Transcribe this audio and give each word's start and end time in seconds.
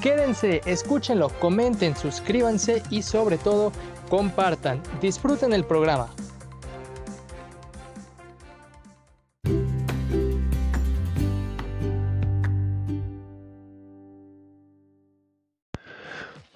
Quédense, 0.00 0.60
escúchenlo, 0.66 1.28
comenten, 1.40 1.96
suscríbanse 1.96 2.82
y 2.90 3.02
sobre 3.02 3.38
todo 3.38 3.72
compartan. 4.08 4.82
Disfruten 5.00 5.52
el 5.52 5.64
programa. 5.64 6.08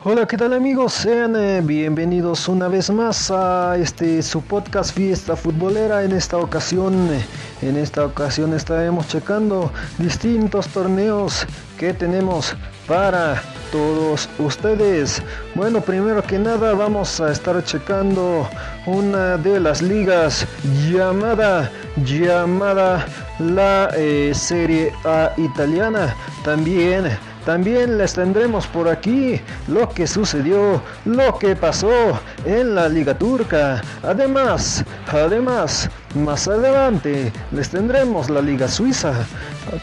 Hola, 0.02 0.26
¿qué 0.26 0.38
tal 0.38 0.54
amigos? 0.54 0.94
Sean 0.94 1.36
eh, 1.36 1.60
bienvenidos 1.62 2.48
una 2.48 2.68
vez 2.68 2.88
más 2.88 3.30
a 3.30 3.76
este 3.76 4.22
su 4.22 4.40
podcast 4.40 4.94
Fiesta 4.94 5.36
Futbolera. 5.36 6.02
En 6.04 6.12
esta 6.12 6.38
ocasión, 6.38 6.94
eh, 7.12 7.22
en 7.60 7.76
esta 7.76 8.06
ocasión 8.06 8.54
estaremos 8.54 9.08
checando 9.08 9.70
distintos 9.98 10.68
torneos 10.68 11.46
que 11.78 11.92
tenemos 11.92 12.56
para 12.90 13.40
todos 13.70 14.28
ustedes. 14.40 15.22
Bueno, 15.54 15.80
primero 15.80 16.20
que 16.24 16.40
nada 16.40 16.74
vamos 16.74 17.20
a 17.20 17.30
estar 17.30 17.62
checando 17.62 18.48
una 18.84 19.36
de 19.36 19.60
las 19.60 19.80
ligas 19.80 20.44
llamada 20.90 21.70
llamada 22.04 23.06
la 23.38 23.90
eh, 23.96 24.32
Serie 24.34 24.92
A 25.04 25.30
italiana. 25.36 26.16
También 26.42 27.16
también 27.44 27.96
les 27.96 28.14
tendremos 28.14 28.66
por 28.66 28.88
aquí 28.88 29.40
lo 29.68 29.88
que 29.88 30.06
sucedió, 30.06 30.82
lo 31.04 31.38
que 31.38 31.56
pasó 31.56 32.20
en 32.44 32.74
la 32.74 32.88
Liga 32.88 33.14
Turca. 33.14 33.82
Además, 34.02 34.84
además, 35.06 35.88
más 36.14 36.48
adelante 36.48 37.32
les 37.52 37.70
tendremos 37.70 38.30
la 38.30 38.42
Liga 38.42 38.68
Suiza. 38.68 39.12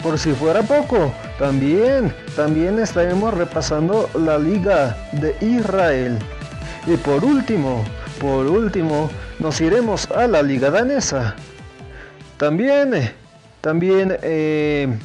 Por 0.03 0.19
si 0.19 0.31
fuera 0.33 0.61
poco, 0.61 1.13
también, 1.39 2.13
también 2.35 2.79
estaremos 2.79 3.33
repasando 3.33 4.09
la 4.13 4.37
Liga 4.37 4.97
de 5.13 5.35
Israel. 5.41 6.17
Y 6.85 6.97
por 6.97 7.23
último, 7.23 7.83
por 8.19 8.45
último, 8.47 9.09
nos 9.39 9.61
iremos 9.61 10.09
a 10.11 10.27
la 10.27 10.41
Liga 10.41 10.69
Danesa. 10.69 11.35
También, 12.37 13.11
también, 13.61 14.17
eh, 14.21 14.97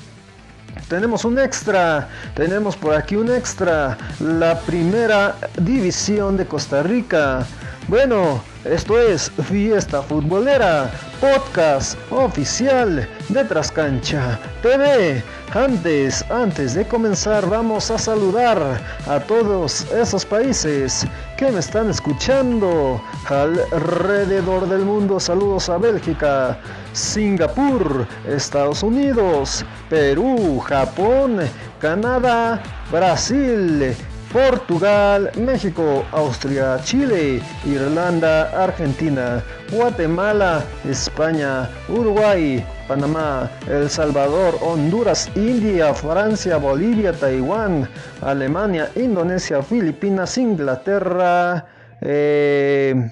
tenemos 0.89 1.25
un 1.25 1.39
extra, 1.39 2.09
tenemos 2.35 2.77
por 2.77 2.95
aquí 2.95 3.17
un 3.17 3.31
extra, 3.31 3.97
la 4.21 4.59
primera 4.61 5.37
división 5.59 6.37
de 6.37 6.47
Costa 6.47 6.83
Rica. 6.83 7.47
Bueno, 7.89 8.43
esto 8.65 8.99
es 8.99 9.31
Fiesta 9.49 10.03
Futbolera, 10.03 10.91
podcast 11.21 11.99
oficial 12.11 13.09
de 13.29 13.45
Trascancha 13.45 14.39
TV. 14.63 15.23
Antes, 15.53 16.25
antes 16.31 16.75
de 16.75 16.87
comenzar, 16.87 17.49
vamos 17.49 17.91
a 17.91 17.99
saludar 17.99 18.81
a 19.07 19.21
todos 19.21 19.87
esos 19.93 20.25
países 20.25 21.07
que 21.43 21.51
me 21.51 21.59
están 21.59 21.91
escuchando 21.91 23.03
alrededor 23.29 24.69
del 24.69 24.85
mundo. 24.85 25.19
Saludos 25.19 25.69
a 25.69 25.77
Bélgica, 25.77 26.57
Singapur, 26.93 28.07
Estados 28.29 28.85
Unidos, 28.85 29.65
Perú, 29.91 30.61
Japón, 30.61 31.41
Canadá, 31.81 32.63
Brasil, 32.93 33.93
Portugal, 34.33 35.31
México, 35.37 36.05
Austria, 36.13 36.79
Chile, 36.83 37.43
Irlanda, 37.67 38.51
Argentina, 38.65 39.45
Guatemala, 39.71 40.65
España, 40.89 41.69
Uruguay, 41.89 42.65
Panamá, 42.89 43.51
El 43.69 43.91
Salvador, 43.91 44.57
Honduras, 44.63 45.31
India, 45.35 45.93
Francia, 45.93 46.57
Bolivia, 46.57 47.13
Taiwán, 47.13 47.87
Alemania, 48.23 48.91
Indonesia, 48.97 49.63
Filipinas, 49.63 50.39
Inglaterra, 50.39 51.67
eh, 52.01 53.11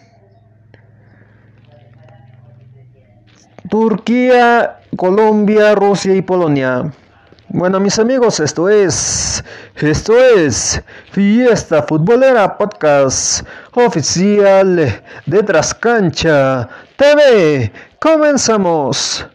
Turquía, 3.69 4.79
Colombia, 4.97 5.75
Rusia 5.75 6.15
y 6.15 6.23
Polonia. 6.23 6.91
Bueno, 7.53 7.81
mis 7.81 7.99
amigos, 7.99 8.39
esto 8.39 8.69
es, 8.69 9.45
esto 9.89 10.19
es 10.19 10.83
Fiesta 11.13 11.83
Futbolera 11.83 12.59
Podcast 12.59 13.47
oficial 13.73 15.03
de 15.25 15.43
Trascancha 15.43 16.69
TV. 16.97 17.73
Comenzamos. 17.99 19.27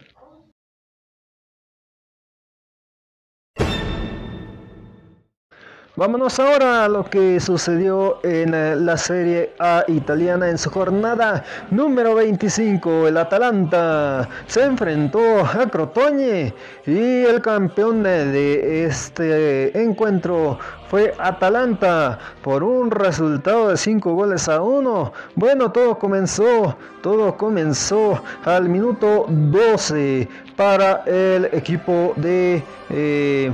Vámonos 5.98 6.38
ahora 6.38 6.84
a 6.84 6.88
lo 6.90 7.04
que 7.04 7.40
sucedió 7.40 8.18
en 8.22 8.52
eh, 8.52 8.76
la 8.76 8.98
Serie 8.98 9.54
A 9.58 9.82
italiana 9.88 10.50
en 10.50 10.58
su 10.58 10.68
jornada 10.68 11.42
número 11.70 12.16
25. 12.16 13.08
El 13.08 13.16
Atalanta 13.16 14.28
se 14.46 14.64
enfrentó 14.64 15.40
a 15.40 15.66
Crotone 15.70 16.52
y 16.86 17.24
el 17.24 17.40
campeón 17.40 18.02
de 18.02 18.84
este 18.84 19.82
encuentro 19.82 20.58
fue 20.90 21.14
Atalanta 21.18 22.18
por 22.42 22.62
un 22.62 22.90
resultado 22.90 23.68
de 23.70 23.78
5 23.78 24.12
goles 24.12 24.50
a 24.50 24.60
1. 24.60 25.12
Bueno, 25.34 25.72
todo 25.72 25.98
comenzó, 25.98 26.76
todo 27.00 27.38
comenzó 27.38 28.22
al 28.44 28.68
minuto 28.68 29.24
12 29.30 30.28
para 30.56 31.04
el 31.06 31.46
equipo 31.52 32.12
de... 32.16 32.62
Eh, 32.90 33.50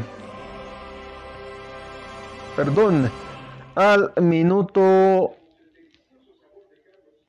perdón, 2.57 3.11
al 3.75 4.13
minuto 4.21 5.35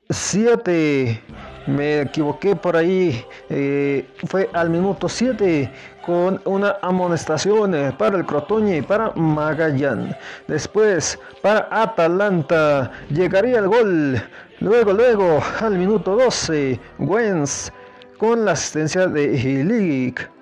7. 0.09 1.21
Me 1.65 2.01
equivoqué 2.01 2.55
por 2.55 2.75
ahí. 2.75 3.25
Eh, 3.49 4.05
fue 4.27 4.49
al 4.53 4.69
minuto 4.69 5.07
7 5.07 5.71
con 6.05 6.41
una 6.45 6.75
amonestación 6.81 7.73
eh, 7.73 7.93
para 7.97 8.17
el 8.17 8.25
Crotoñe 8.25 8.77
y 8.77 8.81
para 8.81 9.11
Magallán. 9.11 10.15
Después 10.47 11.17
para 11.41 11.67
Atalanta 11.71 12.91
llegaría 13.09 13.59
el 13.59 13.67
gol. 13.69 14.21
Luego, 14.59 14.93
luego 14.93 15.41
al 15.61 15.77
minuto 15.77 16.15
12, 16.15 16.79
Wens 16.99 17.71
con 18.17 18.45
la 18.45 18.51
asistencia 18.51 19.07
de 19.07 19.35
Hilic. 19.37 20.32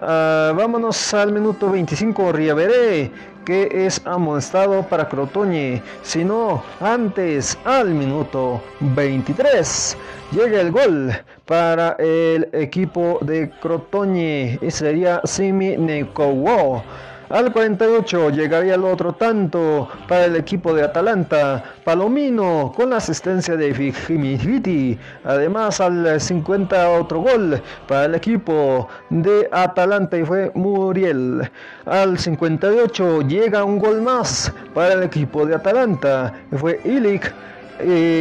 Ah, 0.00 0.52
vámonos 0.54 1.12
al 1.12 1.32
minuto 1.32 1.70
25, 1.70 2.32
Riaveré 2.32 3.10
que 3.44 3.66
es 3.72 4.00
amonestado 4.04 4.82
para 4.82 5.08
Crotoñe, 5.08 5.82
sino 6.02 6.62
antes 6.80 7.58
al 7.64 7.88
minuto 7.88 8.62
23 8.80 9.96
llega 10.32 10.60
el 10.60 10.70
gol 10.70 11.12
para 11.46 11.96
el 11.98 12.46
equipo 12.52 13.18
de 13.22 13.50
Crotoñe 13.62 14.58
y 14.60 14.70
sería 14.70 15.22
Simi 15.24 15.78
Nekowo. 15.78 16.84
Al 17.30 17.52
48 17.52 18.30
llegaría 18.30 18.74
el 18.74 18.84
otro 18.84 19.12
tanto 19.12 19.86
para 20.08 20.24
el 20.24 20.36
equipo 20.36 20.72
de 20.72 20.82
Atalanta. 20.82 21.62
Palomino 21.84 22.72
con 22.74 22.88
la 22.88 22.96
asistencia 22.96 23.54
de 23.54 23.70
Viti. 23.72 24.98
Además 25.24 25.78
al 25.82 26.18
50 26.18 26.88
otro 26.88 27.20
gol 27.20 27.60
para 27.86 28.06
el 28.06 28.14
equipo 28.14 28.88
de 29.10 29.46
Atalanta 29.52 30.16
y 30.16 30.24
fue 30.24 30.50
Muriel. 30.54 31.50
Al 31.84 32.18
58 32.18 33.20
llega 33.22 33.62
un 33.62 33.78
gol 33.78 34.00
más 34.00 34.50
para 34.72 34.94
el 34.94 35.02
equipo 35.02 35.44
de 35.44 35.54
Atalanta 35.54 36.32
y 36.50 36.56
fue 36.56 36.80
Ilic 36.82 37.30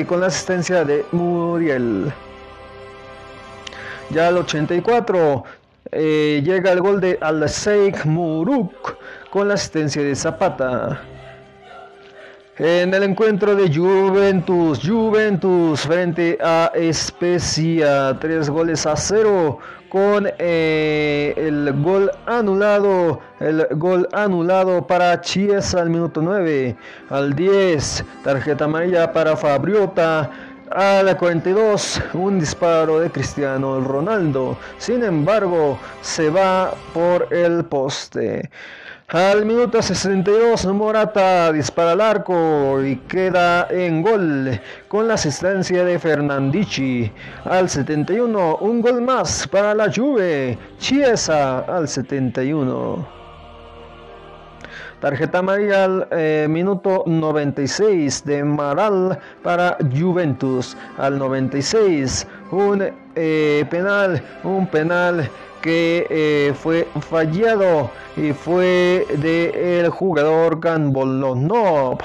con 0.06 0.20
la 0.20 0.28
asistencia 0.28 0.84
de 0.84 1.06
Muriel. 1.14 2.12
Ya 4.10 4.30
al 4.30 4.38
84 4.38 5.44
eh, 5.92 6.42
llega 6.44 6.72
el 6.72 6.82
gol 6.82 7.00
de 7.02 7.18
Al-Sheikh 7.22 8.06
Muruk 8.06 8.98
con 9.30 9.48
la 9.48 9.56
asistencia 9.56 10.02
de 10.04 10.16
Zapata. 10.16 11.02
En 12.60 12.92
el 12.92 13.04
encuentro 13.04 13.56
de 13.56 13.72
Juventus, 13.72 14.80
Juventus 14.84 15.82
frente 15.82 16.40
a 16.42 16.72
Especia, 16.74 18.18
tres 18.20 18.50
goles 18.50 18.88
a 18.88 18.96
cero 18.96 19.60
con 19.90 20.28
eh, 20.40 21.34
el 21.38 21.72
gol 21.84 22.12
anulado, 22.26 23.20
el 23.40 23.68
gol 23.76 24.08
anulado 24.12 24.88
para 24.88 25.22
Chiesa 25.22 25.82
al 25.82 25.92
minuto 25.92 26.22
9, 26.22 26.76
al 27.10 27.36
10, 27.36 28.06
tarjeta 28.24 28.66
amarilla 28.66 29.14
para 29.14 29.38
Fabriota, 29.38 30.32
a 30.72 31.02
la 31.04 31.18
42, 31.18 32.02
un 32.14 32.40
disparo 32.40 33.00
de 33.00 33.10
Cristiano 33.10 33.80
Ronaldo. 33.82 34.58
Sin 34.78 35.04
embargo, 35.04 35.80
se 36.02 36.30
va 36.30 36.74
por 36.94 37.34
el 37.34 37.66
poste. 37.66 38.50
Al 39.10 39.46
minuto 39.46 39.82
62, 39.82 40.66
Morata 40.66 41.54
dispara 41.54 41.94
al 41.94 42.02
arco 42.02 42.84
y 42.84 42.98
queda 43.08 43.68
en 43.70 44.02
gol 44.02 44.60
con 44.90 45.08
la 45.08 45.14
asistencia 45.14 45.86
de 45.86 45.98
Fernandici. 45.98 47.10
Al 47.46 47.70
71, 47.70 48.58
un 48.58 48.82
gol 48.82 49.02
más 49.02 49.48
para 49.48 49.74
la 49.74 49.90
Juve. 49.94 50.58
Chiesa 50.78 51.60
al 51.60 51.88
71. 51.88 53.17
Tarjeta 55.00 55.40
amarilla 55.40 55.84
al 55.84 56.08
eh, 56.10 56.48
minuto 56.50 57.04
96 57.06 58.26
de 58.26 58.44
Maral 58.44 59.20
para 59.44 59.78
Juventus. 59.96 60.76
Al 60.98 61.20
96, 61.20 62.26
un 62.50 62.84
eh, 63.16 63.66
penal, 63.70 64.24
un 64.44 64.66
penal 64.66 65.30
que 65.62 66.08
eh, 66.10 66.54
fue 66.56 66.88
fallado 67.02 67.92
y 68.16 68.34
fue 68.34 69.06
del 69.18 69.54
el 69.56 69.90
jugador 69.90 70.60
Ganbolonov. 70.60 72.00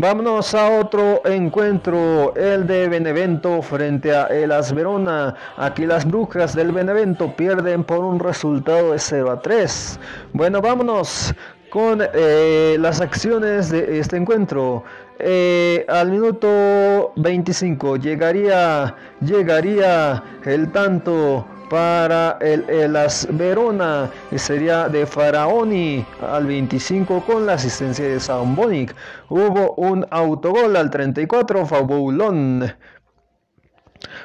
Vámonos 0.00 0.54
a 0.54 0.78
otro 0.78 1.22
encuentro, 1.26 2.32
el 2.36 2.68
de 2.68 2.88
Benevento 2.88 3.60
frente 3.62 4.14
a 4.14 4.28
Elas 4.28 4.72
Verona. 4.72 5.34
Aquí 5.56 5.86
las 5.86 6.06
brujas 6.06 6.54
del 6.54 6.70
Benevento 6.70 7.34
pierden 7.34 7.82
por 7.82 8.04
un 8.04 8.20
resultado 8.20 8.92
de 8.92 9.00
0 9.00 9.32
a 9.32 9.42
3. 9.42 9.98
Bueno, 10.32 10.62
vámonos 10.62 11.34
con 11.70 12.00
eh, 12.02 12.76
las 12.78 13.00
acciones 13.00 13.70
de 13.70 13.98
este 13.98 14.16
encuentro. 14.16 14.84
Eh, 15.18 15.84
al 15.88 16.10
minuto 16.10 17.12
25 17.16 17.96
llegaría, 17.96 18.94
llegaría 19.20 20.22
el 20.44 20.70
tanto 20.70 21.44
para 21.68 22.38
el, 22.40 22.92
Las 22.92 23.26
Verona 23.30 24.10
y 24.30 24.38
sería 24.38 24.88
de 24.88 25.06
Faraoni 25.06 26.04
al 26.20 26.46
25 26.46 27.24
con 27.26 27.46
la 27.46 27.54
asistencia 27.54 28.06
de 28.06 28.20
Sambonic. 28.20 28.94
Hubo 29.28 29.74
un 29.74 30.06
autogol 30.10 30.76
al 30.76 30.90
34 30.90 31.66
Fabulón. 31.66 32.72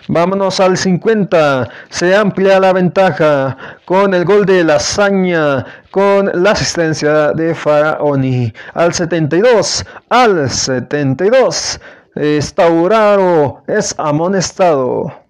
Vámonos 0.07 0.59
al 0.59 0.77
50. 0.77 1.69
Se 1.89 2.15
amplia 2.15 2.59
la 2.59 2.73
ventaja 2.73 3.57
con 3.85 4.13
el 4.13 4.25
gol 4.25 4.45
de 4.45 4.63
Lasaña, 4.63 5.65
con 5.91 6.29
la 6.33 6.51
asistencia 6.51 7.31
de 7.31 7.55
Faraoni. 7.55 8.53
Al 8.73 8.93
72. 8.93 9.85
Al 10.09 10.49
72. 10.49 11.79
Estauraro 12.15 13.63
es 13.67 13.95
amonestado. 13.97 15.23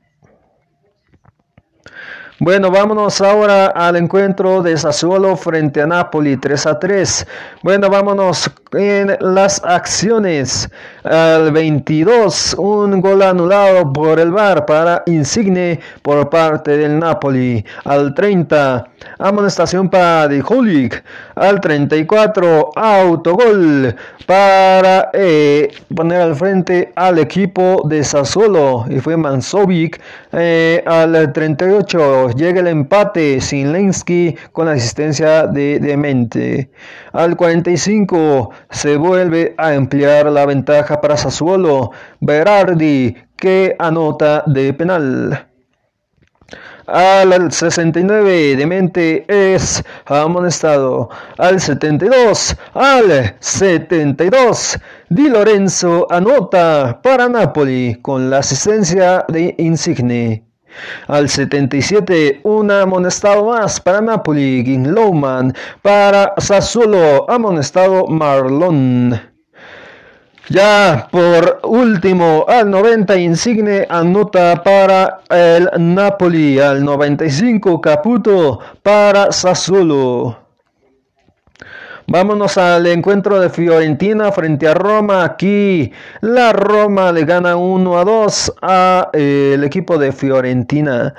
Bueno, 2.39 2.71
vámonos 2.71 3.21
ahora 3.21 3.67
al 3.67 3.95
encuentro 3.95 4.63
de 4.63 4.75
Sassuolo 4.75 5.37
frente 5.37 5.81
a 5.81 5.87
Napoli 5.87 6.35
3 6.35 6.65
a 6.65 6.79
3. 6.79 7.27
Bueno, 7.61 7.89
vámonos 7.89 8.51
en 8.75 9.17
las 9.19 9.63
acciones. 9.63 10.69
Al 11.03 11.51
22, 11.51 12.55
un 12.57 13.01
gol 13.01 13.21
anulado 13.21 13.91
por 13.91 14.19
el 14.19 14.31
VAR 14.31 14.65
para 14.65 15.03
Insigne 15.05 15.79
por 16.01 16.29
parte 16.29 16.77
del 16.77 16.97
Napoli. 16.97 17.63
Al 17.83 18.13
30, 18.13 18.85
amonestación 19.19 19.89
para 19.89 20.27
Dijulik. 20.27 21.03
Al 21.35 21.59
34, 21.59 22.71
autogol 22.75 23.95
para 24.25 25.09
eh, 25.13 25.69
poner 25.93 26.21
al 26.21 26.35
frente 26.35 26.91
al 26.95 27.19
equipo 27.19 27.81
de 27.85 28.03
Sassuolo 28.03 28.85
y 28.89 28.99
fue 28.99 29.17
Mansovic. 29.17 30.01
Eh, 30.31 30.83
al 30.85 31.33
38, 31.33 32.31
llega 32.31 32.61
el 32.61 32.67
empate 32.67 33.39
Lensky 33.51 34.35
con 34.51 34.67
la 34.67 34.73
asistencia 34.73 35.47
de 35.47 35.79
Demente. 35.79 36.69
Al 37.11 37.35
45 37.35 38.51
se 38.73 38.97
vuelve 38.97 39.55
a 39.57 39.73
emplear 39.73 40.25
la 40.25 40.45
ventaja 40.45 40.99
para 40.99 41.15
Sassuolo. 41.15 41.91
Berardi 42.19 43.15
que 43.37 43.75
anota 43.79 44.43
de 44.45 44.73
penal. 44.73 45.47
Al 46.85 47.51
69 47.51 48.57
Demente 48.57 49.25
es 49.27 49.83
amonestado. 50.05 51.09
Al 51.37 51.61
72, 51.61 52.57
al 52.73 53.35
72, 53.39 54.79
Di 55.09 55.29
Lorenzo 55.29 56.07
anota 56.09 56.99
para 57.01 57.29
Napoli 57.29 57.99
con 58.01 58.29
la 58.29 58.39
asistencia 58.39 59.23
de 59.29 59.55
Insigne. 59.59 60.52
Al 61.07 61.29
77, 61.29 62.41
un 62.43 62.71
amonestado 62.71 63.45
más 63.45 63.79
para 63.79 64.01
Napoli, 64.01 64.63
Ginlowman. 64.65 65.53
Para 65.81 66.33
Sassuolo, 66.37 67.29
amonestado 67.29 68.07
Marlon. 68.07 69.19
Ya 70.49 71.07
por 71.09 71.61
último, 71.63 72.45
al 72.49 72.69
90 72.69 73.15
Insigne 73.17 73.87
anota 73.89 74.61
para 74.61 75.21
el 75.29 75.69
Napoli, 75.77 76.59
al 76.59 76.83
95 76.83 77.79
Caputo 77.79 78.59
para 78.81 79.31
Sassuolo. 79.31 80.42
Vámonos 82.07 82.57
al 82.57 82.85
encuentro 82.87 83.39
de 83.39 83.49
Fiorentina 83.49 84.29
frente 84.33 84.67
a 84.67 84.73
Roma. 84.73 85.23
Aquí 85.23 85.89
la 86.19 86.51
Roma 86.51 87.13
le 87.13 87.23
gana 87.23 87.55
1 87.55 87.97
a 87.97 88.03
2 88.03 88.53
al 88.61 89.09
eh, 89.13 89.61
equipo 89.63 89.97
de 89.97 90.11
Fiorentina. 90.11 91.15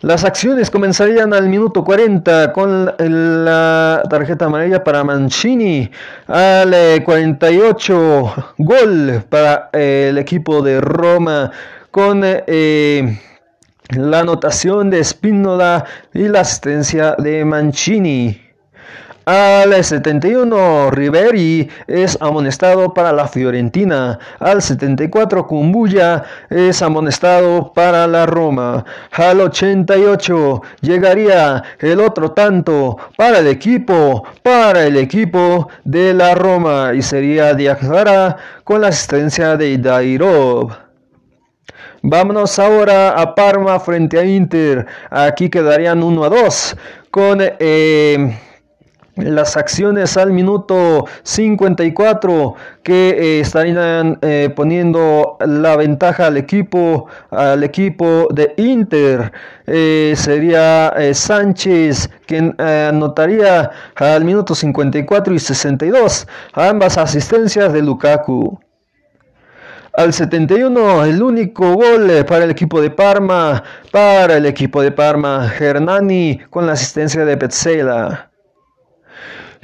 Las 0.00 0.24
acciones 0.24 0.70
comenzarían 0.70 1.34
al 1.34 1.48
minuto 1.48 1.84
40 1.84 2.52
con 2.52 2.90
la 2.98 4.02
tarjeta 4.08 4.46
amarilla 4.46 4.82
para 4.82 5.04
Mancini. 5.04 5.90
Al 6.26 6.74
48 7.04 7.94
eh, 7.94 8.42
gol 8.58 9.24
para 9.28 9.68
eh, 9.74 10.06
el 10.08 10.16
equipo 10.18 10.62
de 10.62 10.80
Roma 10.80 11.50
con 11.90 12.22
la 12.22 14.18
anotación 14.18 14.88
de 14.88 15.04
Spinola 15.04 15.84
y 16.14 16.28
la 16.28 16.40
asistencia 16.40 17.14
de 17.18 17.44
Mancini. 17.44 18.43
Al 19.24 19.82
71 19.82 20.90
Riveri 20.90 21.68
es 21.86 22.18
amonestado 22.20 22.92
para 22.92 23.10
la 23.12 23.26
Fiorentina. 23.26 24.18
Al 24.38 24.60
74 24.60 25.46
Kumbuya 25.46 26.24
es 26.50 26.82
amonestado 26.82 27.72
para 27.72 28.06
la 28.06 28.26
Roma. 28.26 28.84
Al 29.12 29.40
88 29.40 30.62
llegaría 30.82 31.62
el 31.78 32.00
otro 32.00 32.32
tanto 32.32 32.98
para 33.16 33.38
el 33.38 33.46
equipo, 33.46 34.24
para 34.42 34.84
el 34.84 34.98
equipo 34.98 35.68
de 35.84 36.12
la 36.12 36.34
Roma 36.34 36.92
y 36.94 37.00
sería 37.00 37.54
Diakhara 37.54 38.36
con 38.62 38.82
la 38.82 38.88
asistencia 38.88 39.56
de 39.56 39.78
Dairov. 39.78 40.84
Vámonos 42.02 42.58
ahora 42.58 43.18
a 43.18 43.34
Parma 43.34 43.80
frente 43.80 44.18
a 44.18 44.24
Inter. 44.26 44.84
Aquí 45.08 45.48
quedarían 45.48 46.02
1 46.02 46.24
a 46.24 46.28
2 46.28 46.76
con 47.10 47.38
eh, 47.40 48.38
las 49.16 49.56
acciones 49.56 50.16
al 50.16 50.32
minuto 50.32 51.06
54 51.22 52.54
que 52.82 53.10
eh, 53.10 53.40
estarían 53.40 54.18
eh, 54.22 54.52
poniendo 54.54 55.36
la 55.40 55.76
ventaja 55.76 56.26
al 56.26 56.36
equipo 56.36 57.06
al 57.30 57.62
equipo 57.62 58.28
de 58.32 58.54
Inter 58.56 59.32
eh, 59.66 60.14
sería 60.16 60.92
Sánchez 61.12 62.10
quien 62.26 62.60
anotaría 62.60 63.70
al 63.94 64.24
minuto 64.24 64.54
54 64.54 65.34
y 65.34 65.38
62 65.38 66.26
ambas 66.54 66.98
asistencias 66.98 67.72
de 67.72 67.82
Lukaku 67.82 68.58
al 69.96 70.12
71, 70.12 71.04
el 71.04 71.22
único 71.22 71.74
gol 71.74 72.10
para 72.26 72.44
el 72.46 72.50
equipo 72.50 72.80
de 72.80 72.90
Parma, 72.90 73.62
para 73.92 74.38
el 74.38 74.46
equipo 74.46 74.82
de 74.82 74.90
Parma, 74.90 75.48
Hernani 75.56 76.40
con 76.50 76.66
la 76.66 76.72
asistencia 76.72 77.24
de 77.24 77.36
Petzela. 77.36 78.33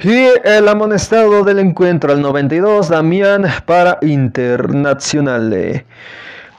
Y 0.03 0.29
el 0.43 0.67
amonestado 0.67 1.43
del 1.43 1.59
encuentro 1.59 2.11
al 2.11 2.21
92, 2.21 2.89
Damián 2.89 3.45
para 3.67 3.99
Internacional. 4.01 5.53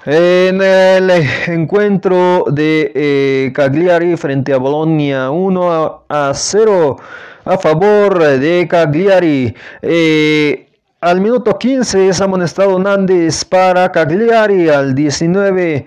En 0.07 0.63
el 0.63 1.11
encuentro 1.49 2.45
de 2.53 2.93
eh, 2.95 3.53
Cagliari 3.53 4.17
frente 4.17 4.53
a 4.53 4.59
Bologna, 4.59 5.33
1 5.33 6.05
a 6.09 6.33
0 6.33 6.97
a 7.45 7.59
favor 7.59 8.23
de 8.23 8.69
Cagliari. 8.71 9.53
Eh, 9.83 10.69
al 11.01 11.21
minuto 11.21 11.59
15 11.59 12.11
es 12.11 12.21
amonestado 12.21 12.79
Nández 12.79 13.45
para 13.45 13.91
Cagliari. 13.91 14.69
Al 14.69 14.95
19 14.95 15.85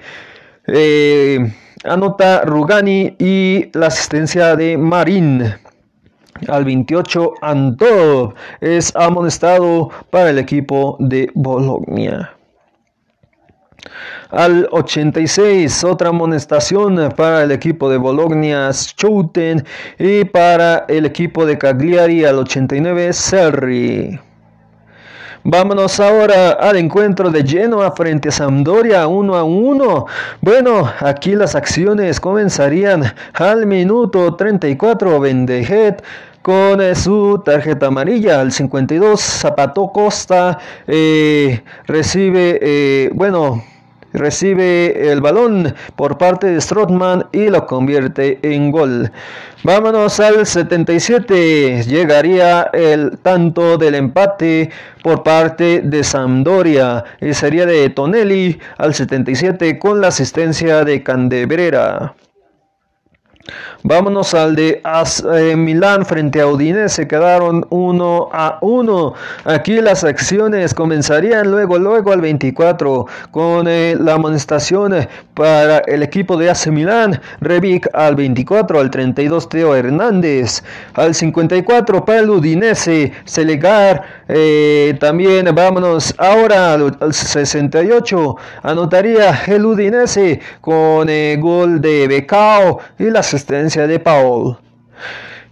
eh, 0.68 1.54
anota 1.86 2.42
Rugani 2.42 3.16
y 3.18 3.70
la 3.78 3.88
asistencia 3.88 4.58
de 4.58 4.78
Marín. 4.78 5.65
Al 6.50 6.66
28 6.66 7.34
Antov 7.42 8.34
es 8.60 8.94
amonestado 8.96 9.90
para 10.10 10.32
el 10.32 10.38
equipo 10.38 10.98
de 11.00 11.32
Bologna. 11.34 12.36
Al 14.32 14.68
86, 14.72 15.86
otra 15.86 16.10
amonestación 16.10 17.14
para 17.16 17.44
el 17.44 17.52
equipo 17.52 17.90
de 17.90 17.98
Bologna, 17.98 18.74
Schouten, 18.74 19.64
y 19.98 20.26
para 20.26 20.86
el 20.90 21.06
equipo 21.06 21.46
de 21.46 21.58
Cagliari 21.58 22.26
al 22.26 22.40
89, 22.40 23.14
Serri. 23.14 24.20
Vámonos 25.48 26.00
ahora 26.00 26.54
al 26.54 26.76
encuentro 26.76 27.30
de 27.30 27.46
Genoa 27.46 27.92
frente 27.92 28.30
a 28.30 28.32
Sampdoria 28.32 29.06
1 29.06 29.36
a 29.36 29.44
1. 29.44 30.06
Bueno, 30.42 30.92
aquí 31.02 31.36
las 31.36 31.54
acciones 31.54 32.20
comenzarían 32.20 33.14
al 33.36 33.68
minuto 33.68 34.36
34. 34.36 35.20
Bendejet 35.20 36.04
con 36.42 36.82
eh, 36.82 36.96
su 36.96 37.44
tarjeta 37.46 37.86
amarilla 37.86 38.42
al 38.42 38.52
52. 38.52 39.22
Zapato 39.22 39.92
Costa 39.94 40.58
eh, 40.88 41.62
recibe, 41.86 42.58
eh, 42.60 43.12
bueno, 43.14 43.64
recibe 44.16 45.12
el 45.12 45.22
balón 45.22 45.74
por 45.96 46.18
parte 46.18 46.48
de 46.48 46.62
Strootman 46.62 47.28
y 47.32 47.50
lo 47.50 47.66
convierte 47.66 48.40
en 48.42 48.72
gol. 48.72 49.12
Vámonos 49.64 50.20
al 50.20 50.46
77. 50.46 51.84
Llegaría 51.84 52.70
el 52.74 53.18
tanto 53.18 53.78
del 53.78 53.96
empate 53.96 54.70
por 55.02 55.24
parte 55.24 55.82
de 55.84 56.04
Sampdoria 56.04 57.04
y 57.20 57.34
sería 57.34 57.66
de 57.66 57.90
Tonelli 57.90 58.60
al 58.78 58.94
77 58.94 59.80
con 59.80 60.02
la 60.02 60.10
asistencia 60.10 60.84
de 60.84 61.02
Candebrera. 61.02 62.14
Vámonos 63.88 64.34
al 64.34 64.56
de 64.56 64.82
eh, 65.36 65.56
Milán 65.56 66.08
frente 66.08 66.42
a 66.42 66.48
Udinese, 66.48 67.08
quedaron 67.08 67.68
1 67.70 68.30
a 68.34 68.58
1. 68.62 69.14
Aquí 69.44 69.80
las 69.80 70.04
acciones 70.04 70.74
comenzarían 70.74 71.52
luego, 71.52 71.78
luego 71.78 72.12
al 72.12 72.20
24 72.20 73.06
con 73.30 73.68
eh, 73.68 73.96
la 74.00 74.16
amonestación 74.16 75.08
para 75.36 75.78
el 75.86 76.02
equipo 76.02 76.36
de 76.36 76.50
AC 76.50 76.70
Milán. 76.72 77.22
Revic 77.42 77.88
al 77.94 78.16
24, 78.16 78.80
al 78.80 78.90
32 78.90 79.50
Teo 79.50 79.76
Hernández, 79.76 80.64
al 80.96 81.14
54 81.14 82.04
para 82.06 82.22
el 82.22 82.30
Udinese, 82.32 83.14
Selegar. 83.26 84.02
Eh, 84.28 84.98
también 85.00 85.48
vámonos 85.54 86.12
ahora 86.18 86.74
al, 86.74 87.14
68, 87.14 88.36
anotaría 88.64 89.44
el 89.46 89.64
Udinese 89.64 90.40
con 90.62 91.08
gol 91.40 91.82
de 91.82 92.08
Becao 92.08 92.80
y 92.98 93.12
la 93.12 93.20
asistencia 93.20 93.75
de 93.82 94.00
Paul. 94.00 94.58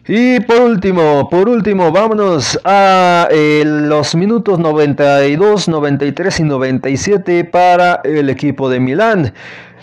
Y 0.06 0.42
por 0.42 0.60
último, 0.60 1.30
por 1.30 1.48
último, 1.48 1.92
vámonos 1.94 2.60
a 2.66 3.30
eh, 3.32 3.64
los 3.66 4.16
minutos 4.16 4.60
92, 4.60 5.70
93 5.70 6.40
y 6.42 6.44
97 6.44 7.46
para 7.46 8.02
el 8.04 8.30
equipo 8.30 8.70
de 8.70 8.82
Milán. 8.82 9.34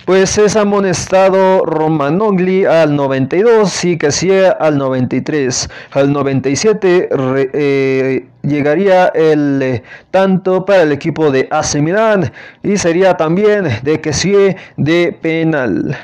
Pues 0.04 0.36
es 0.36 0.56
amonestado 0.56 1.64
Romanogli 1.64 2.66
al 2.66 2.96
92 2.96 3.84
y 3.84 3.96
Cassier 3.96 4.56
al 4.60 4.76
93. 4.76 5.70
Al 5.92 6.12
97 6.12 7.08
eh, 7.54 8.26
llegaría 8.42 9.06
el 9.14 9.62
eh, 9.62 9.82
tanto 10.10 10.66
para 10.66 10.82
el 10.82 10.92
equipo 10.92 11.30
de 11.30 11.48
AC 11.50 11.76
Milán 11.76 12.30
y 12.62 12.76
sería 12.76 13.16
también 13.16 13.68
de 13.82 14.00
Cassier 14.02 14.56
de 14.76 15.16
penal. 15.22 15.96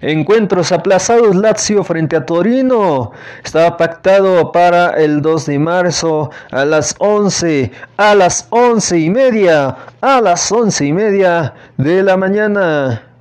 Encuentros 0.00 0.72
aplazados 0.72 1.36
Lazio 1.36 1.84
frente 1.84 2.16
a 2.16 2.26
Torino. 2.26 3.12
Estaba 3.44 3.76
pactado 3.76 4.52
para 4.52 4.90
el 4.90 5.22
2 5.22 5.46
de 5.46 5.58
marzo 5.58 6.30
a 6.50 6.64
las 6.64 6.94
11, 6.98 7.70
a 7.96 8.14
las 8.14 8.46
11 8.50 8.98
y 8.98 9.10
media, 9.10 9.76
a 10.00 10.20
las 10.20 10.50
11 10.50 10.86
y 10.86 10.92
media 10.92 11.54
de 11.76 12.02
la 12.02 12.16
mañana. 12.16 13.11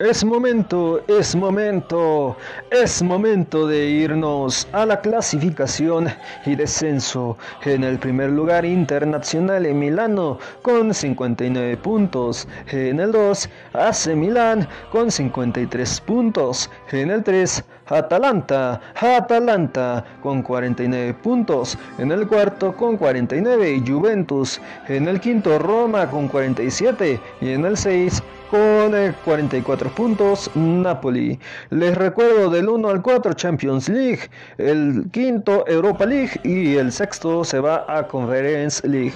Es 0.00 0.24
momento, 0.24 1.02
es 1.08 1.34
momento, 1.34 2.36
es 2.70 3.02
momento 3.02 3.66
de 3.66 3.84
irnos 3.84 4.68
a 4.70 4.86
la 4.86 5.00
clasificación 5.00 6.06
y 6.46 6.54
descenso. 6.54 7.36
En 7.64 7.82
el 7.82 7.98
primer 7.98 8.30
lugar 8.30 8.64
internacional 8.64 9.66
en 9.66 9.80
Milano 9.80 10.38
con 10.62 10.94
59 10.94 11.76
puntos. 11.78 12.46
En 12.68 13.00
el 13.00 13.10
2, 13.10 13.50
AC 13.72 14.14
Milán 14.14 14.68
con 14.92 15.10
53 15.10 16.00
puntos. 16.02 16.70
En 16.92 17.10
el 17.10 17.24
3, 17.24 17.64
Atalanta, 17.86 18.80
Atalanta 18.94 20.04
con 20.22 20.42
49 20.42 21.12
puntos. 21.14 21.76
En 21.98 22.12
el 22.12 22.28
cuarto 22.28 22.72
con 22.76 22.96
49, 22.96 23.82
Juventus. 23.84 24.60
En 24.86 25.08
el 25.08 25.18
quinto, 25.18 25.58
Roma 25.58 26.08
con 26.08 26.28
47. 26.28 27.18
Y 27.40 27.48
en 27.50 27.64
el 27.64 27.76
6, 27.76 28.22
con 28.50 28.92
44 29.24 29.90
puntos 29.90 30.50
Napoli. 30.54 31.38
Les 31.70 31.96
recuerdo 31.96 32.50
del 32.50 32.68
1 32.68 32.88
al 32.88 33.02
4 33.02 33.32
Champions 33.34 33.88
League, 33.88 34.30
el 34.58 35.04
quinto 35.12 35.64
Europa 35.66 36.06
League 36.06 36.40
y 36.44 36.76
el 36.76 36.92
sexto 36.92 37.44
se 37.44 37.60
va 37.60 37.84
a 37.88 38.06
Conference 38.06 38.86
League. 38.86 39.14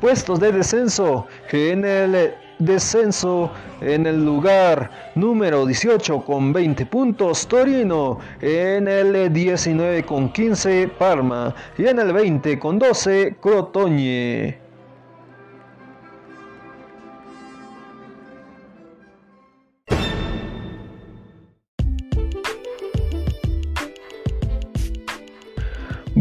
Puestos 0.00 0.40
de 0.40 0.52
descenso 0.52 1.26
en 1.50 1.84
el 1.84 2.34
descenso 2.58 3.50
en 3.80 4.06
el 4.06 4.24
lugar 4.24 4.90
número 5.14 5.64
18 5.64 6.24
con 6.24 6.52
20 6.52 6.86
puntos 6.86 7.46
Torino, 7.46 8.18
en 8.40 8.88
el 8.88 9.32
19 9.32 10.04
con 10.04 10.32
15 10.32 10.88
Parma 10.98 11.54
y 11.76 11.86
en 11.86 11.98
el 11.98 12.12
20 12.12 12.58
con 12.58 12.78
12 12.78 13.36
Crotone. 13.40 14.67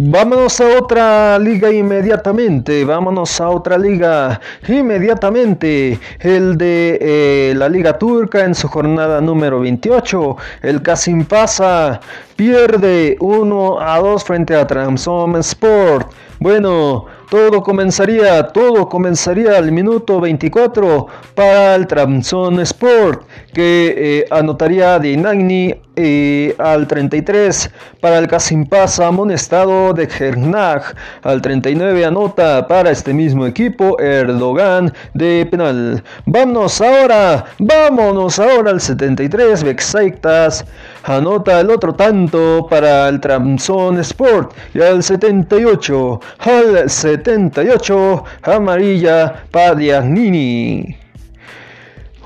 Vámonos 0.10 0.62
a 0.62 0.78
otra 0.78 1.38
liga 1.38 1.70
inmediatamente, 1.70 2.86
vámonos 2.86 3.42
a 3.42 3.50
otra 3.50 3.78
liga 3.78 4.40
inmediatamente, 4.66 6.00
el 6.22 6.58
de 6.58 6.98
eh, 7.02 7.54
la 7.54 7.68
liga 7.68 7.98
turca 8.00 8.46
en 8.46 8.56
su 8.56 8.70
jornada 8.70 9.20
número 9.20 9.60
28, 9.60 10.38
el 10.62 10.82
Kasim 10.82 11.26
pasa, 11.26 12.00
pierde 12.38 13.18
1 13.20 13.82
a 13.82 14.00
2 14.00 14.24
frente 14.24 14.56
a 14.56 14.66
Tramsom 14.66 15.36
Sport. 15.40 16.10
Bueno, 16.40 17.06
todo 17.32 17.64
comenzaría, 17.64 18.44
todo 18.50 18.88
comenzaría 18.88 19.58
al 19.58 19.72
minuto 19.72 20.22
24 20.22 21.08
para 21.34 21.74
el 21.76 21.88
Tramson 21.88 22.60
Sport, 22.60 23.28
que 23.54 23.96
eh, 23.98 24.26
anotaría 24.30 25.00
de 25.00 25.18
Nagni 25.18 25.74
eh, 25.96 26.54
al 26.60 26.88
33 26.88 27.72
para 28.00 28.20
el 28.20 28.28
Casimpasa 28.28 29.08
amonestado 29.08 29.94
de 29.94 30.04
Hernag. 30.04 30.84
Al 31.24 31.42
39 31.42 32.06
anota 32.06 32.68
para 32.68 32.92
este 32.92 33.16
mismo 33.16 33.48
equipo 33.48 34.00
Erdogan 34.00 34.94
de 35.16 35.48
penal. 35.50 36.04
Vámonos 36.28 36.80
ahora, 36.82 37.46
vámonos 37.58 38.38
ahora 38.38 38.70
al 38.70 38.80
73 38.80 39.64
Bexaitas 39.64 40.66
anota 41.08 41.62
el 41.62 41.70
otro 41.70 41.96
tanto 41.96 42.68
para 42.70 43.08
el 43.08 43.22
Tramson 43.22 43.98
Sport 44.00 44.54
y 44.74 44.82
al 44.82 45.02
78 45.02 46.20
al 46.40 46.90
78 46.90 48.24
amarilla 48.44 49.44
Padiagnini. 49.50 50.98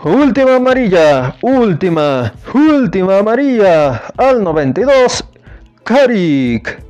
Última 0.04 0.56
amarilla, 0.56 1.36
última, 1.44 2.34
última 2.56 3.20
amarilla 3.20 4.02
al 4.18 4.44
92 4.44 5.26
Karik. 5.84 6.84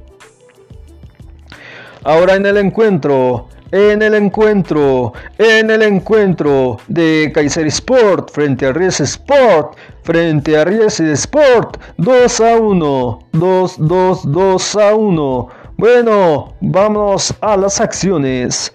Ahora 2.04 2.36
en 2.36 2.46
el 2.46 2.56
encuentro, 2.56 3.50
en 3.72 4.02
el 4.02 4.16
encuentro, 4.16 5.12
en 5.38 5.70
el 5.70 5.82
encuentro 5.82 6.80
de 6.88 7.32
Kaiser 7.34 7.68
Sport 7.68 8.32
frente 8.32 8.66
a 8.66 8.72
Ries 8.72 9.02
Sport, 9.02 9.78
frente 10.04 10.58
a 10.58 10.66
Ries 10.66 11.00
Sport, 11.00 11.78
2 11.98 12.42
a 12.42 12.56
1, 12.58 13.20
2, 13.34 13.76
2, 13.78 14.32
2 14.32 14.76
a 14.76 14.96
1. 14.96 15.48
Bueno, 15.78 16.54
vamos 16.62 17.34
a 17.42 17.58
las 17.58 17.80
acciones. 17.80 18.74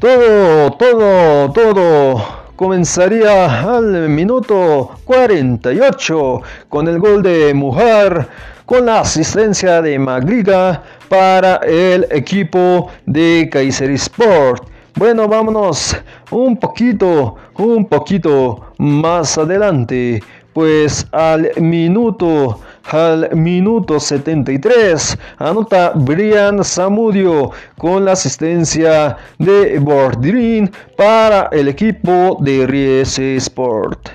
Todo, 0.00 0.70
todo, 0.72 1.52
todo 1.52 2.24
comenzaría 2.56 3.62
al 3.62 4.08
minuto 4.08 4.90
48 5.04 6.42
con 6.68 6.88
el 6.88 6.98
gol 6.98 7.22
de 7.22 7.54
Mujar 7.54 8.28
con 8.66 8.84
la 8.84 9.00
asistencia 9.00 9.80
de 9.80 9.98
Magriga 9.98 10.82
para 11.08 11.56
el 11.64 12.06
equipo 12.10 12.90
de 13.06 13.48
Kaiser 13.50 13.90
Sport. 13.92 14.68
Bueno, 14.96 15.28
vámonos 15.28 15.96
un 16.32 16.56
poquito, 16.56 17.36
un 17.56 17.86
poquito 17.86 18.72
más 18.78 19.38
adelante, 19.38 20.22
pues 20.58 21.06
al 21.12 21.52
minuto 21.60 22.58
al 22.90 23.30
minuto 23.36 24.00
73 24.00 25.16
anota 25.38 25.92
Brian 25.94 26.64
Samudio 26.64 27.52
con 27.76 28.04
la 28.04 28.12
asistencia 28.14 29.16
de 29.38 29.78
Bordrin 29.78 30.68
para 30.96 31.48
el 31.52 31.68
equipo 31.68 32.38
de 32.40 32.66
Ries 32.66 33.20
Sport. 33.20 34.08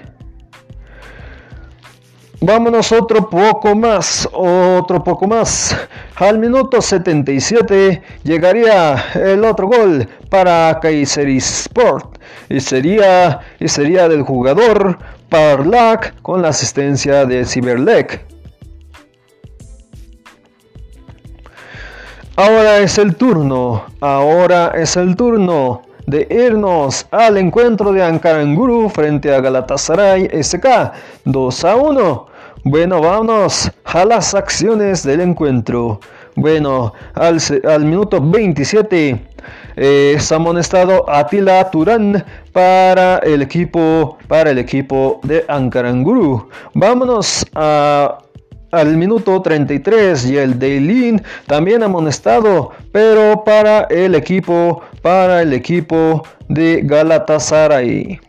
Vámonos 2.45 2.91
otro 2.91 3.29
poco 3.29 3.73
más, 3.73 4.27
otro 4.33 5.01
poco 5.01 5.25
más. 5.25 5.73
Al 6.17 6.39
minuto 6.39 6.81
77 6.81 8.01
llegaría 8.25 9.01
el 9.13 9.45
otro 9.45 9.67
gol 9.67 10.05
para 10.29 10.77
Kaiser 10.81 11.29
Sport 11.29 12.17
y 12.49 12.59
sería, 12.59 13.39
y 13.61 13.69
sería 13.69 14.09
del 14.09 14.23
jugador 14.23 14.97
Con 16.21 16.43
la 16.43 16.49
asistencia 16.49 17.25
de 17.25 17.43
Ciberlek. 17.43 18.23
Ahora 22.35 22.77
es 22.77 22.99
el 22.99 23.15
turno, 23.15 23.83
ahora 23.99 24.73
es 24.75 24.95
el 24.95 25.15
turno 25.15 25.81
de 26.05 26.27
irnos 26.29 27.07
al 27.09 27.37
encuentro 27.37 27.91
de 27.91 28.03
Ankaranguru 28.03 28.89
frente 28.89 29.33
a 29.33 29.41
Galatasaray 29.41 30.29
SK 30.43 30.67
2 31.25 31.65
a 31.65 31.75
1. 31.77 32.27
Bueno, 32.65 33.01
vamos 33.01 33.71
a 33.85 34.05
las 34.05 34.35
acciones 34.35 35.01
del 35.01 35.21
encuentro. 35.21 35.99
Bueno, 36.35 36.93
al, 37.15 37.85
minuto 37.85 38.21
27 38.21 39.32
eh, 39.75 40.13
es 40.17 40.31
amonestado 40.31 41.09
Atila 41.09 41.69
Turán 41.71 42.23
para 42.51 43.17
el 43.19 43.41
equipo 43.41 44.17
para 44.27 44.51
el 44.51 44.59
equipo 44.59 45.19
de 45.23 45.43
Ankaranguru. 45.47 46.49
Vámonos 46.73 47.45
al 47.53 48.97
minuto 48.97 49.41
33 49.41 50.25
y 50.25 50.37
el 50.37 50.57
Dailin 50.57 51.21
también 51.47 51.83
amonestado, 51.83 52.71
pero 52.91 53.43
para 53.43 53.83
el 53.83 54.15
equipo 54.15 54.81
para 55.01 55.41
el 55.41 55.53
equipo 55.53 56.23
de 56.49 56.81
Galatasaray. 56.83 58.19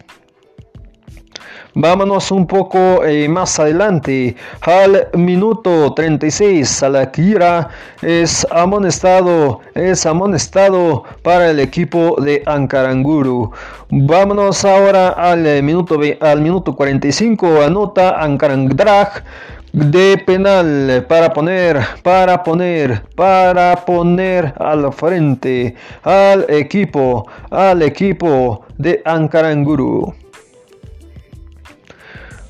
Vámonos 1.76 2.30
un 2.30 2.46
poco 2.46 3.04
eh, 3.04 3.28
más 3.28 3.58
adelante. 3.58 4.36
Al 4.60 5.08
minuto 5.14 5.92
36, 5.92 6.68
Salakira 6.68 7.68
es 8.00 8.46
amonestado, 8.52 9.60
es 9.74 10.06
amonestado 10.06 11.02
para 11.22 11.50
el 11.50 11.58
equipo 11.58 12.14
de 12.20 12.44
Ankaranguru. 12.46 13.50
Vámonos 13.90 14.64
ahora 14.64 15.08
al 15.08 15.44
eh, 15.48 15.62
minuto, 15.62 15.98
al 16.20 16.40
minuto 16.40 16.76
45, 16.76 17.62
anota 17.62 18.22
Ankarandrag 18.22 19.24
de 19.72 20.22
penal 20.24 21.04
para 21.08 21.32
poner, 21.32 21.80
para 22.04 22.40
poner, 22.44 23.02
para 23.16 23.84
poner 23.84 24.54
al 24.58 24.92
frente 24.92 25.74
al 26.04 26.46
equipo, 26.48 27.26
al 27.50 27.82
equipo 27.82 28.62
de 28.78 29.02
Ankaranguru. 29.04 30.14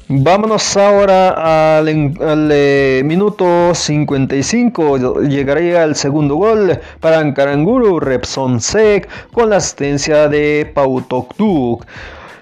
Vámonos 0.07 0.77
ahora 0.77 1.79
al, 1.79 1.89
eh, 2.53 3.01
minuto 3.07 3.75
55. 3.75 5.23
Llegaría 5.23 5.83
el 5.83 5.95
segundo 5.97 6.35
gol 6.35 6.79
para 7.01 7.21
Ankaranguru 7.21 8.01
Repson 8.01 8.61
Sek 8.61 9.09
con 9.33 9.49
la 9.49 9.57
asistencia 9.57 10.29
de 10.29 10.71
Pau 10.75 11.01
Toktuk. 11.01 11.87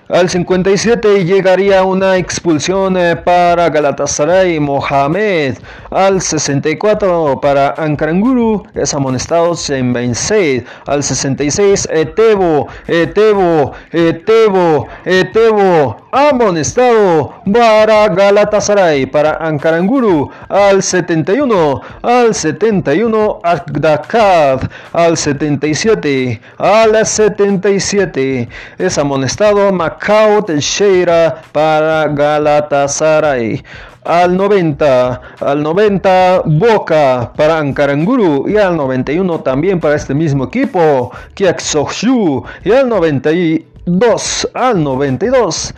Al 0.09 0.29
57 0.29 1.25
llegaría 1.25 1.85
una 1.85 2.17
expulsión 2.17 2.97
eh, 2.97 3.15
para 3.15 3.71
Galatasaray 3.71 4.59
Mohamed. 4.59 5.55
Al 5.95 6.21
64 6.21 7.41
para 7.41 7.75
Ankaranguru 7.77 8.65
es 8.75 8.95
amonestado 8.95 9.55
Sembenseid. 9.55 10.65
Al 10.87 11.03
66 11.03 11.89
Etebo, 11.91 12.69
Etebo, 12.87 13.73
Etebo, 13.93 14.89
Etebo 15.05 16.03
amonestado 16.13 17.33
para 17.51 18.07
Galatasaray, 18.09 19.07
para 19.07 19.33
Ankaranguru, 19.41 20.31
al 20.51 20.83
71, 20.83 21.81
al 22.03 22.35
71 22.35 23.41
Agdakad, 23.43 24.61
al 24.93 25.17
77, 25.17 26.39
al 26.59 27.07
77, 27.07 28.49
es 28.77 28.99
amonestado 28.99 29.73
Macao 29.73 30.45
Teixeira 30.45 31.43
para 31.51 32.07
Galatasaray. 32.09 33.65
Al 34.05 34.37
90, 34.37 35.21
al 35.41 35.63
90 35.63 36.43
Boca 36.47 37.33
para 37.37 37.59
Ankaranguru 37.59 38.49
y 38.49 38.57
al 38.57 38.77
91 38.77 39.41
también 39.41 39.79
para 39.79 39.95
este 39.95 40.13
mismo 40.13 40.45
equipo, 40.45 41.13
Kiaksoshu 41.35 42.45
y 42.65 42.73
al 42.73 42.89
92, 42.89 44.49
al 44.55 44.83
92 44.83 45.75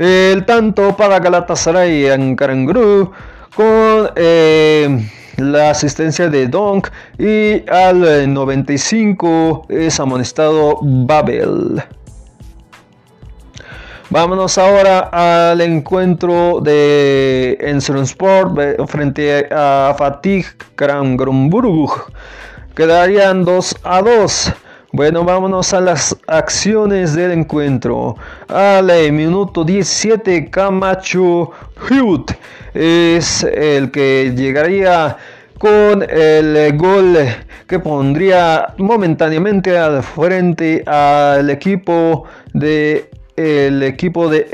el 0.00 0.46
tanto 0.46 0.96
para 0.96 1.18
Galatasaray 1.18 2.06
en 2.06 2.34
Karangru 2.34 3.12
con 3.54 4.10
eh, 4.16 5.10
la 5.36 5.70
asistencia 5.70 6.30
de 6.30 6.48
Donk 6.48 6.88
y 7.18 7.68
al 7.70 8.32
95 8.32 9.66
es 9.68 10.00
amonestado 10.00 10.78
Babel. 10.80 11.82
Vámonos 14.12 14.58
ahora 14.58 15.08
al 15.12 15.60
encuentro 15.60 16.60
de 16.60 17.56
Sport 18.02 18.58
frente 18.88 19.46
a 19.52 19.94
Fatih 19.96 20.44
Karangrumburg. 20.74 22.06
Quedarían 22.74 23.44
2 23.44 23.76
a 23.84 24.02
2. 24.02 24.52
Bueno, 24.90 25.22
vámonos 25.22 25.72
a 25.74 25.80
las 25.80 26.16
acciones 26.26 27.14
del 27.14 27.30
encuentro. 27.30 28.16
Al 28.48 28.90
minuto 29.12 29.62
17, 29.62 30.50
Camacho 30.50 31.52
Hut 31.88 32.32
es 32.74 33.44
el 33.44 33.92
que 33.92 34.34
llegaría 34.34 35.16
con 35.56 36.02
el 36.02 36.76
gol 36.76 37.16
que 37.68 37.78
pondría 37.78 38.74
momentáneamente 38.76 39.78
al 39.78 40.02
frente 40.02 40.82
al 40.84 41.48
equipo 41.48 42.24
de 42.52 43.08
el 43.40 43.82
equipo 43.82 44.28
de 44.28 44.46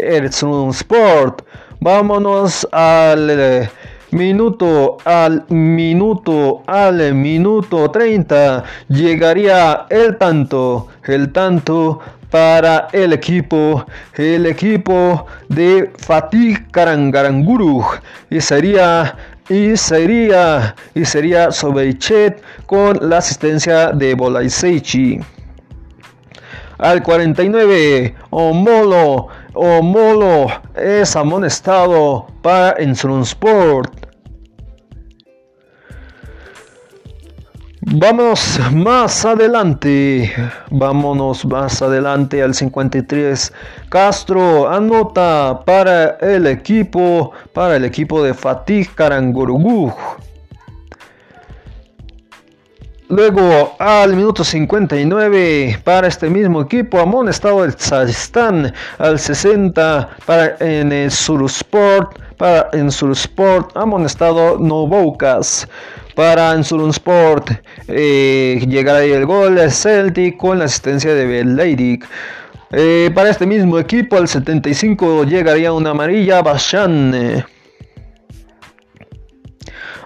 Sport. 0.71 1.43
Vámonos 1.81 2.67
al 2.71 3.69
minuto 4.13 4.99
al 5.05 5.45
minuto 5.49 6.63
al 6.67 7.15
minuto 7.15 7.91
30 7.91 8.65
llegaría 8.89 9.87
el 9.91 10.17
tanto, 10.17 10.87
el 11.05 11.33
tanto 11.33 11.99
para 12.31 12.89
el 12.93 13.13
equipo, 13.13 13.85
el 14.15 14.47
equipo 14.47 15.27
de 15.49 15.91
Fatih 15.99 16.57
Karangaranguru 16.71 17.85
y 18.31 18.41
sería 18.41 19.17
y 19.49 19.77
sería 19.77 20.75
y 20.95 21.05
sería 21.05 21.51
Sobeichet 21.51 22.41
con 22.67 22.99
la 23.09 23.19
asistencia 23.19 23.91
de 23.91 24.15
Bolaiseichi. 24.15 25.21
Al 26.79 27.03
49, 27.03 28.15
Omolo, 28.31 29.29
Omolo 29.55 30.49
es 30.75 31.17
amonestado 31.17 32.27
para 32.43 32.77
Sport. 33.23 34.07
Vamos 37.89 38.61
más 38.73 39.25
adelante, 39.25 40.33
vámonos 40.71 41.47
más 41.47 41.81
adelante 41.81 42.43
al 42.43 42.53
53. 42.53 43.53
Castro 43.89 44.69
anota 44.69 45.63
para 45.65 46.19
el 46.21 46.47
equipo, 46.47 47.31
para 47.55 47.77
el 47.77 47.85
equipo 47.85 48.23
de 48.23 48.35
Fatih 48.35 48.87
Karangurugú. 48.87 49.95
Luego 53.09 53.77
al 53.79 54.17
minuto 54.17 54.43
59 54.43 55.79
para 55.85 56.09
este 56.09 56.29
mismo 56.29 56.61
equipo 56.63 56.99
amonestado 56.99 57.65
el 57.65 57.77
Tzajistán 57.77 58.75
al 58.99 59.21
60 59.21 60.09
para 60.27 60.57
en 60.59 60.91
el 60.91 61.13
Sursport 61.13 62.19
para 62.37 62.69
en 62.73 62.91
Sursport 62.91 63.77
amonestado 63.77 64.59
Novoukas 64.59 65.69
para 66.17 66.51
Ansulun 66.51 66.91
Sport. 66.91 67.53
Eh, 67.87 68.65
llegará 68.67 69.05
el 69.05 69.25
gol 69.25 69.55
de 69.55 69.71
Celtic 69.71 70.37
con 70.37 70.59
la 70.59 70.65
asistencia 70.65 71.15
de 71.15 71.27
Beleidic. 71.27 72.09
Eh, 72.73 73.13
para 73.15 73.31
este 73.31 73.47
mismo 73.47 73.79
equipo, 73.79 74.17
al 74.17 74.27
75 74.27 75.23
llegaría 75.23 75.73
una 75.73 75.91
amarilla 75.91 76.43
Bashan. 76.43 77.47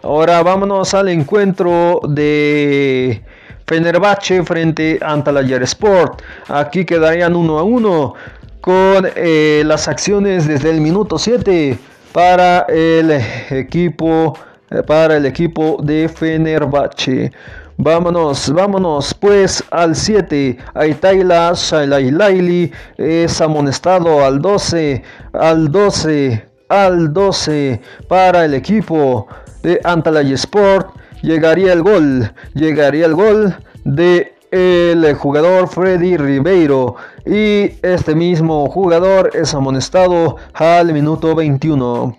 Ahora 0.02 0.42
vámonos 0.42 0.94
al 0.94 1.10
encuentro 1.10 2.00
de 2.08 3.22
Fenerbahce 3.66 4.42
frente 4.44 4.98
a 5.02 5.12
Antalya 5.12 5.58
Sport. 5.58 6.22
Aquí 6.48 6.86
quedarían 6.86 7.36
1 7.36 7.58
a 7.58 7.62
1 7.62 8.14
con 8.62 9.08
eh, 9.14 9.62
las 9.66 9.88
acciones 9.88 10.48
desde 10.48 10.70
el 10.70 10.80
minuto 10.80 11.18
7 11.18 11.78
para 12.12 12.60
el 12.68 13.10
equipo 13.50 14.38
eh, 14.70 14.82
para 14.82 15.18
el 15.18 15.26
equipo 15.26 15.78
de 15.82 16.08
Fenerbahce. 16.08 17.30
Vámonos, 17.76 18.50
vámonos 18.50 19.12
pues 19.12 19.62
al 19.70 19.94
7. 19.94 20.56
Aitaila 20.74 21.52
Laili 21.86 22.72
es 22.96 23.40
amonestado 23.40 24.24
al 24.24 24.40
12, 24.40 25.02
al 25.34 25.70
12, 25.70 26.44
al 26.70 27.12
12 27.12 27.80
para 28.08 28.46
el 28.46 28.54
equipo 28.54 29.26
de 29.62 29.80
Antalya 29.84 30.34
Sport. 30.34 30.94
Llegaría 31.22 31.72
el 31.72 31.82
gol, 31.82 32.32
llegaría 32.54 33.06
el 33.06 33.14
gol 33.14 33.56
de 33.84 34.34
el 34.50 35.14
jugador 35.14 35.68
Freddy 35.68 36.16
Ribeiro 36.16 36.96
y 37.24 37.72
este 37.82 38.14
mismo 38.14 38.68
jugador 38.68 39.30
es 39.34 39.54
amonestado 39.54 40.36
al 40.54 40.92
minuto 40.92 41.34
21. 41.34 42.16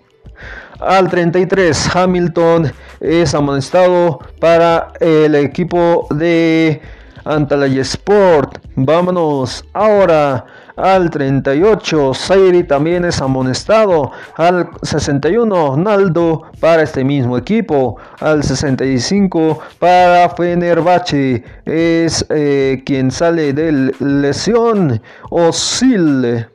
Al 0.80 1.08
33 1.08 1.94
Hamilton 1.94 2.72
es 3.00 3.34
amonestado 3.34 4.20
para 4.40 4.92
el 5.00 5.34
equipo 5.34 6.06
de 6.10 6.80
Antalya 7.24 7.82
Sport. 7.82 8.58
Vámonos 8.74 9.64
ahora 9.74 10.46
al 10.76 11.10
38, 11.10 12.14
Sairi 12.14 12.64
también 12.64 13.04
es 13.04 13.20
amonestado. 13.20 14.10
Al 14.36 14.70
61, 14.82 15.76
Naldo 15.76 16.42
para 16.60 16.82
este 16.82 17.04
mismo 17.04 17.36
equipo. 17.36 17.98
Al 18.20 18.42
65, 18.42 19.58
para 19.78 20.30
Fenerbahce 20.30 21.44
es 21.64 22.24
eh, 22.30 22.82
quien 22.86 23.10
sale 23.10 23.52
de 23.52 23.92
lesión. 24.00 25.02
Osil. 25.30 26.46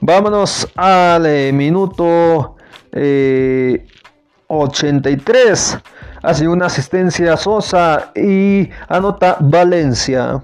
Vámonos 0.00 0.68
al 0.76 1.26
eh, 1.26 1.52
minuto 1.52 2.56
83. 4.48 5.74
Eh, 5.74 5.78
Hace 6.24 6.46
una 6.46 6.66
asistencia 6.66 7.36
Sosa 7.36 8.12
y 8.14 8.70
anota 8.88 9.36
Valencia. 9.40 10.40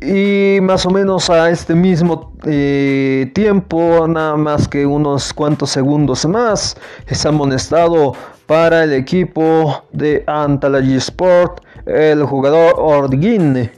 Y 0.00 0.60
más 0.62 0.86
o 0.86 0.90
menos 0.90 1.28
a 1.28 1.50
este 1.50 1.74
mismo 1.74 2.32
eh, 2.46 3.30
tiempo, 3.34 4.06
nada 4.08 4.36
más 4.36 4.66
que 4.66 4.86
unos 4.86 5.34
cuantos 5.34 5.70
segundos 5.70 6.24
más, 6.24 6.76
es 7.06 7.26
amonestado 7.26 8.14
para 8.46 8.84
el 8.84 8.94
equipo 8.94 9.84
de 9.92 10.24
Antalya 10.26 10.96
Sport 10.96 11.60
el 11.84 12.24
jugador 12.24 12.74
Orguín. 12.78 13.70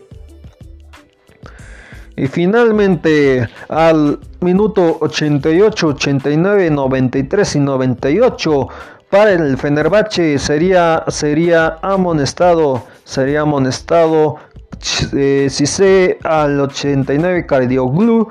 Y 2.16 2.26
finalmente 2.28 3.48
al 3.68 4.20
minuto 4.40 4.98
88, 5.00 5.88
89, 5.88 6.70
93 6.70 7.56
y 7.56 7.60
98 7.60 8.68
para 9.10 9.32
el 9.32 9.58
Fenerbahce 9.58 10.38
sería, 10.38 11.04
sería 11.08 11.78
amonestado, 11.82 12.84
sería 13.04 13.40
amonestado 13.40 14.36
Cise 14.80 16.18
al 16.22 16.60
89 16.60 17.46
Cardioglu, 17.46 18.28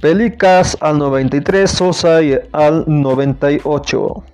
Pelicas 0.00 0.76
al 0.80 0.98
93, 0.98 1.70
Sosa 1.70 2.22
y 2.22 2.38
al 2.52 2.84
98. 2.86 4.24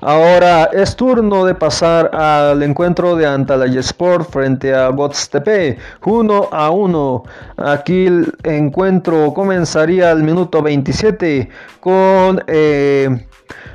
Ahora 0.00 0.70
es 0.72 0.94
turno 0.94 1.44
de 1.44 1.56
pasar 1.56 2.14
al 2.14 2.62
encuentro 2.62 3.16
de 3.16 3.26
Antalya 3.26 3.80
Sport 3.80 4.30
frente 4.30 4.72
a 4.72 4.88
Gotstepe 4.90 5.76
1 6.04 6.48
a 6.52 6.70
1. 6.70 7.22
Aquí 7.56 8.06
el 8.06 8.32
encuentro 8.44 9.34
comenzaría 9.34 10.12
al 10.12 10.22
minuto 10.22 10.62
27 10.62 11.48
con 11.80 12.40
eh, 12.46 13.26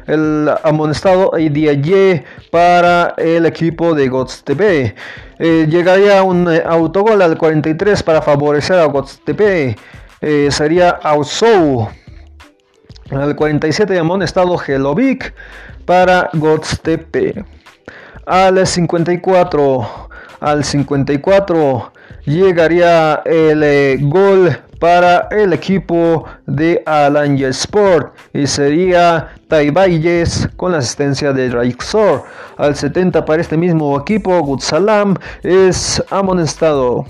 el 0.07 0.49
amonestado 0.63 1.37
Idiaye 1.37 2.23
para 2.51 3.13
el 3.17 3.45
equipo 3.45 3.93
de 3.93 4.09
Gotstepe. 4.09 4.95
Eh, 5.39 5.67
llegaría 5.69 6.23
un 6.23 6.51
eh, 6.51 6.63
autogol 6.65 7.21
al 7.21 7.37
43 7.37 8.03
para 8.03 8.21
favorecer 8.21 8.79
a 8.79 8.85
Gotstepe. 8.85 9.75
Eh, 10.21 10.47
sería 10.51 10.89
Ausou. 10.89 11.87
Al 13.11 13.35
47 13.35 13.99
amonestado 13.99 14.57
Helovic 14.65 15.33
para 15.85 16.29
Gotstepe. 16.33 17.43
Al 18.25 18.65
54, 18.65 20.09
al 20.39 20.63
54 20.63 21.93
llegaría 22.25 23.21
el 23.25 23.99
gol 24.07 24.57
para 24.83 25.29
el 25.31 25.53
equipo 25.53 26.25
de 26.45 26.83
Alanya 26.85 27.47
Sport 27.47 28.17
y 28.33 28.45
sería 28.45 29.29
Taibayes 29.47 30.49
con 30.57 30.73
la 30.73 30.79
asistencia 30.79 31.31
de 31.31 31.47
Raixor. 31.51 32.23
Al 32.57 32.75
70 32.75 33.23
para 33.23 33.41
este 33.41 33.55
mismo 33.55 33.97
equipo, 33.97 34.37
Gutsalam 34.41 35.15
es 35.41 36.03
amonestado. 36.09 37.05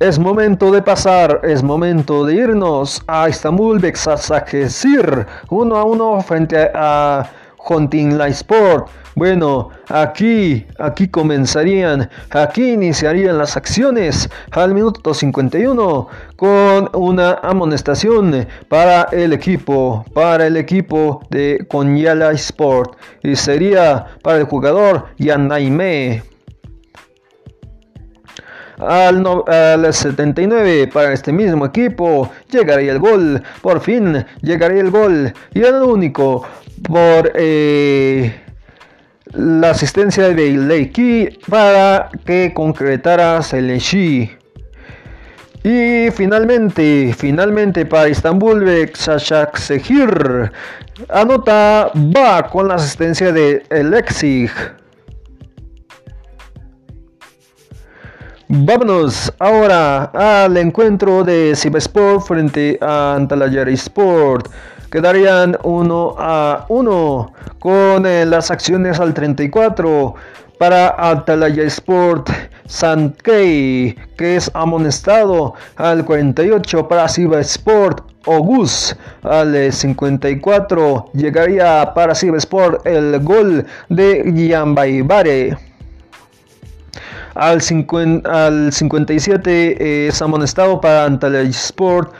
Es 0.00 0.18
momento 0.18 0.72
de 0.72 0.82
pasar, 0.82 1.40
es 1.44 1.62
momento 1.62 2.24
de 2.24 2.34
irnos 2.34 3.00
a 3.06 3.28
Istanbul 3.28 3.78
Beksasakesir 3.78 5.28
1 5.48 5.76
a 5.76 5.84
1 5.84 6.20
frente 6.22 6.68
a 6.74 7.30
Hunting 7.58 8.20
Sport. 8.20 8.88
Bueno, 9.14 9.70
aquí, 9.88 10.64
aquí 10.78 11.08
comenzarían, 11.08 12.08
aquí 12.30 12.70
iniciarían 12.72 13.36
las 13.36 13.56
acciones 13.56 14.30
al 14.52 14.74
minuto 14.74 15.12
51 15.12 16.06
con 16.36 16.90
una 16.94 17.34
amonestación 17.42 18.46
para 18.68 19.08
el 19.10 19.32
equipo, 19.32 20.04
para 20.14 20.46
el 20.46 20.56
equipo 20.56 21.20
de 21.30 21.66
Konyala 21.68 22.30
Sport 22.32 22.96
y 23.24 23.34
sería 23.34 24.06
para 24.22 24.38
el 24.38 24.44
jugador 24.44 25.06
Yanaime. 25.18 26.22
Al, 28.78 29.26
al, 29.48 29.92
79 29.92 30.88
para 30.92 31.12
este 31.12 31.32
mismo 31.32 31.66
equipo 31.66 32.30
llegaría 32.48 32.92
el 32.92 33.00
gol, 33.00 33.42
por 33.60 33.80
fin 33.80 34.24
llegaría 34.42 34.80
el 34.80 34.92
gol 34.92 35.32
y 35.52 35.62
el 35.62 35.82
único 35.82 36.46
por 36.82 37.32
eh, 37.34 38.34
la 39.32 39.70
asistencia 39.70 40.28
de 40.28 40.50
Leiki 40.52 41.28
para 41.48 42.10
que 42.24 42.52
concretara 42.54 43.42
Seleshi. 43.42 44.30
Y 45.64 46.10
finalmente, 46.12 47.14
finalmente 47.16 47.84
para 47.84 48.08
Istanbul, 48.08 48.90
Sashak 48.94 49.56
Sehir 49.56 50.52
anota 51.08 51.90
va 51.94 52.48
con 52.48 52.68
la 52.68 52.74
asistencia 52.74 53.32
de 53.32 53.62
Alexig. 53.70 54.50
Vámonos 58.48 59.30
ahora 59.40 60.04
al 60.14 60.56
encuentro 60.56 61.22
de 61.22 61.50
Sport 61.52 62.22
frente 62.22 62.78
a 62.80 63.16
Antalya 63.16 63.64
Sport 63.72 64.48
quedarían 64.90 65.56
1 65.62 66.14
a 66.18 66.66
1 66.68 67.32
con 67.58 68.06
eh, 68.06 68.24
las 68.24 68.50
acciones 68.50 69.00
al 69.00 69.14
34 69.14 70.14
para 70.58 70.94
Atalaya 70.98 71.64
Sport 71.64 72.30
Sankey 72.66 73.96
que 74.16 74.36
es 74.36 74.50
amonestado 74.54 75.54
al 75.76 76.04
48 76.04 76.88
para 76.88 77.08
Siva 77.08 77.40
Sport 77.40 78.04
Ogus 78.26 78.96
al 79.22 79.72
54 79.72 81.10
llegaría 81.14 81.92
para 81.94 82.14
Siva 82.14 82.38
Sport 82.38 82.86
el 82.86 83.20
gol 83.20 83.64
de 83.88 84.48
Yambaibare 84.48 85.67
al, 87.38 87.62
57 87.62 90.08
es 90.08 90.20
amonestado 90.20 90.80
para 90.80 91.04
Antalya 91.04 91.42
Sport. 91.42 92.12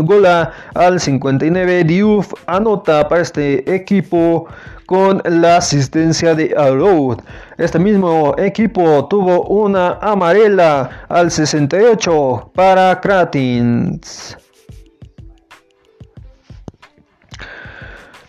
Gola 0.00 0.50
al 0.74 0.98
59 0.98 1.84
Diouf 1.84 2.32
anota 2.46 3.06
para 3.08 3.22
este 3.22 3.74
equipo 3.74 4.46
con 4.86 5.20
la 5.24 5.58
asistencia 5.58 6.34
de 6.34 6.54
Arrow. 6.56 7.16
Este 7.58 7.78
mismo 7.78 8.34
equipo 8.38 9.06
tuvo 9.08 9.42
una 9.42 9.98
amarela 10.00 10.88
al 11.08 11.30
68 11.30 12.50
para 12.54 12.98
Kratins. 13.00 14.36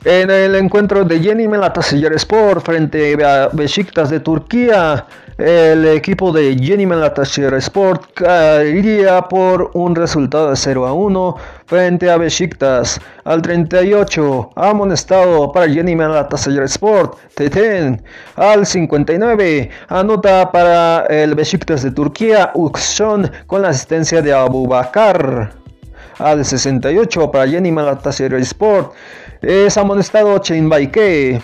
En 0.03 0.31
el 0.31 0.55
encuentro 0.55 1.03
de 1.03 1.19
Jenny 1.19 1.47
Melataseyer 1.47 2.11
Sport 2.13 2.65
frente 2.65 3.23
a 3.23 3.49
Besiktas 3.53 4.09
de 4.09 4.19
Turquía, 4.19 5.05
el 5.37 5.87
equipo 5.87 6.31
de 6.31 6.57
Jenny 6.57 6.87
Melataseyer 6.87 7.53
Sport 7.53 8.05
caería 8.15 9.21
por 9.21 9.69
un 9.75 9.95
resultado 9.95 10.49
de 10.49 10.55
0 10.55 10.87
a 10.87 10.93
1 10.93 11.35
frente 11.67 12.09
a 12.09 12.17
Besiktas. 12.17 12.99
Al 13.25 13.43
38, 13.43 14.49
amonestado 14.55 15.51
para 15.51 15.71
Jenny 15.71 15.95
Melataseyer 15.95 16.63
Sport, 16.63 17.19
Teten. 17.35 18.01
Al 18.37 18.65
59, 18.65 19.69
anota 19.87 20.51
para 20.51 21.05
el 21.11 21.35
Besiktas 21.35 21.83
de 21.83 21.91
Turquía, 21.91 22.49
Uxon 22.55 23.29
con 23.45 23.61
la 23.61 23.69
asistencia 23.69 24.23
de 24.23 24.33
Abu 24.33 24.67
Bakar. 24.67 25.51
Al 26.17 26.43
68 26.43 27.31
para 27.31 27.47
Jenny 27.47 27.71
Melataseyer 27.71 28.33
Sport 28.35 28.93
es 29.41 29.77
amonestado 29.77 30.37
Chain 30.39 30.69
Baike. 30.69 31.41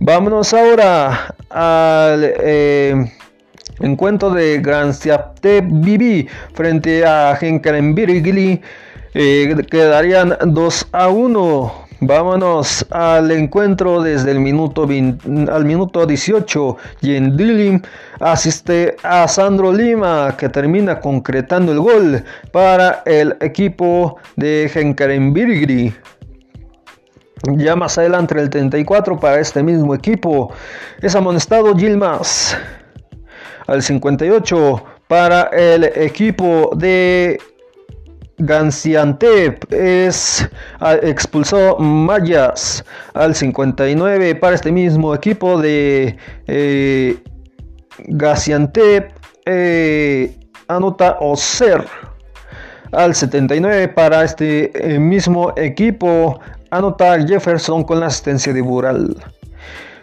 Vámonos 0.00 0.52
ahora 0.52 1.34
al 1.50 2.34
eh, 2.40 3.10
encuentro 3.80 4.30
de 4.30 4.58
Gran 4.60 4.92
Siapte 4.92 5.62
Bibi 5.64 6.28
frente 6.52 7.04
a 7.06 7.38
Henkaren 7.40 7.94
Eh, 9.14 9.54
quedarían 9.70 10.36
2 10.44 10.88
a 10.92 11.08
1. 11.08 11.83
Vámonos 12.00 12.84
al 12.90 13.30
encuentro 13.30 14.02
desde 14.02 14.32
el 14.32 14.40
minuto 14.40 14.82
al 14.82 15.64
minuto 15.64 16.04
18. 16.04 16.76
Yendilim 17.00 17.80
asiste 18.20 18.96
a 19.02 19.28
Sandro 19.28 19.72
Lima 19.72 20.34
que 20.36 20.48
termina 20.48 21.00
concretando 21.00 21.72
el 21.72 21.78
gol 21.78 22.24
para 22.52 23.02
el 23.06 23.36
equipo 23.40 24.16
de 24.36 24.68
Genkarenbirgri. 24.72 25.94
Ya 27.56 27.76
más 27.76 27.96
adelante 27.96 28.38
el 28.40 28.50
34 28.50 29.20
para 29.20 29.38
este 29.38 29.62
mismo 29.62 29.94
equipo 29.94 30.52
es 31.00 31.14
amonestado 31.14 31.76
Gilmas. 31.76 32.56
Al 33.66 33.82
58 33.82 34.84
para 35.06 35.44
el 35.52 35.84
equipo 35.84 36.70
de 36.76 37.38
Ganciantep 38.38 39.72
es 39.72 40.48
ah, 40.80 40.94
expulsó 40.94 41.78
Mayas 41.78 42.84
al 43.14 43.34
59 43.34 44.34
para 44.34 44.56
este 44.56 44.72
mismo 44.72 45.14
equipo 45.14 45.60
de 45.60 46.16
eh, 46.46 47.16
Gaziantep 47.98 49.12
eh, 49.46 50.36
anota 50.66 51.16
Oser 51.20 51.84
al 52.90 53.14
79 53.14 53.88
para 53.88 54.24
este 54.24 54.94
eh, 54.94 54.98
mismo 54.98 55.52
equipo 55.56 56.40
anota 56.70 57.24
Jefferson 57.24 57.84
con 57.84 58.00
la 58.00 58.06
asistencia 58.06 58.52
de 58.52 58.62
Bural 58.62 59.16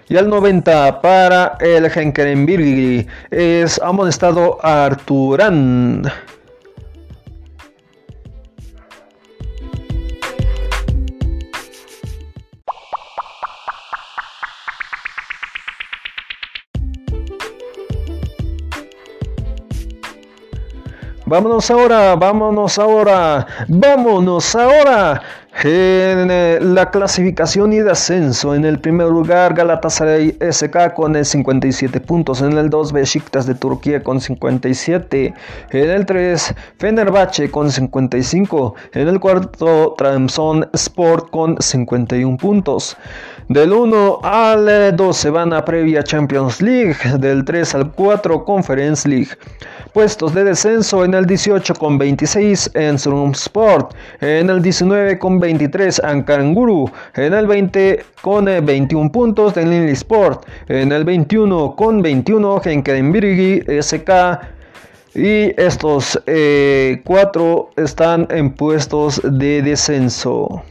y 0.07 0.15
al 0.15 0.29
90 0.29 1.01
para 1.01 1.57
el 1.59 1.85
Henkerenbirgi 1.85 3.07
es 3.29 3.81
amonestado 3.81 4.57
Arturán 4.63 6.03
Vámonos 21.31 21.71
ahora, 21.71 22.13
vámonos 22.17 22.77
ahora, 22.77 23.47
vámonos 23.69 24.53
ahora. 24.53 25.21
En 25.63 26.29
eh, 26.29 26.59
la 26.61 26.91
clasificación 26.91 27.71
y 27.71 27.79
descenso, 27.79 28.53
en 28.53 28.65
el 28.65 28.79
primer 28.79 29.07
lugar 29.07 29.53
Galatasaray 29.53 30.37
SK 30.41 30.93
con 30.93 31.15
el 31.15 31.25
57 31.25 32.01
puntos, 32.01 32.41
en 32.41 32.57
el 32.57 32.69
2 32.69 32.91
Besiktas 32.91 33.45
de 33.45 33.55
Turquía 33.55 34.03
con 34.03 34.19
57, 34.19 35.33
en 35.71 35.89
el 35.89 36.05
3 36.05 36.55
Fenerbahce 36.77 37.49
con 37.49 37.71
55, 37.71 38.75
en 38.93 39.07
el 39.07 39.19
cuarto 39.21 39.95
Tramson 39.97 40.69
Sport 40.73 41.29
con 41.29 41.61
51 41.61 42.35
puntos. 42.35 42.97
Del 43.51 43.73
1 43.73 44.19
al 44.23 44.95
2 44.95 45.17
se 45.17 45.29
van 45.29 45.51
a 45.51 45.65
previa 45.65 46.01
Champions 46.01 46.61
League, 46.61 46.95
del 47.19 47.43
3 47.43 47.75
al 47.75 47.91
4 47.91 48.45
Conference 48.45 49.09
League. 49.09 49.31
Puestos 49.91 50.33
de 50.33 50.45
descenso 50.45 51.03
en 51.03 51.13
el 51.13 51.25
18 51.25 51.75
con 51.75 51.97
26 51.97 52.71
en 52.75 52.95
Sport, 52.95 53.93
en 54.21 54.49
el 54.49 54.61
19 54.61 55.19
con 55.19 55.41
23 55.41 56.01
Ankaranguru, 56.01 56.89
en 57.15 57.33
el 57.33 57.45
20 57.45 58.05
con 58.21 58.45
21 58.45 59.07
eh, 59.07 59.09
puntos 59.11 59.53
de 59.53 59.65
Lily 59.65 59.91
Sport, 59.91 60.45
en 60.69 60.93
el 60.93 61.03
21 61.03 61.75
con 61.75 62.01
21 62.01 62.61
Birgi 63.11 63.63
SK 63.81 64.11
y 65.13 65.61
estos 65.61 66.17
eh, 66.25 67.01
cuatro 67.03 67.71
están 67.75 68.29
en 68.31 68.51
puestos 68.51 69.21
de 69.25 69.61
descenso. 69.61 70.63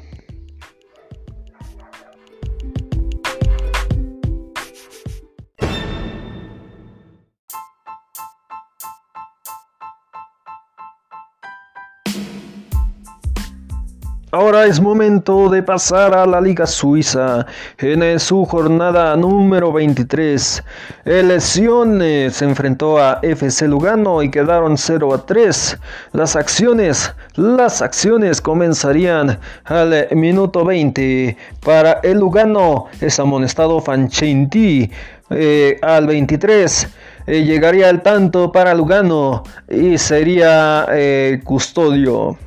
Ahora 14.32 14.66
es 14.66 14.80
momento 14.80 15.48
de 15.48 15.60
pasar 15.60 16.14
a 16.14 16.24
la 16.24 16.40
Liga 16.40 16.64
Suiza 16.64 17.46
en 17.78 18.20
su 18.20 18.44
jornada 18.44 19.16
número 19.16 19.72
23. 19.72 20.62
El 21.04 21.40
Sion 21.40 21.98
se 21.98 22.44
enfrentó 22.44 22.98
a 22.98 23.18
FC 23.22 23.66
Lugano 23.66 24.22
y 24.22 24.30
quedaron 24.30 24.78
0 24.78 25.14
a 25.14 25.26
3. 25.26 25.78
Las 26.12 26.36
acciones, 26.36 27.12
las 27.34 27.82
acciones 27.82 28.40
comenzarían 28.40 29.36
al 29.64 30.06
minuto 30.12 30.64
20. 30.64 31.36
Para 31.64 31.94
el 32.04 32.18
Lugano 32.20 32.86
es 33.00 33.18
amonestado 33.18 33.80
Fanchenti 33.80 34.92
eh, 35.30 35.76
al 35.82 36.06
23. 36.06 36.88
Eh, 37.26 37.42
llegaría 37.42 37.90
el 37.90 38.00
tanto 38.00 38.52
para 38.52 38.74
Lugano 38.74 39.42
y 39.68 39.98
sería 39.98 40.86
eh, 40.92 41.40
custodio. 41.42 42.38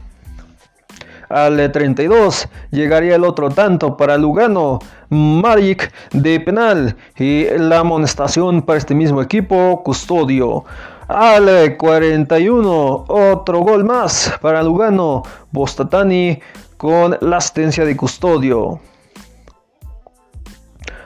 Al 1.30 1.72
32 1.72 2.48
llegaría 2.72 3.16
el 3.16 3.24
otro 3.24 3.50
tanto 3.50 3.98
para 3.98 4.18
Lugano. 4.18 4.80
Maric 5.10 5.92
de 6.12 6.40
penal 6.40 6.96
y 7.18 7.46
la 7.58 7.80
amonestación 7.80 8.64
para 8.64 8.80
este 8.80 8.96
mismo 8.96 9.22
equipo, 9.22 9.82
Custodio. 9.84 10.66
Al 11.08 11.78
41, 11.78 13.06
otro 13.08 13.60
gol 13.60 13.84
más 13.84 14.34
para 14.42 14.64
Lugano, 14.64 15.24
Bostatani 15.52 16.40
con 16.78 17.18
la 17.22 17.38
asistencia 17.38 17.86
de 17.86 17.96
Custodio. 17.96 18.80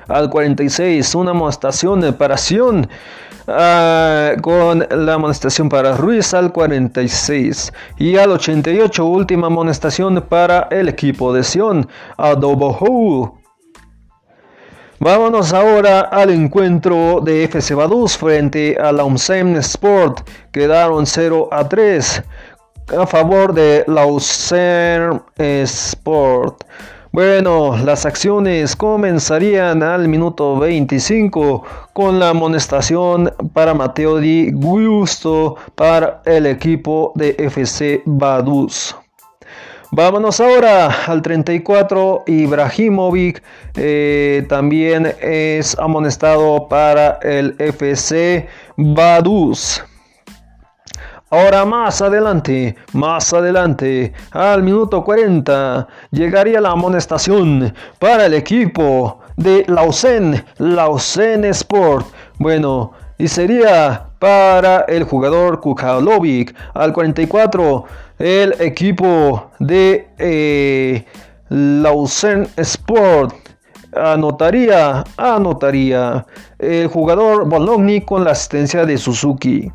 Al 0.08 0.30
46, 0.30 1.15
una 1.15 1.32
amonestación 1.32 2.15
para 2.17 2.38
Sion 2.38 2.88
Ah, 3.49 4.33
con 4.41 4.86
la 4.89 5.13
amonestación 5.13 5.69
para 5.69 5.95
Ruiz 5.95 6.33
al 6.33 6.51
46 6.51 7.71
y 7.97 8.17
al 8.17 8.31
88 8.31 9.05
última 9.05 9.47
amonestación 9.47 10.21
para 10.27 10.67
el 10.69 10.89
equipo 10.89 11.31
de 11.31 11.43
Sion, 11.43 11.88
Adobo 12.17 13.39
Vámonos 14.99 15.53
ahora 15.53 16.01
al 16.01 16.31
encuentro 16.31 17.21
de 17.21 17.45
FC 17.45 17.73
Baduz 17.73 18.17
frente 18.17 18.75
a 18.77 18.91
la 18.91 19.05
UMSEM 19.05 19.55
Sport. 19.57 20.27
Quedaron 20.51 21.05
0 21.05 21.47
a 21.49 21.69
3 21.69 22.23
a 22.99 23.07
favor 23.07 23.53
de 23.53 23.86
la 23.88 24.05
Sport. 25.38 26.63
Bueno, 27.17 27.75
las 27.84 28.06
acciones 28.06 28.75
comenzarían 28.75 29.82
al 29.82 30.08
minuto 30.08 30.60
25 30.60 31.63
con 31.91 32.19
la 32.19 32.30
amonestación 32.30 33.34
para 33.53 33.73
Mateo 33.73 34.17
Di 34.17 34.51
Gusto 34.51 35.56
para 35.73 36.21
el 36.25 36.45
equipo 36.45 37.13
de 37.15 37.36
FC 37.39 38.03
Baduz. 38.06 38.95
Vámonos 39.89 40.39
ahora 40.39 41.06
al 41.08 41.23
34. 41.23 42.25
Ibrahimovic 42.27 43.41
eh, 43.75 44.45
también 44.47 45.12
es 45.19 45.75
amonestado 45.80 46.67
para 46.69 47.17
el 47.23 47.56
FC 47.58 48.47
Baduz. 48.75 49.82
Ahora 51.29 51.65
más 51.65 52.01
adelante, 52.01 52.77
más 52.93 53.33
adelante, 53.33 54.13
al 54.31 54.63
minuto 54.63 55.03
40, 55.03 55.85
llegaría 56.11 56.61
la 56.61 56.71
amonestación 56.71 57.73
para 57.99 58.27
el 58.27 58.33
equipo 58.33 59.19
de 59.35 59.65
Lausen, 59.67 60.45
Lausen 60.57 61.43
Sport. 61.43 62.07
Bueno, 62.37 62.93
y 63.17 63.27
sería 63.27 64.05
para 64.19 64.85
el 64.87 65.03
jugador 65.03 65.59
Kukalovic 65.59 66.55
al 66.73 66.93
44 66.93 67.83
el 68.19 68.55
equipo 68.61 69.51
de 69.59 70.07
eh, 70.17 71.05
Lausanne 71.49 72.47
Sport 72.55 73.35
anotaría, 73.97 75.03
anotaría 75.17 76.25
el 76.60 76.88
jugador 76.88 77.47
Bologna 77.47 77.99
con 78.05 78.23
la 78.23 78.31
asistencia 78.31 78.86
de 78.86 78.97
Suzuki. 78.97 79.71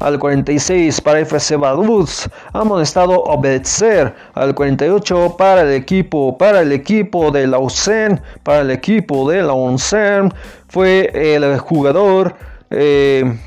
Al 0.00 0.18
46 0.18 1.00
para 1.00 1.20
FC 1.20 1.56
Vaduz, 1.56 2.28
amonestado 2.52 3.22
obedecer. 3.22 4.14
Al 4.34 4.54
48 4.54 5.36
para 5.36 5.62
el 5.62 5.72
equipo, 5.72 6.36
para 6.36 6.62
el 6.62 6.72
equipo 6.72 7.30
de 7.30 7.46
Lausanne, 7.46 8.20
para 8.42 8.60
el 8.60 8.70
equipo 8.70 9.30
de 9.30 9.42
Lausanne, 9.42 10.30
fue 10.68 11.10
el 11.14 11.58
jugador 11.58 12.34
eh, 12.70 13.38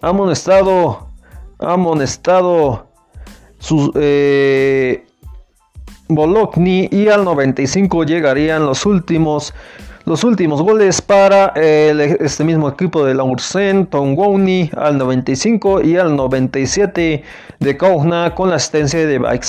amonestado, 0.00 1.08
amonestado 1.58 2.86
sus, 3.58 3.90
eh, 3.94 5.06
Bologna 6.10 6.88
y 6.90 7.08
al 7.08 7.24
95 7.24 8.04
llegarían 8.04 8.66
los 8.66 8.86
últimos 8.86 9.54
los 10.06 10.24
últimos 10.24 10.62
goles 10.62 11.00
para 11.02 11.52
este 11.54 12.42
mismo 12.42 12.68
equipo 12.68 13.04
de 13.04 13.14
la 13.14 13.22
Ursen, 13.22 13.86
Tongwoni 13.86 14.70
al 14.76 14.98
95 14.98 15.82
y 15.82 15.96
al 15.96 16.16
97 16.16 17.22
de 17.60 17.76
Kaugna 17.76 18.34
con 18.34 18.50
la 18.50 18.56
asistencia 18.56 19.06
de 19.06 19.18
Bike 19.18 19.44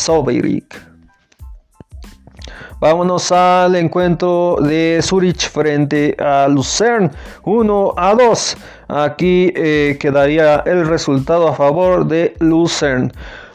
Vámonos 2.82 3.32
al 3.32 3.76
encuentro 3.76 4.58
de 4.60 5.00
Zurich 5.04 5.50
frente 5.50 6.16
a 6.20 6.48
Lucerne 6.48 7.12
1 7.44 7.94
a 7.96 8.16
2. 8.16 8.58
Aquí 8.88 9.54
eh, 9.56 9.98
quedaría 10.00 10.64
el 10.66 10.88
resultado 10.88 11.48
a 11.48 11.54
favor 11.54 12.08
de 12.08 12.36
Lucerne. 12.40 13.12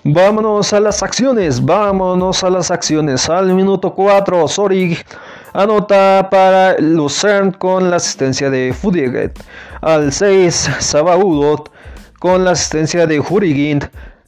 Vámonos 0.09 0.73
a 0.73 0.79
las 0.79 1.03
acciones, 1.03 1.65
vámonos 1.65 2.45
a 2.45 2.51
las 2.51 2.71
acciones. 2.71 3.29
Al 3.29 3.53
minuto 3.53 3.93
4, 3.93 4.47
Zurich 4.47 5.05
anota 5.53 6.29
para 6.31 6.79
Lucerne 6.79 7.51
con 7.51 7.91
la 7.91 7.97
asistencia 7.97 8.49
de 8.49 8.73
Fudiget. 8.73 9.37
Al 9.81 10.13
6, 10.13 10.71
Sabaudot 10.79 11.73
con 12.21 12.45
la 12.45 12.53
asistencia 12.53 13.05
de 13.05 13.19
Hurigint. 13.19 13.87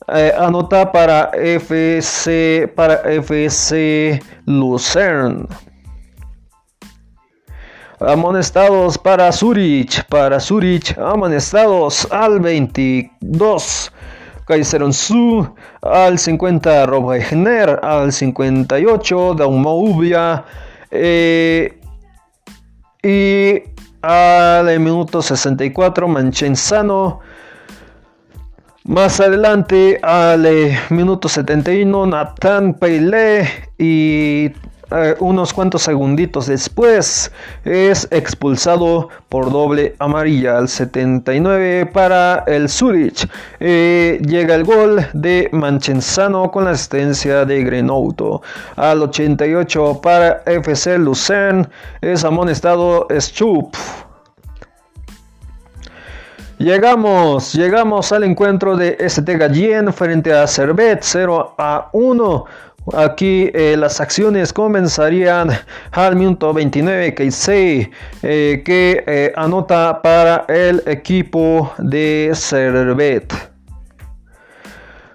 Eh, 0.08 0.32
anota 0.36 0.90
para 0.90 1.30
FC, 1.34 2.72
para 2.74 2.94
FC 3.12 4.20
Lucerne. 4.46 5.46
Amonestados 8.00 8.98
para 8.98 9.30
Zurich, 9.30 10.04
para 10.08 10.40
Zurich, 10.40 10.98
amonestados 10.98 12.08
al 12.10 12.40
22. 12.40 13.92
Kaiseron 14.48 14.94
Su 14.94 15.46
al 15.82 16.18
50 16.18 16.86
Robegner, 16.86 17.80
al 17.82 18.10
58 18.10 19.34
Daumaubia 19.34 20.42
eh, 20.90 21.78
y 23.02 23.62
al 24.00 24.80
minuto 24.80 25.20
64 25.20 26.08
Manchenzano. 26.08 27.20
Más 28.84 29.20
adelante 29.20 30.00
al 30.02 30.46
eh, 30.46 30.78
minuto 30.88 31.28
71 31.28 32.06
Nathan 32.06 32.72
Peile 32.72 33.46
y 33.76 34.50
eh, 34.90 35.14
unos 35.20 35.52
cuantos 35.52 35.82
segunditos 35.82 36.46
después 36.46 37.30
es 37.64 38.08
expulsado 38.10 39.08
por 39.28 39.52
doble 39.52 39.94
amarilla 39.98 40.56
al 40.56 40.68
79 40.68 41.86
para 41.92 42.44
el 42.46 42.68
Zurich. 42.68 43.28
Eh, 43.60 44.18
llega 44.26 44.54
el 44.54 44.64
gol 44.64 45.06
de 45.12 45.50
Manchenzano 45.52 46.50
con 46.50 46.64
la 46.64 46.70
asistencia 46.70 47.44
de 47.44 47.64
Grenouto. 47.64 48.40
Al 48.76 49.02
88 49.02 50.00
para 50.02 50.42
FC 50.46 50.98
Lucerne 50.98 51.68
es 52.00 52.24
amonestado 52.24 53.06
Stup. 53.18 53.74
Llegamos, 56.58 57.52
llegamos 57.52 58.10
al 58.10 58.24
encuentro 58.24 58.76
de 58.76 58.96
ST 58.98 59.36
Gallien 59.36 59.92
frente 59.92 60.32
a 60.32 60.44
Servet 60.48 60.98
0 61.02 61.54
a 61.56 61.88
1. 61.92 62.44
Aquí 62.94 63.50
eh, 63.54 63.76
las 63.78 64.00
acciones 64.00 64.52
comenzarían 64.52 65.50
al 65.92 66.16
minuto 66.16 66.52
29 66.52 67.14
que 67.14 67.24
eh, 68.22 68.62
que 68.64 69.04
eh, 69.06 69.32
anota 69.36 70.00
para 70.02 70.44
el 70.48 70.82
equipo 70.86 71.72
de 71.78 72.30
Servet. 72.34 73.32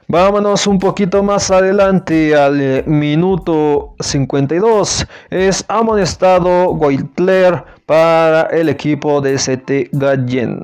Vámonos 0.07 0.67
un 0.67 0.77
poquito 0.77 1.23
más 1.23 1.49
adelante 1.49 2.35
al 2.35 2.85
minuto 2.85 3.95
52. 3.99 5.07
Es 5.29 5.65
amonestado 5.67 6.75
Goitler 6.75 7.63
para 7.85 8.43
el 8.51 8.69
equipo 8.69 9.21
de 9.21 9.35
ST 9.35 9.89
Gallen. 9.93 10.61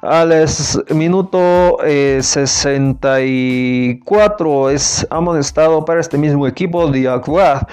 Al 0.00 0.32
minuto 0.94 1.78
64 1.82 4.70
eh, 4.70 4.74
es 4.74 5.04
amonestado 5.10 5.84
para 5.84 6.00
este 6.00 6.16
mismo 6.16 6.46
equipo 6.46 6.88
de 6.88 7.08
Aqua. 7.08 7.66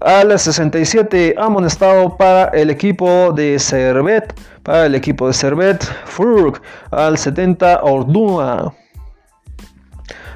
Al 0.00 0.38
67 0.38 1.34
amonestado 1.38 2.14
para 2.16 2.48
el 2.48 2.68
equipo 2.68 3.32
de 3.32 3.58
Servet. 3.58 4.38
Para 4.62 4.84
el 4.86 4.94
equipo 4.94 5.28
de 5.28 5.32
Servet, 5.32 5.82
Furk. 6.04 6.60
Al 6.90 7.16
70 7.16 7.80
Ordua. 7.82 8.74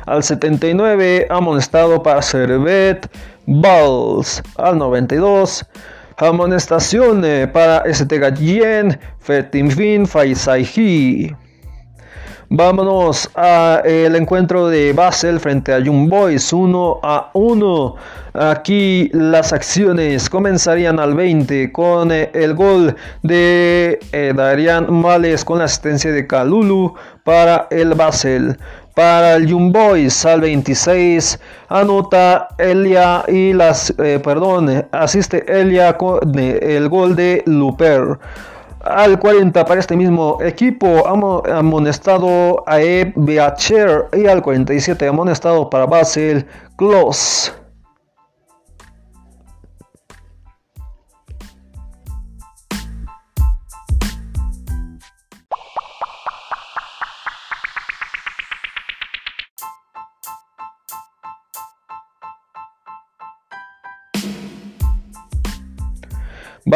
Al 0.07 0.23
79 0.23 1.27
amonestado 1.29 2.03
para 2.03 2.23
Servet. 2.23 3.11
Balls. 3.47 4.43
Al 4.57 4.79
92 4.79 5.67
Amonestación 6.19 7.23
para 7.53 7.85
ST 7.87 8.19
Gallien, 8.19 8.99
Fertinfin, 9.21 10.07
Faisaihi. 10.07 11.37
Vámonos 12.49 13.29
al 13.35 14.15
encuentro 14.15 14.69
de 14.69 14.93
Basel 14.93 15.41
frente 15.41 15.73
a 15.73 15.81
Young 15.81 16.09
Boys 16.09 16.53
1 16.53 17.01
a 17.03 17.31
1. 17.35 17.95
Aquí 18.35 19.11
las 19.13 19.53
acciones 19.53 20.31
comenzarían 20.31 21.01
al 21.01 21.15
20 21.15 21.73
con 21.73 22.13
el 22.13 22.55
gol 22.55 22.95
de 23.25 23.99
eh, 24.13 24.33
Darian 24.37 24.93
Males 24.93 25.45
con 25.45 25.59
la 25.59 25.65
asistencia 25.65 26.13
de 26.13 26.27
Kalulu 26.29 26.95
para 27.25 27.67
el 27.71 27.95
Basel. 27.95 28.57
Para 28.97 29.35
el 29.35 29.55
Boys 29.55 30.25
al 30.25 30.41
26 30.41 31.39
anota 31.69 32.49
Elia 32.57 33.25
y 33.29 33.53
las, 33.53 33.93
eh, 33.99 34.23
asiste 34.91 35.45
Elia 35.47 35.99
con 35.99 36.19
el 36.35 36.89
gol 36.89 37.15
de 37.15 37.43
Luper. 37.45 38.19
Al 38.81 39.19
40 39.19 39.67
para 39.67 39.81
este 39.81 39.97
mismo 39.99 40.39
equipo 40.41 41.07
amonestado 41.07 42.65
a 42.67 42.81
Eb 42.81 43.13
Beacher 43.17 44.07
y 44.15 44.29
al 44.29 44.41
47 44.41 45.07
amonestado 45.07 45.69
para 45.69 45.85
Basel 45.85 46.47
Kloss. 46.77 47.53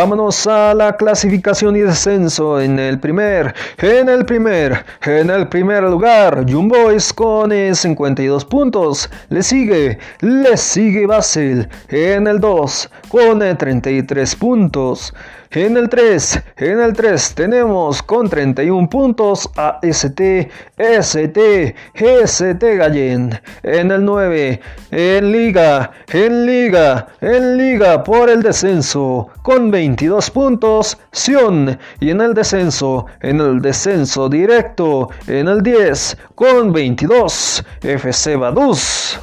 Vámonos 0.01 0.47
a 0.47 0.73
la 0.73 0.97
clasificación 0.97 1.77
y 1.77 1.81
descenso 1.81 2.59
en 2.59 2.79
el 2.79 2.99
primer, 2.99 3.55
en 3.77 4.09
el 4.09 4.25
primer, 4.25 4.83
en 5.03 5.29
el 5.29 5.47
primer 5.47 5.83
lugar, 5.83 6.47
Jumbois 6.51 7.13
con 7.13 7.51
52 7.51 8.47
puntos. 8.47 9.11
Le 9.29 9.43
sigue, 9.43 9.99
le 10.21 10.57
sigue 10.57 11.05
Basel 11.05 11.69
en 11.91 12.27
el 12.27 12.41
2 12.41 12.91
con 13.11 13.41
33 13.41 14.37
puntos. 14.37 15.13
En 15.53 15.77
el 15.77 15.89
3, 15.89 16.43
en 16.59 16.79
el 16.79 16.93
3 16.93 17.35
tenemos 17.35 18.05
con 18.05 18.31
31 18.31 18.89
puntos 18.89 19.51
a 19.57 19.81
ST, 19.83 20.49
ST, 20.79 21.75
ST 21.93 22.77
Gallen. 22.77 23.41
En 23.65 23.91
el 23.91 24.05
9, 24.05 24.61
en 24.93 25.33
Liga, 25.33 25.91
en 26.13 26.47
Liga, 26.47 27.09
en 27.21 27.57
Liga 27.57 28.05
por 28.05 28.31
el 28.31 28.45
descenso 28.45 29.29
con 29.43 29.73
22 29.91 30.31
puntos, 30.31 30.99
Sion. 31.11 31.77
Y 31.99 32.11
en 32.11 32.21
el 32.21 32.33
descenso, 32.33 33.07
en 33.23 33.41
el 33.41 33.61
descenso 33.61 34.29
directo, 34.29 35.09
en 35.27 35.49
el 35.49 35.65
10 35.65 36.17
con 36.37 36.73
22, 36.73 37.65
FC 37.83 38.37
Baduz. 38.37 39.19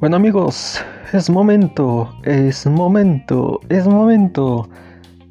Bueno 0.00 0.16
amigos, 0.16 0.84
es 1.12 1.28
momento, 1.28 2.08
es 2.22 2.66
momento, 2.66 3.60
es 3.68 3.86
momento 3.86 4.70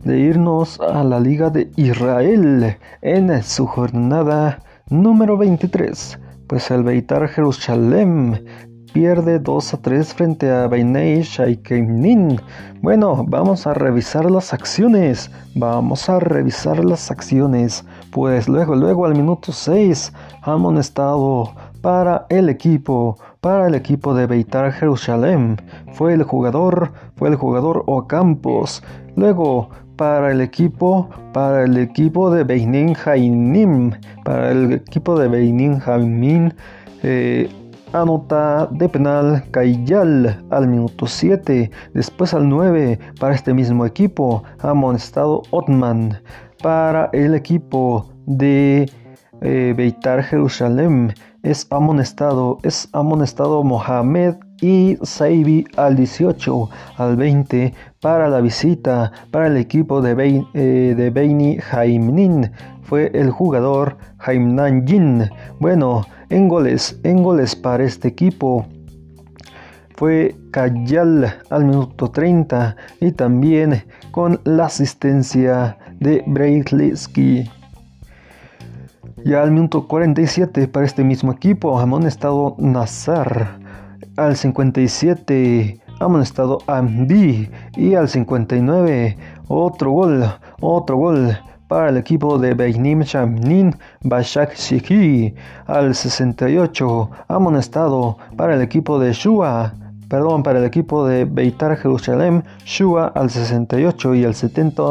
de 0.03 0.19
irnos 0.19 0.79
a 0.79 1.03
la 1.03 1.19
Liga 1.19 1.49
de 1.49 1.71
Israel 1.75 2.77
en 3.01 3.43
su 3.43 3.65
jornada 3.65 4.59
número 4.91 5.37
23. 5.37 6.19
Pues 6.45 6.69
el 6.69 6.83
Beitar 6.83 7.27
Jerusalén 7.29 8.45
pierde 8.93 9.39
2 9.39 9.73
a 9.73 9.81
3 9.81 10.13
frente 10.13 10.51
a 10.51 10.67
Beinei 10.67 11.23
Shaikenin. 11.23 12.39
Bueno, 12.83 13.25
vamos 13.27 13.65
a 13.65 13.73
revisar 13.73 14.29
las 14.29 14.53
acciones. 14.53 15.31
Vamos 15.55 16.07
a 16.09 16.19
revisar 16.19 16.85
las 16.85 17.09
acciones. 17.09 17.83
Pues 18.11 18.47
luego, 18.47 18.75
luego 18.75 19.07
al 19.07 19.15
minuto 19.15 19.51
6, 19.51 20.13
amonestado 20.43 21.55
para 21.81 22.25
el 22.29 22.49
equipo, 22.49 23.17
para 23.41 23.67
el 23.67 23.75
equipo 23.75 24.13
de 24.13 24.27
Beitar 24.27 24.71
Jerusalén. 24.71 25.57
Fue 25.93 26.13
el 26.13 26.23
jugador, 26.23 26.91
fue 27.15 27.29
el 27.29 27.35
jugador 27.35 27.83
Ocampos. 27.87 28.83
Luego, 29.15 29.69
para 29.95 30.31
el 30.31 30.41
equipo, 30.41 31.09
para 31.33 31.63
el 31.63 31.77
equipo 31.77 32.31
de 32.31 32.43
Beinin 32.43 32.95
Hainim, 33.05 33.91
para 34.23 34.51
el 34.51 34.73
equipo 34.73 35.19
de 35.19 35.27
Beinin 35.27 35.81
Hainim, 35.85 36.51
eh, 37.03 37.49
anota 37.93 38.67
de 38.71 38.87
penal 38.87 39.43
Kayal 39.51 40.43
al 40.49 40.67
minuto 40.67 41.07
7, 41.07 41.69
después 41.93 42.33
al 42.33 42.47
9 42.47 42.99
para 43.19 43.35
este 43.35 43.53
mismo 43.53 43.85
equipo, 43.85 44.43
amonestado 44.59 45.43
Otman 45.51 46.19
para 46.61 47.09
el 47.11 47.35
equipo 47.35 48.07
de 48.25 48.89
eh, 49.41 49.73
Beitar 49.75 50.23
Jerusalén 50.23 51.13
es 51.43 51.67
amonestado, 51.69 52.59
es 52.63 52.89
amonestado 52.93 53.63
Mohamed 53.63 54.35
y 54.61 54.97
Saibi 55.01 55.65
al 55.75 55.95
18, 55.95 56.69
al 56.97 57.15
20 57.15 57.73
para 57.99 58.29
la 58.29 58.41
visita 58.41 59.11
para 59.31 59.47
el 59.47 59.57
equipo 59.57 60.01
de, 60.01 60.13
Beini 60.13 60.47
eh, 60.53 60.93
de 60.95 61.09
Beini 61.09 61.57
Jaimnin. 61.57 62.51
Fue 62.83 63.11
el 63.13 63.31
jugador 63.31 63.97
Jaimnan 64.17 64.85
Jin. 64.85 65.29
Bueno, 65.59 66.05
en 66.29 66.47
goles, 66.47 66.99
en 67.03 67.23
goles 67.23 67.55
para 67.55 67.83
este 67.83 68.09
equipo 68.09 68.65
fue 70.01 70.35
Kayal 70.49 71.31
al 71.51 71.65
minuto 71.65 72.09
30 72.09 72.75
y 73.01 73.11
también 73.11 73.83
con 74.09 74.41
la 74.45 74.65
asistencia 74.65 75.77
de 75.99 76.23
Breitliski. 76.25 77.47
Ya 79.23 79.43
al 79.43 79.51
minuto 79.51 79.87
47 79.87 80.67
para 80.67 80.85
este 80.85 81.03
mismo 81.03 81.31
equipo, 81.31 81.79
amonestado 81.79 82.55
Nazar. 82.57 83.59
Al 84.17 84.35
57, 84.35 85.79
amonestado 85.99 86.59
Ambi. 86.67 87.49
Y 87.75 87.93
al 87.93 88.09
59, 88.09 89.17
otro 89.47 89.91
gol, 89.91 90.25
otro 90.59 90.97
gol 90.97 91.37
para 91.67 91.89
el 91.89 91.97
equipo 91.97 92.39
de 92.39 92.55
Beinim 92.55 93.01
Shamnin 93.01 93.75
Bashak 94.03 94.55
Shiki. 94.55 95.35
Al 95.67 95.93
68, 95.93 97.09
amonestado 97.27 98.17
para 98.35 98.55
el 98.55 98.61
equipo 98.61 98.99
de 98.99 99.13
Shua 99.13 99.73
perdón, 100.11 100.43
para 100.43 100.59
el 100.59 100.65
equipo 100.65 101.07
de 101.07 101.23
Beitar 101.23 101.77
Jerusalén, 101.77 102.43
Shua 102.65 103.13
al 103.15 103.29
68 103.29 104.15
y 104.15 104.25
al 104.25 104.35
70, 104.35 104.83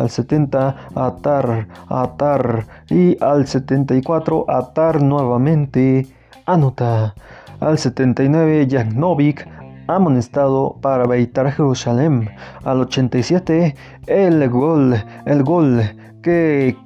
al 0.00 0.10
70 0.10 0.76
Atar, 0.94 1.68
Atar 1.88 2.66
y 2.88 3.22
al 3.22 3.46
74 3.46 4.46
Atar 4.48 5.02
nuevamente 5.02 6.06
anota. 6.46 7.14
Al 7.60 7.78
79 7.78 8.66
Novik 8.94 9.46
amonestado 9.86 10.76
para 10.80 11.06
Beitar 11.06 11.52
Jerusalén. 11.52 12.30
Al 12.64 12.80
87 12.80 13.74
el 14.06 14.48
gol, 14.48 14.96
el 15.26 15.42
gol 15.42 15.82
que 16.22 16.76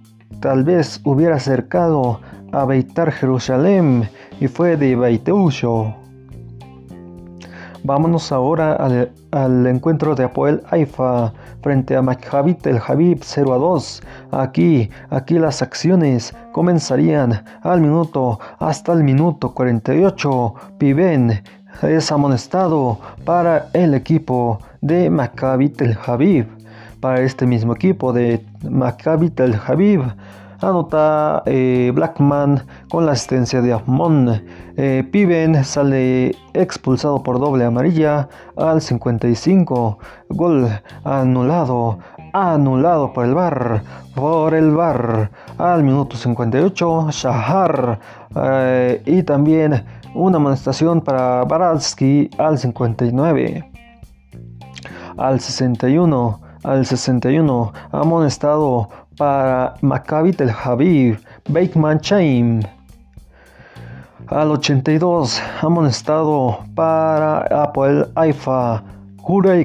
tal 0.41 0.65
vez 0.65 1.01
hubiera 1.05 1.37
acercado 1.37 2.21
a 2.53 2.65
Beitar 2.65 3.13
Jerusalén 3.13 4.09
y 4.41 4.49
fue 4.49 4.77
de 4.77 4.97
Beiteusho. 4.97 5.95
Vámonos 7.85 8.33
ahora 8.33 8.77
al, 9.31 9.67
encuentro 9.67 10.15
de 10.15 10.25
Apoel 10.25 10.63
Haifa 10.71 11.35
frente 11.65 11.97
a 11.97 12.03
Maccabi 12.03 12.53
Tel 12.53 12.79
Habib 12.87 13.21
0 13.23 13.55
a 13.55 13.57
2. 13.57 14.03
Aquí, 14.33 14.91
aquí 15.09 15.39
las 15.39 15.63
acciones 15.63 16.37
comenzarían 16.53 17.43
al 17.63 17.81
minuto 17.81 18.39
hasta 18.59 18.93
el 18.93 19.03
minuto 19.03 19.55
48. 19.55 20.55
Piben 20.77 21.43
es 21.81 22.13
amonestado 22.13 22.99
para 23.25 23.71
el 23.73 23.95
equipo 23.95 24.59
de 24.83 25.09
Maccabi 25.09 25.71
Tel 25.71 25.97
Habib. 26.07 26.47
Para 27.01 27.23
este 27.23 27.47
mismo 27.47 27.75
equipo 27.75 28.13
de 28.13 28.45
Maccabi 28.69 29.31
Tel 29.31 29.59
Habib 29.67 30.03
anota 30.65 31.43
eh, 31.47 31.93
Blackman 31.95 32.63
con 32.89 33.07
la 33.07 33.13
asistencia 33.13 33.61
de 33.61 33.73
Amon. 33.73 34.43
Eh, 34.77 35.07
Piven 35.11 35.63
sale 35.65 36.35
expulsado 36.55 37.23
por 37.23 37.39
doble 37.39 37.65
amarilla 37.65 38.29
al 38.57 38.81
55. 38.81 39.99
Gol 40.31 40.69
anulado, 41.05 41.99
anulado 42.33 43.13
por 43.13 43.27
el 43.27 43.35
bar, 43.35 43.83
por 44.15 44.55
el 44.55 44.71
bar 44.73 45.31
al 45.59 45.85
minuto 45.85 46.17
58. 46.17 47.11
Shahar 47.11 48.01
eh, 48.35 49.03
y 49.07 49.23
también 49.23 49.85
una 50.15 50.37
amonestación 50.39 51.01
para 51.01 51.45
Baratsky 51.45 52.31
al 52.39 52.59
59. 52.59 53.71
Al 55.17 55.39
61, 55.39 56.41
al 56.65 56.87
61, 56.87 57.73
amonestado 57.93 58.89
para 59.17 59.75
Maccabi 59.81 60.33
Tel 60.33 60.51
Aviv, 60.65 61.19
Bakeman 61.49 62.01
Chaim. 62.01 62.63
Al 64.29 64.51
82, 64.51 65.43
amonestado 65.61 66.61
para 66.75 67.41
Apoel 67.63 68.07
Haifa, 68.15 68.83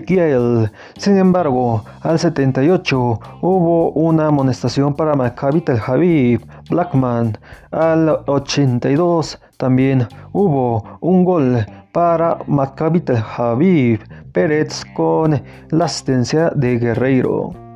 Kiel. 0.06 0.72
Sin 0.98 1.18
embargo, 1.18 1.84
al 2.02 2.20
78 2.20 3.20
hubo 3.42 3.92
una 3.92 4.28
amonestación 4.28 4.94
para 4.94 5.16
Maccabi 5.16 5.62
Tel 5.62 5.80
Aviv, 5.86 6.46
Blackman. 6.70 7.38
Al 7.72 8.10
82 8.28 9.40
también 9.58 10.08
hubo 10.34 10.84
un 11.02 11.26
gol 11.26 11.66
para 11.92 12.38
Maccabi 12.48 13.02
Tel 13.02 13.24
Aviv, 13.38 14.02
Pérez 14.32 14.84
con 14.94 15.42
la 15.70 15.86
asistencia 15.86 16.52
de 16.56 16.78
Guerreiro. 16.78 17.69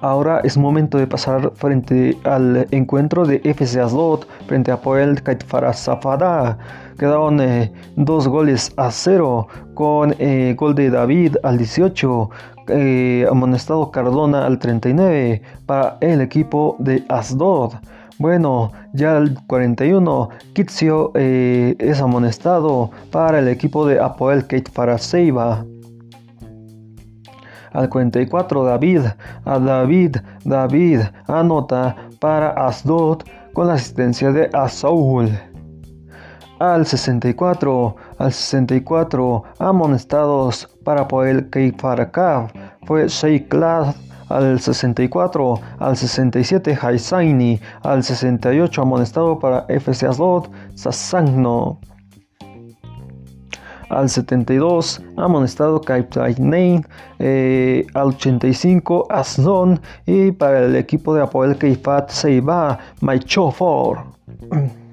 Ahora 0.00 0.40
es 0.44 0.56
momento 0.56 0.96
de 0.96 1.08
pasar 1.08 1.50
frente 1.56 2.16
al 2.22 2.68
encuentro 2.70 3.26
de 3.26 3.40
FC 3.42 3.80
Asdod 3.80 4.26
frente 4.46 4.70
a 4.70 4.80
Poel 4.80 5.20
Safada. 5.72 6.56
Quedaron 6.96 7.40
eh, 7.40 7.72
dos 7.96 8.28
goles 8.28 8.72
a 8.76 8.92
cero 8.92 9.48
con 9.74 10.14
eh, 10.20 10.54
gol 10.56 10.76
de 10.76 10.90
David 10.90 11.36
al 11.42 11.58
18, 11.58 12.30
eh, 12.68 13.26
amonestado 13.28 13.90
Cardona 13.90 14.46
al 14.46 14.60
39 14.60 15.42
para 15.66 15.98
el 16.00 16.20
equipo 16.20 16.76
de 16.78 17.02
Asdod. 17.08 17.72
Bueno, 18.20 18.72
ya 18.92 19.16
al 19.16 19.36
41, 19.46 20.28
Kitsio 20.52 21.12
es 21.14 22.00
amonestado 22.00 22.90
para 23.10 23.40
el 23.40 23.48
equipo 23.48 23.86
de 23.86 24.00
Apoel 24.00 24.46
Kaitfara 24.46 24.98
Seiba. 24.98 25.64
Al 27.72 27.88
44 27.88 28.64
David, 28.64 29.02
a 29.44 29.58
David, 29.58 30.16
David 30.44 31.00
anota 31.26 31.96
para 32.20 32.50
Asdod 32.50 33.22
con 33.52 33.66
la 33.66 33.74
asistencia 33.74 34.32
de 34.32 34.50
Asaul. 34.52 35.30
Al 36.58 36.86
64, 36.86 37.96
al 38.18 38.32
64 38.32 39.44
amonestados 39.58 40.68
para 40.84 41.06
Poel 41.06 41.48
Keifarakav 41.50 42.50
fue 42.86 43.08
Sheiklad. 43.08 43.94
Al 44.28 44.60
64, 44.60 45.60
al 45.78 45.96
67 45.96 46.78
Haisaini, 46.82 47.58
al 47.82 48.04
68 48.04 48.82
amonestado 48.82 49.38
para 49.38 49.64
FC 49.70 50.04
Asdod 50.04 50.50
Sasagno 50.74 51.80
al 53.88 54.08
72 54.08 55.02
amonestado 55.16 55.80
Kaitainen, 55.80 56.86
eh, 57.18 57.86
al 57.94 58.08
85 58.08 59.06
Asdon 59.10 59.80
y 60.06 60.32
para 60.32 60.60
el 60.60 60.76
equipo 60.76 61.14
de 61.14 61.22
Apoel 61.22 61.56
Keifat 61.56 62.10
Seiba 62.10 62.78
Maichofor. 63.00 64.04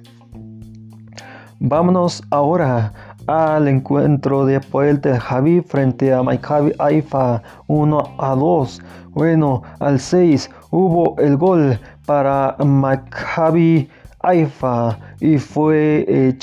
Vámonos 1.60 2.22
ahora 2.32 2.94
al 3.28 3.68
encuentro 3.68 4.46
de 4.46 4.58
Apoel 4.58 5.00
Tel 5.02 5.18
Javi 5.18 5.62
frente 5.62 6.14
a 6.14 6.22
Maccabi 6.22 6.74
Haifa 6.80 7.42
1 7.68 8.16
a 8.20 8.36
2. 8.36 8.82
Bueno, 9.12 9.64
al 9.80 10.00
6 10.00 10.50
hubo 10.72 11.16
el 11.18 11.38
gol 11.38 11.80
para 12.06 12.56
Maccabi 12.64 13.90
Haifa 14.22 14.98
y 15.20 15.38
fue 15.38 16.06
eh, 16.08 16.34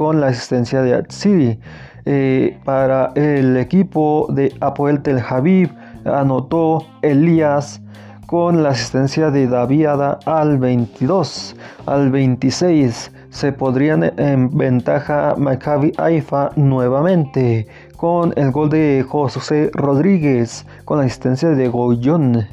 con 0.00 0.18
la 0.18 0.28
asistencia 0.28 0.80
de 0.80 0.94
Atsiri. 0.94 1.60
Eh, 2.06 2.58
para 2.64 3.12
el 3.16 3.58
equipo 3.58 4.28
de 4.30 4.50
Apoel 4.60 5.02
Tel 5.02 5.18
Aviv 5.28 5.68
anotó 6.06 6.86
Elías 7.02 7.82
con 8.26 8.62
la 8.62 8.70
asistencia 8.70 9.30
de 9.30 9.46
Daviada 9.46 10.18
al 10.24 10.56
22. 10.56 11.54
Al 11.84 12.10
26 12.10 13.12
se 13.28 13.52
podrían 13.52 14.18
en 14.18 14.56
ventaja 14.56 15.34
Maccabi 15.36 15.92
Haifa 15.98 16.48
nuevamente 16.56 17.66
con 17.98 18.32
el 18.36 18.52
gol 18.52 18.70
de 18.70 19.04
José 19.06 19.70
Rodríguez 19.74 20.64
con 20.86 21.00
la 21.00 21.04
asistencia 21.04 21.50
de 21.50 21.68
Goyón. 21.68 22.46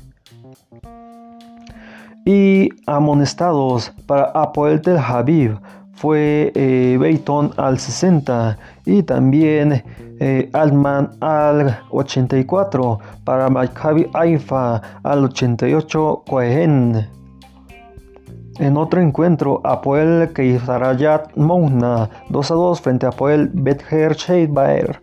Y 2.26 2.72
amonestados 2.86 3.94
para 4.06 4.26
Apoel 4.36 4.82
Tel 4.82 4.98
Aviv 4.98 5.58
fue 5.98 6.52
eh, 6.54 7.22
al 7.58 7.80
60 7.80 8.58
y 8.86 9.04
también 9.04 9.84
eh, 10.20 10.50
Altman 10.54 11.12
al 11.20 11.80
84 11.90 13.00
para 13.24 13.50
Maccabi 13.50 14.08
Haifa 14.14 14.82
al 15.04 15.26
88 15.26 16.24
Cohen. 16.28 17.08
En 18.60 18.78
otro 18.78 19.02
encuentro, 19.02 19.62
Apoel 19.64 20.32
Keizarayat 20.34 21.36
Mouna 21.36 22.10
2 22.30 22.52
a 22.52 22.54
2 22.54 22.82
frente 22.82 23.06
a 23.06 23.10
Apoel 23.10 23.50
Bether 23.54 24.16
Sheibaer. 24.16 25.02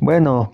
Bueno, 0.00 0.52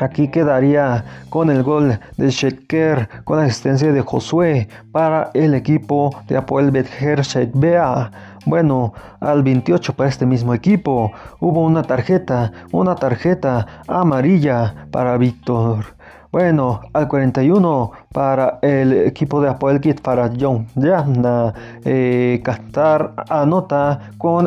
Aquí 0.00 0.28
quedaría 0.28 1.04
con 1.28 1.50
el 1.50 1.62
gol 1.62 1.98
de 2.16 2.30
Shetker 2.30 3.08
con 3.24 3.38
la 3.38 3.44
asistencia 3.44 3.92
de 3.92 4.00
Josué 4.00 4.68
para 4.92 5.30
el 5.34 5.54
equipo 5.54 6.14
de 6.28 6.36
Apoel 6.36 6.70
Bether 6.70 7.22
Bea. 7.54 8.10
Bueno, 8.46 8.92
al 9.20 9.42
28 9.42 9.94
para 9.94 10.08
este 10.08 10.24
mismo 10.24 10.54
equipo 10.54 11.12
hubo 11.40 11.64
una 11.64 11.82
tarjeta, 11.82 12.52
una 12.70 12.94
tarjeta 12.94 13.66
amarilla 13.88 14.86
para 14.90 15.18
Víctor. 15.18 15.84
Bueno, 16.30 16.82
al 16.92 17.08
41 17.08 17.90
para 18.12 18.58
el 18.60 18.92
equipo 18.92 19.40
de 19.40 19.48
Apoel 19.48 19.80
Kit 19.80 20.02
para 20.02 20.30
John 20.38 20.66
Yahna. 20.74 21.54
Eh, 21.86 22.42
Qatar 22.44 23.14
anota 23.30 24.10
con 24.18 24.46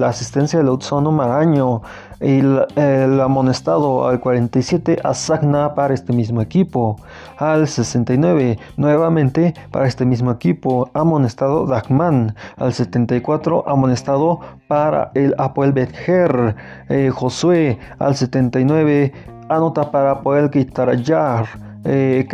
la 0.00 0.08
asistencia 0.08 0.58
de 0.58 0.64
Lutzono 0.64 1.12
Maraño. 1.12 1.82
Y 2.20 2.40
el, 2.40 3.20
amonestado 3.20 4.08
al 4.08 4.18
47 4.18 4.98
a 5.04 5.14
Sagna 5.14 5.74
para 5.74 5.94
este 5.94 6.12
mismo 6.12 6.40
equipo. 6.40 6.96
Al 7.36 7.68
69 7.68 8.58
nuevamente 8.76 9.54
para 9.70 9.86
este 9.86 10.04
mismo 10.04 10.32
equipo. 10.32 10.90
Amonestado 10.94 11.64
Dagman. 11.66 12.34
Al 12.56 12.72
74 12.72 13.68
amonestado 13.68 14.40
para 14.66 15.12
el 15.14 15.32
Apoel 15.38 15.72
Bether. 15.72 16.56
Eh, 16.88 17.10
Josué 17.14 17.78
al 18.00 18.16
79 18.16 19.12
anota 19.56 19.90
para 19.90 20.20
poder 20.20 20.50
quitar 20.50 21.02
Jar. 21.02 21.46
Eh, 21.86 22.26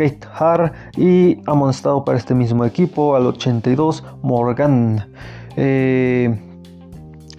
y 0.95 1.41
amonestado 1.45 2.05
para 2.05 2.17
este 2.17 2.33
mismo 2.33 2.63
equipo 2.63 3.17
al 3.17 3.27
82 3.27 4.01
Morgan 4.21 5.05
eh, 5.57 6.39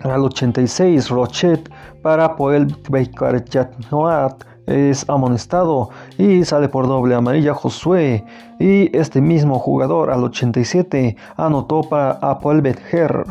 al 0.03 0.21
86 0.23 1.09
Rochet 1.09 1.71
para 2.03 2.37
poder 2.37 2.67
Noat 3.91 4.45
es 4.67 5.09
amonestado 5.09 5.89
y 6.19 6.45
sale 6.45 6.69
por 6.69 6.87
doble 6.87 7.15
amarilla 7.15 7.55
Josué 7.55 8.25
y 8.59 8.95
este 8.95 9.23
mismo 9.23 9.59
jugador 9.59 10.11
al 10.11 10.23
87 10.25 11.17
anotó 11.37 11.81
para 11.81 12.11
Apoel 12.21 12.61
Bether 12.61 13.25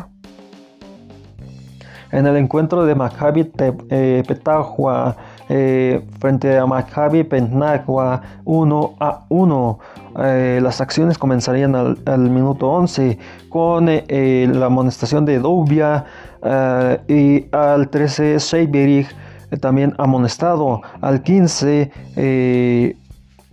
en 2.12 2.26
el 2.26 2.36
encuentro 2.36 2.84
de 2.84 2.94
Maccabi 2.94 3.50
eh, 3.58 4.22
Petahua 4.26 5.16
eh, 5.48 6.04
frente 6.18 6.56
a 6.56 6.66
Maccabi 6.66 7.24
Penagua 7.24 8.22
1 8.44 8.94
a 9.00 9.24
1. 9.28 9.78
Eh, 10.24 10.60
las 10.62 10.80
acciones 10.80 11.18
comenzarían 11.18 11.74
al, 11.74 12.30
minuto 12.30 12.70
11 12.70 13.18
con 13.48 13.86
eh, 13.88 14.48
la 14.52 14.66
amonestación 14.66 15.24
de 15.24 15.38
Dubia 15.38 16.04
y 17.08 17.46
al 17.52 17.88
13 17.88 18.40
Seiberich 18.40 19.08
también 19.60 19.94
amonestado. 19.98 20.80
Al 21.00 21.22
15 21.22 22.94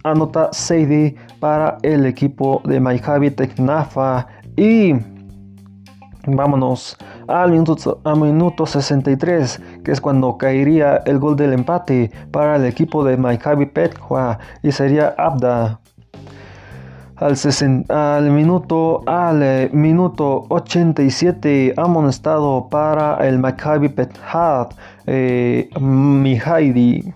anota 0.03 0.49
Seidi 0.51 1.15
para 1.39 1.77
el 1.83 2.05
equipo 2.05 2.61
de 2.65 2.79
Maccabi 2.79 3.31
Tecnafa 3.31 4.27
y 4.55 4.93
vámonos 6.25 6.97
al 7.29 7.51
minuto, 7.51 8.01
minuto 8.15 8.65
63, 8.65 9.61
que 9.83 9.91
es 9.91 10.01
cuando 10.01 10.37
caería 10.37 10.97
el 11.05 11.19
gol 11.19 11.35
del 11.35 11.53
empate 11.53 12.11
para 12.31 12.55
el 12.55 12.65
equipo 12.65 13.03
de 13.03 13.17
Maccabi 13.17 13.67
Petja 13.67 14.39
y 14.63 14.71
sería 14.71 15.13
Abda. 15.17 15.79
Al, 17.15 17.35
al, 17.89 18.31
minuto 18.31 19.03
al 19.05 19.69
minuto 19.73 20.45
87 20.49 21.73
amonestado 21.75 22.67
para 22.69 23.15
el 23.27 23.39
Maccabi 23.39 23.89
Pethat 23.89 24.73
eh, 25.05 25.69
Mihaidi. 25.79 27.13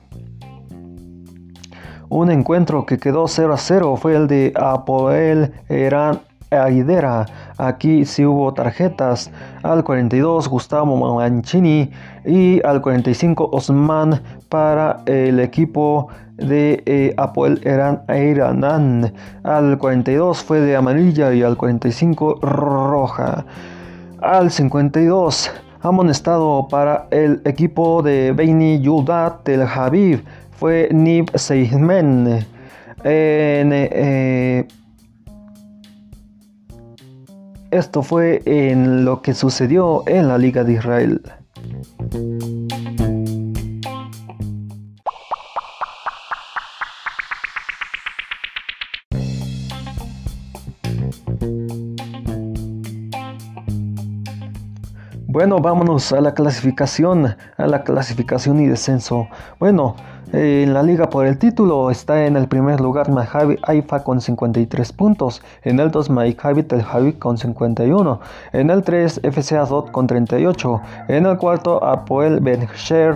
Un 2.09 2.29
encuentro 2.29 2.85
que 2.85 2.99
quedó 2.99 3.27
0 3.27 3.53
a 3.53 3.57
0 3.57 3.95
fue 3.95 4.15
el 4.15 4.27
de 4.27 4.53
Apoel 4.55 5.51
Eran 5.69 6.19
Aidera. 6.51 7.25
Aquí 7.57 8.05
sí 8.05 8.25
hubo 8.25 8.53
tarjetas. 8.53 9.31
Al 9.61 9.83
42 9.83 10.47
Gustavo 10.47 11.15
Mancini 11.15 11.91
y 12.25 12.65
al 12.65 12.81
45 12.81 13.49
Osman 13.51 14.21
para 14.49 15.01
el 15.05 15.39
equipo 15.39 16.07
de 16.37 16.83
eh, 16.85 17.13
Apoel 17.17 17.61
Eran 17.63 18.01
Eiranan. 18.07 19.13
Al 19.43 19.77
42 19.77 20.43
fue 20.43 20.59
de 20.59 20.75
amarilla 20.75 21.33
y 21.33 21.43
al 21.43 21.57
45 21.57 22.39
roja. 22.41 23.45
Al 24.21 24.51
52 24.51 25.51
amonestado 25.81 26.67
para 26.69 27.07
el 27.11 27.41
equipo 27.45 28.01
de 28.01 28.31
Beini 28.31 28.79
Yudat 28.79 29.43
Tel 29.43 29.63
Habib 29.63 30.23
fue 30.57 30.89
Nib 30.91 31.29
Seismen. 31.35 32.45
En, 33.03 33.71
eh, 33.73 34.65
esto 37.73 38.03
fue 38.03 38.43
en 38.45 39.03
lo 39.03 39.21
que 39.21 39.33
sucedió 39.33 40.03
en 40.05 40.27
la 40.27 40.37
Liga 40.37 40.63
de 40.63 40.73
Israel. 40.73 41.21
Bueno, 55.27 55.57
vámonos 55.57 56.13
a 56.13 56.21
la 56.21 56.35
clasificación, 56.35 57.35
a 57.57 57.65
la 57.65 57.83
clasificación 57.83 58.59
y 58.59 58.67
descenso. 58.67 59.27
Bueno, 59.59 59.95
en 60.33 60.73
la 60.73 60.81
liga 60.81 61.11
por 61.11 61.27
el 61.27 61.37
título 61.37 61.91
está 61.91 62.25
en 62.25 62.35
el 62.35 62.47
primer 62.47 62.81
lugar 62.81 63.07
Maccabi 63.11 63.59
Haifa 63.61 64.03
con 64.03 64.19
53 64.19 64.91
puntos, 64.91 65.43
en 65.61 65.79
el 65.79 65.91
2 65.91 66.09
Maccabi 66.09 66.63
Tel 66.63 66.83
Aviv 66.91 67.19
con 67.19 67.37
51, 67.37 68.19
en 68.53 68.71
el 68.71 68.81
3 68.81 69.19
FC 69.21 69.57
Azot 69.57 69.91
con 69.91 70.07
38, 70.07 70.81
en 71.09 71.27
el 71.27 71.37
cuarto 71.37 71.83
Apoel 71.83 72.39
Ben 72.39 72.67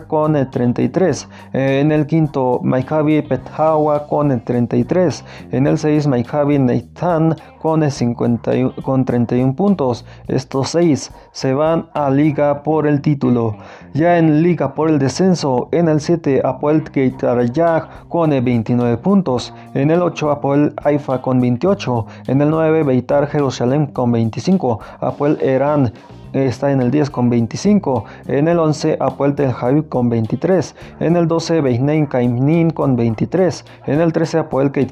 con 0.07 0.49
33, 0.51 1.27
en 1.53 1.91
el 1.91 2.05
quinto 2.05 2.59
Maccabi 2.61 3.23
Pethawa 3.23 4.05
con 4.07 4.39
33, 4.39 5.25
en 5.53 5.65
el 5.65 5.79
6 5.79 6.05
Maccabi 6.05 6.59
Neitan 6.59 7.35
con, 7.59 8.39
con 8.83 9.05
31 9.05 9.55
puntos. 9.55 10.05
Estos 10.27 10.69
6 10.69 11.11
se 11.31 11.53
van 11.53 11.89
a 11.93 12.09
liga 12.09 12.63
por 12.63 12.87
el 12.87 13.01
título. 13.01 13.57
Ya 13.93 14.17
en 14.17 14.43
liga 14.43 14.73
por 14.73 14.89
el 14.89 14.99
descenso, 14.99 15.69
en 15.71 15.89
el 15.89 15.99
7 15.99 16.41
Apoel 16.45 16.83
Beitar 17.07 17.89
con 18.09 18.29
29 18.29 18.97
puntos, 18.97 19.53
en 19.73 19.91
el 19.91 20.01
8 20.01 20.31
Apoel 20.31 20.73
Haifa 20.83 21.21
con 21.21 21.39
28, 21.39 22.05
en 22.27 22.41
el 22.41 22.49
9 22.49 22.83
Beitar 22.83 23.27
Jerusalén 23.27 23.87
con 23.87 24.11
25, 24.11 24.79
Apoel 24.99 25.37
Eran 25.41 25.91
está 26.33 26.71
en 26.71 26.81
el 26.81 26.91
10 26.91 27.09
con 27.09 27.29
25, 27.29 28.05
en 28.27 28.47
el 28.47 28.59
11 28.59 28.97
Apoel 28.99 29.35
Tel 29.35 29.53
Aviv 29.59 29.87
con 29.89 30.09
23, 30.09 30.75
en 30.99 31.15
el 31.15 31.27
12 31.27 31.61
Beinein 31.61 32.05
Kaimnin 32.05 32.71
con 32.71 32.95
23, 32.95 33.65
en 33.87 34.01
el 34.01 34.13
13 34.13 34.39
Apoel 34.39 34.71
Keit 34.71 34.91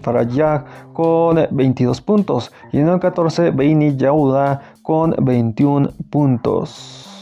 con 0.93 1.47
22 1.51 2.01
puntos. 2.01 2.51
Y 2.71 2.79
en 2.79 2.89
el 2.89 2.99
14 2.99 3.51
Beini 3.51 3.95
Yauda 3.95 4.61
con 4.81 5.15
21 5.19 5.89
puntos. 6.09 7.14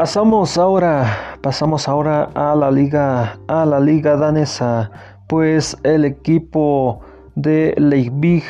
Pasamos 0.00 0.56
ahora, 0.56 1.36
pasamos 1.42 1.86
ahora 1.86 2.30
a 2.32 2.54
la 2.54 2.70
liga, 2.70 3.38
a 3.48 3.66
la 3.66 3.78
liga 3.78 4.16
danesa, 4.16 4.90
pues 5.28 5.76
el 5.82 6.06
equipo 6.06 7.00
de 7.34 7.74
Leipzig 7.76 8.42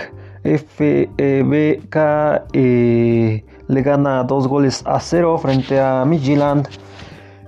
FBK 0.44 1.96
eh, 2.52 3.44
le 3.66 3.82
gana 3.82 4.22
dos 4.22 4.46
goles 4.46 4.84
a 4.86 5.00
cero 5.00 5.36
frente 5.38 5.80
a 5.80 6.04
Midtjylland 6.04 6.68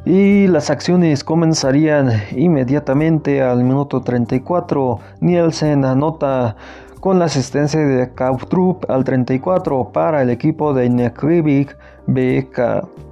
y 0.05 0.49
las 0.49 0.69
acciones 0.71 1.23
comenzarían 1.23 2.11
inmediatamente 2.33 3.41
al 3.41 3.63
minuto 3.63 4.01
34. 4.01 4.99
Nielsen 5.21 5.85
anota 5.85 6.57
con 6.99 7.21
la 7.21 7.27
asistencia 7.27 7.79
de 7.79 8.13
Kautrup 8.13 8.85
al 8.91 9.05
34 9.05 9.93
para 9.93 10.23
el 10.23 10.31
equipo 10.31 10.75
de 10.75 10.91
Nekrivik 10.91 11.77
BK. 12.09 13.12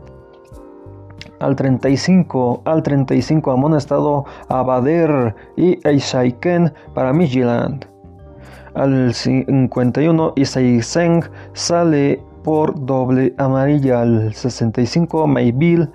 Al 1.41 1.57
35, 1.57 2.63
al 2.65 2.83
35 2.83 3.51
amonestado 3.51 4.25
a 4.49 4.63
Bader 4.63 5.35
y 5.57 5.79
Eishaiken 5.87 6.73
para 6.95 7.13
Midtjylland. 7.13 7.87
Al 8.75 9.13
51 9.13 10.33
Isaisen 10.37 11.23
sale 11.55 12.23
por 12.45 12.85
doble 12.85 13.35
amarilla. 13.39 14.03
Al 14.03 14.33
65 14.33 15.27
Mayville 15.27 15.89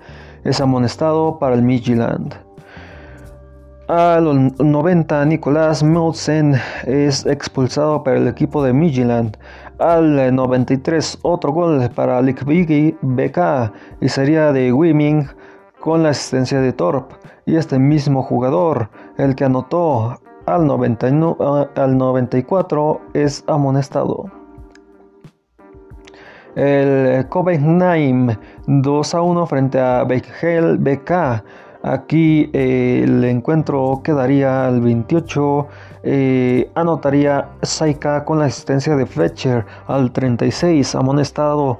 es 0.44 0.60
amonestado 0.60 1.38
para 1.38 1.54
el 1.54 1.62
Midtjylland. 1.62 2.34
A 3.88 4.18
los 4.20 4.58
90, 4.58 5.24
Nicolás 5.26 5.84
Melsen 5.84 6.56
es 6.86 7.24
expulsado 7.24 8.02
para 8.02 8.18
el 8.18 8.26
equipo 8.26 8.64
de 8.64 8.72
Midtjylland. 8.72 9.36
Al 9.78 10.34
93, 10.34 11.20
otro 11.22 11.52
gol 11.52 11.88
para 11.94 12.20
Likvigi 12.20 12.96
BK 13.00 13.72
y 14.00 14.08
sería 14.08 14.52
de 14.52 14.72
Wiming 14.72 15.28
con 15.86 16.02
la 16.02 16.08
asistencia 16.08 16.60
de 16.60 16.72
Torp. 16.72 17.12
Y 17.46 17.54
este 17.54 17.78
mismo 17.78 18.20
jugador, 18.20 18.90
el 19.18 19.36
que 19.36 19.44
anotó 19.44 20.18
al, 20.44 20.66
99, 20.66 21.68
al 21.76 21.96
94, 21.96 23.00
es 23.14 23.44
amonestado. 23.46 24.24
El 26.56 27.28
Copenhagen 27.28 28.36
2 28.66 29.14
a 29.14 29.22
1 29.22 29.46
frente 29.46 29.78
a 29.78 30.02
Bechel 30.02 30.76
BK. 30.78 31.44
Aquí 31.84 32.50
eh, 32.52 33.02
el 33.04 33.22
encuentro 33.22 34.00
quedaría 34.02 34.66
al 34.66 34.80
28. 34.80 35.68
Eh, 36.02 36.68
anotaría 36.74 37.50
Saika 37.62 38.24
con 38.24 38.40
la 38.40 38.46
asistencia 38.46 38.96
de 38.96 39.06
Fletcher 39.06 39.64
al 39.86 40.10
36. 40.10 40.96
Amonestado 40.96 41.78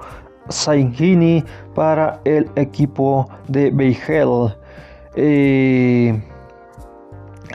Saigini 0.48 1.44
para 1.74 2.20
el 2.24 2.48
equipo 2.56 3.28
de 3.48 3.70
Bechel. 3.70 4.54
Eh, 5.16 6.20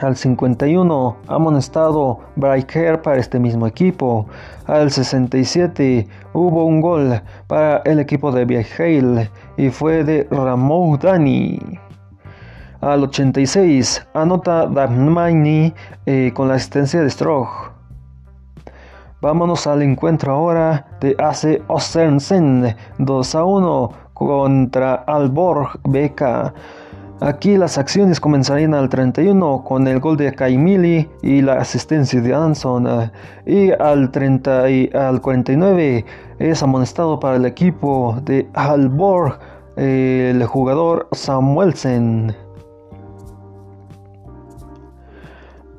al 0.02 0.16
51, 0.16 1.16
amonestado 1.28 2.20
Braiker 2.36 3.00
para 3.02 3.18
este 3.18 3.38
mismo 3.38 3.66
equipo. 3.66 4.26
Al 4.66 4.90
67, 4.90 6.06
hubo 6.32 6.64
un 6.64 6.80
gol 6.80 7.20
para 7.46 7.78
el 7.84 8.00
equipo 8.00 8.32
de 8.32 8.44
Viajel 8.44 9.28
y 9.56 9.70
fue 9.70 10.04
de 10.04 10.26
Ramón 10.30 10.98
Dani. 11.00 11.58
Al 12.80 13.04
86, 13.04 14.06
anota 14.14 14.66
Dagmani 14.66 15.72
eh, 16.06 16.32
con 16.34 16.48
la 16.48 16.54
asistencia 16.54 17.00
de 17.00 17.10
Strog. 17.10 17.71
Vámonos 19.22 19.68
al 19.68 19.82
encuentro 19.82 20.32
ahora 20.32 20.84
de 21.00 21.14
AC 21.16 21.62
Ostensen 21.68 22.74
2 22.98 23.34
a 23.36 23.44
1 23.44 23.90
contra 24.14 24.94
Alborg 24.94 25.78
BK. 25.84 26.52
Aquí 27.20 27.56
las 27.56 27.78
acciones 27.78 28.18
comenzarían 28.18 28.74
al 28.74 28.88
31 28.88 29.62
con 29.62 29.86
el 29.86 30.00
gol 30.00 30.16
de 30.16 30.34
Kaimili 30.34 31.08
y 31.22 31.40
la 31.40 31.58
asistencia 31.58 32.20
de 32.20 32.34
Anson. 32.34 33.12
Y 33.46 33.70
al, 33.70 34.10
30 34.10 34.70
y 34.70 34.90
al 34.92 35.20
49 35.20 36.04
es 36.40 36.60
amonestado 36.60 37.20
para 37.20 37.36
el 37.36 37.46
equipo 37.46 38.18
de 38.24 38.48
Alborg 38.54 39.38
el 39.76 40.44
jugador 40.46 41.06
Samuelsen. 41.12 42.34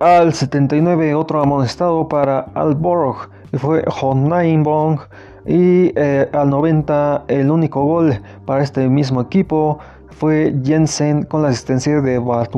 Al 0.03 0.33
79 0.33 1.15
otro 1.15 1.41
amonestado 1.41 2.09
para 2.09 2.39
Alborg 2.55 3.29
fue 3.53 3.85
Bong 4.61 4.99
y 5.45 5.93
eh, 5.95 6.29
al 6.33 6.49
90 6.49 7.23
el 7.29 7.49
único 7.49 7.85
gol 7.85 8.21
para 8.45 8.63
este 8.63 8.89
mismo 8.89 9.21
equipo 9.21 9.79
fue 10.09 10.53
Jensen 10.61 11.23
con 11.23 11.43
la 11.43 11.47
asistencia 11.47 12.01
de 12.01 12.19
Bart 12.19 12.51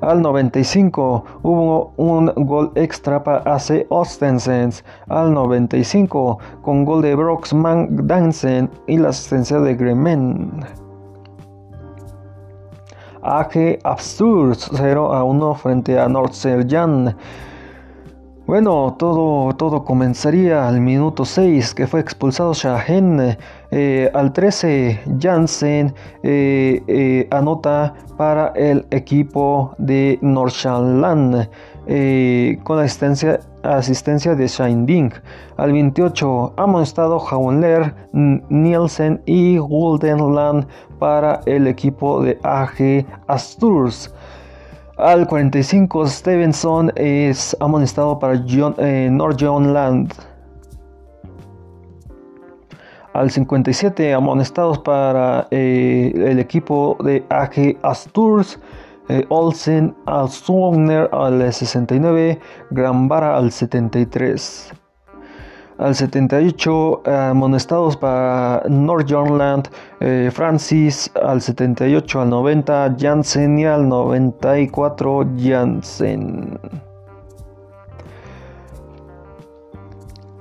Al 0.00 0.22
95 0.22 1.24
hubo 1.42 1.92
un 1.98 2.32
gol 2.34 2.72
extra 2.76 3.22
para 3.22 3.40
AC 3.40 3.84
Ostensens. 3.90 4.86
Al 5.08 5.34
95 5.34 6.38
con 6.62 6.86
gol 6.86 7.02
de 7.02 7.14
Broxman 7.14 8.06
Dansen 8.06 8.70
y 8.86 8.96
la 8.96 9.10
asistencia 9.10 9.60
de 9.60 9.74
Gremen. 9.74 10.83
AG 13.24 13.78
Absurd 13.82 14.58
0 14.72 15.12
a 15.14 15.24
1 15.24 15.54
frente 15.54 15.98
a 15.98 16.08
Nordserjan. 16.08 17.16
Bueno, 18.46 18.94
todo, 18.98 19.54
todo 19.54 19.84
comenzaría 19.84 20.68
al 20.68 20.78
minuto 20.82 21.24
6 21.24 21.74
que 21.74 21.86
fue 21.86 22.00
expulsado 22.00 22.52
Shahen. 22.52 23.38
Eh, 23.70 24.10
al 24.12 24.34
13 24.34 25.00
Jansen 25.18 25.94
eh, 26.22 26.82
eh, 26.86 27.26
anota 27.30 27.94
para 28.18 28.48
el 28.48 28.86
equipo 28.90 29.74
de 29.78 30.18
Nordsjælland 30.20 31.48
con 31.86 32.76
la 32.76 32.84
asistencia, 32.84 33.40
asistencia 33.62 34.34
de 34.34 34.48
Ding. 34.86 35.12
Al 35.56 35.72
28 35.72 36.54
amonestado 36.56 37.18
Jaunler, 37.18 37.94
Nielsen 38.12 39.20
y 39.26 39.58
Goldenland 39.58 40.66
para 40.98 41.40
el 41.46 41.66
equipo 41.66 42.22
de 42.22 42.38
AG 42.42 43.04
Asturs. 43.26 44.14
Al 44.96 45.26
45 45.26 46.06
Stevenson 46.06 46.92
es 46.94 47.56
amonestado 47.58 48.16
para 48.18 48.40
John, 48.48 48.76
eh, 48.78 49.10
Land. 49.10 50.14
Al 53.12 53.30
57 53.30 54.14
amonestados 54.14 54.78
para 54.78 55.48
eh, 55.50 56.12
el 56.14 56.38
equipo 56.38 56.96
de 57.02 57.24
AG 57.28 57.76
Asturs. 57.82 58.60
Eh, 59.08 59.24
Olsen 59.28 59.94
al 60.06 60.30
Swagner 60.30 61.08
al 61.12 61.52
69, 61.52 62.38
Granvara 62.70 63.36
al 63.36 63.52
73 63.52 64.72
al 65.78 65.94
78 65.94 67.02
amonestados 67.06 67.96
para 67.96 68.62
Nordjornland, 68.68 69.68
eh, 70.00 70.30
Francis 70.32 71.10
al 71.22 71.40
78 71.40 72.20
al 72.20 72.30
90, 72.30 72.96
Jansen 72.98 73.58
y 73.58 73.66
al 73.66 73.88
94 73.88 75.26
Jansen. 75.36 76.58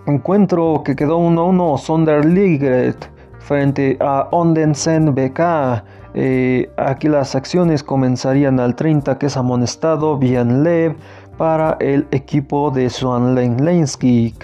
Encuentro 0.06 0.84
que 0.84 0.96
quedó 0.96 1.18
1-1 1.18 1.78
Sonderligret 1.78 3.10
frente 3.40 3.98
a 4.02 4.28
Ondensen 4.32 5.16
BK. 5.16 5.84
Eh, 6.16 6.70
aquí 6.78 7.08
las 7.08 7.36
acciones 7.36 7.84
comenzarían 7.84 8.60
al 8.60 8.76
30 8.76 9.18
que 9.18 9.26
es 9.26 9.38
amonestado 9.38 10.20
Lev 10.20 10.96
para 11.38 11.78
el 11.80 12.08
equipo 12.12 12.70
de 12.70 12.90
Swan 12.90 13.36
Lenski. 13.36 14.36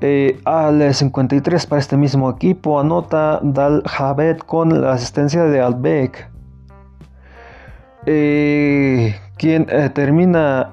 Eh, 0.00 0.40
al 0.44 0.94
53 0.94 1.66
para 1.66 1.80
este 1.80 1.96
mismo 1.96 2.30
equipo 2.30 2.78
anota 2.78 3.40
Dal 3.42 3.82
Jabet 3.86 4.44
con 4.44 4.80
la 4.80 4.92
asistencia 4.92 5.44
de 5.44 5.60
Albeck. 5.60 6.30
Eh, 8.06 9.16
quien 9.36 9.66
termina 9.92 10.70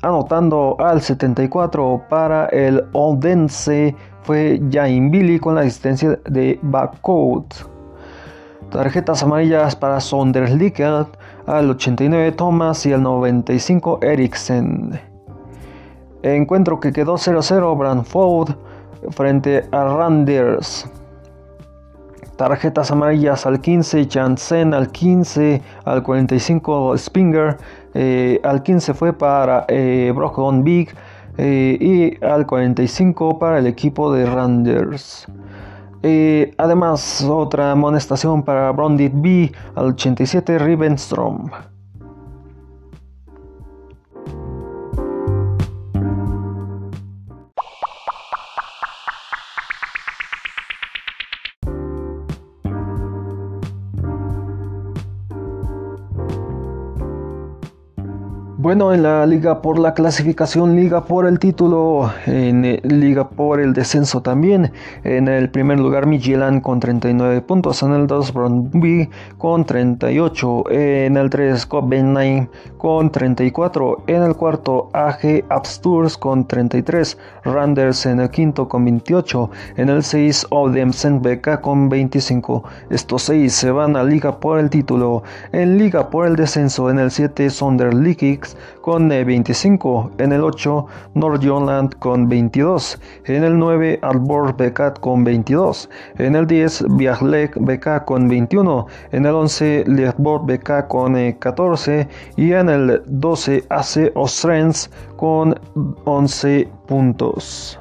anotando 0.00 0.76
al 0.78 1.02
74 1.02 2.04
para 2.08 2.46
el 2.46 2.84
Oldense 2.92 3.94
fue 4.22 4.60
Jain 4.70 5.10
Billy 5.10 5.38
con 5.38 5.56
la 5.56 5.62
asistencia 5.62 6.18
de 6.24 6.58
Backcoat. 6.62 7.77
Tarjetas 8.70 9.22
amarillas 9.22 9.74
para 9.74 9.98
Sonderlicker 9.98 11.06
al 11.46 11.70
89 11.70 12.32
Thomas 12.32 12.84
y 12.84 12.92
al 12.92 13.02
95 13.02 14.00
Eriksen. 14.02 15.00
Encuentro 16.22 16.78
que 16.78 16.92
quedó 16.92 17.14
0-0 17.14 17.78
Brandford 17.78 18.56
frente 19.10 19.64
a 19.72 19.84
Randers. 19.84 20.86
Tarjetas 22.36 22.90
amarillas 22.90 23.46
al 23.46 23.60
15, 23.60 24.06
Janssen 24.06 24.74
al 24.74 24.92
15, 24.92 25.62
al 25.84 26.02
45 26.02 26.98
Spinger, 26.98 27.56
eh, 27.94 28.38
al 28.44 28.62
15 28.62 28.92
fue 28.92 29.14
para 29.14 29.64
eh, 29.68 30.12
Big 30.62 30.94
eh, 31.38 31.78
y 31.80 32.24
al 32.24 32.46
45 32.46 33.38
para 33.38 33.58
el 33.58 33.66
equipo 33.66 34.12
de 34.12 34.26
Randers. 34.26 35.26
Eh, 36.10 36.54
además, 36.56 37.22
otra 37.22 37.72
amonestación 37.72 38.42
para 38.42 38.72
Brondit 38.72 39.12
B 39.14 39.52
al 39.74 39.88
87 39.88 40.58
Rivenstrom. 40.58 41.50
Bueno, 58.60 58.92
en 58.92 59.04
la 59.04 59.24
liga 59.24 59.62
por 59.62 59.78
la 59.78 59.94
clasificación, 59.94 60.74
liga 60.74 61.04
por 61.04 61.28
el 61.28 61.38
título, 61.38 62.10
en 62.26 62.64
eh, 62.64 62.80
liga 62.82 63.28
por 63.28 63.60
el 63.60 63.72
descenso 63.72 64.20
también. 64.20 64.72
En 65.04 65.28
el 65.28 65.48
primer 65.48 65.78
lugar 65.78 66.06
Midtjylland 66.06 66.60
con 66.60 66.80
39 66.80 67.40
puntos, 67.42 67.84
en 67.84 67.92
el 67.92 68.08
2 68.08 68.34
Brøndby 68.34 69.10
con 69.36 69.64
38, 69.64 70.64
en 70.70 71.16
el 71.16 71.30
3 71.30 71.66
Copenhagen 71.66 72.50
con 72.78 73.12
34, 73.12 74.02
en 74.08 74.22
el 74.24 74.34
cuarto 74.34 74.90
AG 74.92 75.44
Absturs 75.50 76.18
con 76.18 76.44
33, 76.44 77.16
Randers 77.44 78.06
en 78.06 78.18
el 78.18 78.30
quinto 78.30 78.68
con 78.68 78.84
28, 78.84 79.50
en 79.76 79.88
el 79.88 80.02
6 80.02 80.48
Odense 80.50 81.10
BK 81.10 81.60
con 81.60 81.88
25. 81.88 82.64
Estos 82.90 83.22
6 83.22 83.52
se 83.52 83.70
van 83.70 83.94
a 83.94 84.02
liga 84.02 84.40
por 84.40 84.58
el 84.58 84.68
título. 84.68 85.22
En 85.52 85.78
liga 85.78 86.10
por 86.10 86.26
el 86.26 86.34
descenso, 86.34 86.90
en 86.90 86.98
el 86.98 87.12
7 87.12 87.50
Sonder 87.50 87.94
con 88.80 89.08
25, 89.08 90.12
en 90.18 90.32
el 90.32 90.42
8 90.42 90.86
Nordjylland 91.14 91.94
con 91.98 92.28
22, 92.28 93.00
en 93.24 93.44
el 93.44 93.58
9 93.58 93.98
Albor 94.02 94.56
Bekat 94.56 94.98
con 95.00 95.24
22, 95.24 95.90
en 96.18 96.36
el 96.36 96.46
10 96.46 96.84
Biaglek 96.96 97.56
BK 97.58 98.04
con 98.04 98.28
21, 98.28 98.86
en 99.12 99.26
el 99.26 99.34
11 99.34 99.84
Lietborg 99.86 100.46
BK 100.46 100.88
con 100.88 101.32
14 101.32 102.00
eh, 102.00 102.08
y 102.36 102.52
en 102.52 102.68
el 102.68 103.02
12 103.06 103.64
AC 103.68 104.12
Ostrens 104.14 104.90
con 105.16 105.54
11 106.04 106.68
puntos. 106.86 107.78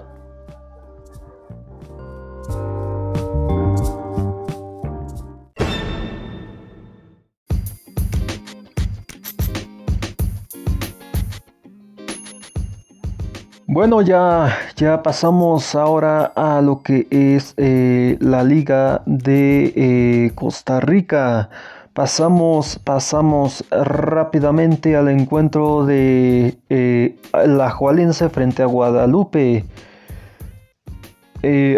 Bueno, 13.78 14.02
ya, 14.02 14.58
ya 14.76 15.04
pasamos 15.04 15.76
ahora 15.76 16.26
a 16.36 16.62
lo 16.62 16.82
que 16.82 17.06
es 17.12 17.54
eh, 17.58 18.18
la 18.20 18.44
liga 18.44 19.04
de 19.06 19.72
eh, 19.76 20.32
Costa 20.34 20.80
Rica. 20.80 21.52
Pasamos, 21.94 22.80
pasamos 22.84 23.64
rápidamente 23.70 24.96
al 24.96 25.10
encuentro 25.10 25.86
de 25.86 26.58
eh, 26.70 27.18
la 27.46 27.70
Jualense 27.70 28.30
frente 28.30 28.64
a 28.64 28.66
Guadalupe. 28.66 29.64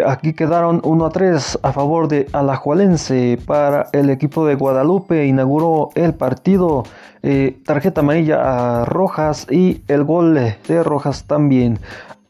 Aquí 0.06 0.32
quedaron 0.32 0.80
1 0.84 1.06
a 1.06 1.10
3 1.10 1.58
a 1.62 1.72
favor 1.72 2.08
de 2.08 2.26
Alajualense 2.32 3.38
para 3.46 3.88
el 3.92 4.10
equipo 4.10 4.46
de 4.46 4.54
Guadalupe. 4.54 5.26
Inauguró 5.26 5.90
el 5.94 6.14
partido 6.14 6.84
eh, 7.22 7.60
tarjeta 7.66 8.00
amarilla 8.00 8.80
a 8.80 8.84
Rojas 8.86 9.46
y 9.50 9.82
el 9.88 10.04
gol 10.04 10.34
de 10.34 10.82
Rojas 10.82 11.24
también. 11.24 11.78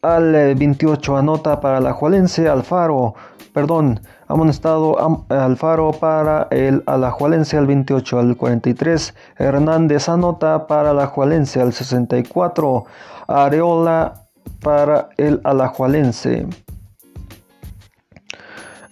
Al 0.03 0.33
28 0.57 1.15
eh, 1.15 1.19
anota 1.19 1.61
para 1.61 1.79
la 1.81 1.93
Jualense 1.93 2.49
Alfaro, 2.49 3.15
perdón, 3.53 4.01
amonestado 4.27 4.97
Alfaro 5.29 5.93
para 5.93 6.49
el 6.51 6.83
Alajualense 6.87 7.57
al 7.57 7.67
28, 7.67 8.19
al 8.19 8.37
43 8.37 9.15
Hernández 9.37 10.09
anota 10.09 10.67
para 10.67 10.93
la 10.93 11.07
Jualense 11.07 11.61
al 11.61 11.73
64, 11.73 12.85
Areola 13.29 14.27
para 14.61 15.11
el 15.19 15.41
Alajualense. 15.45 16.49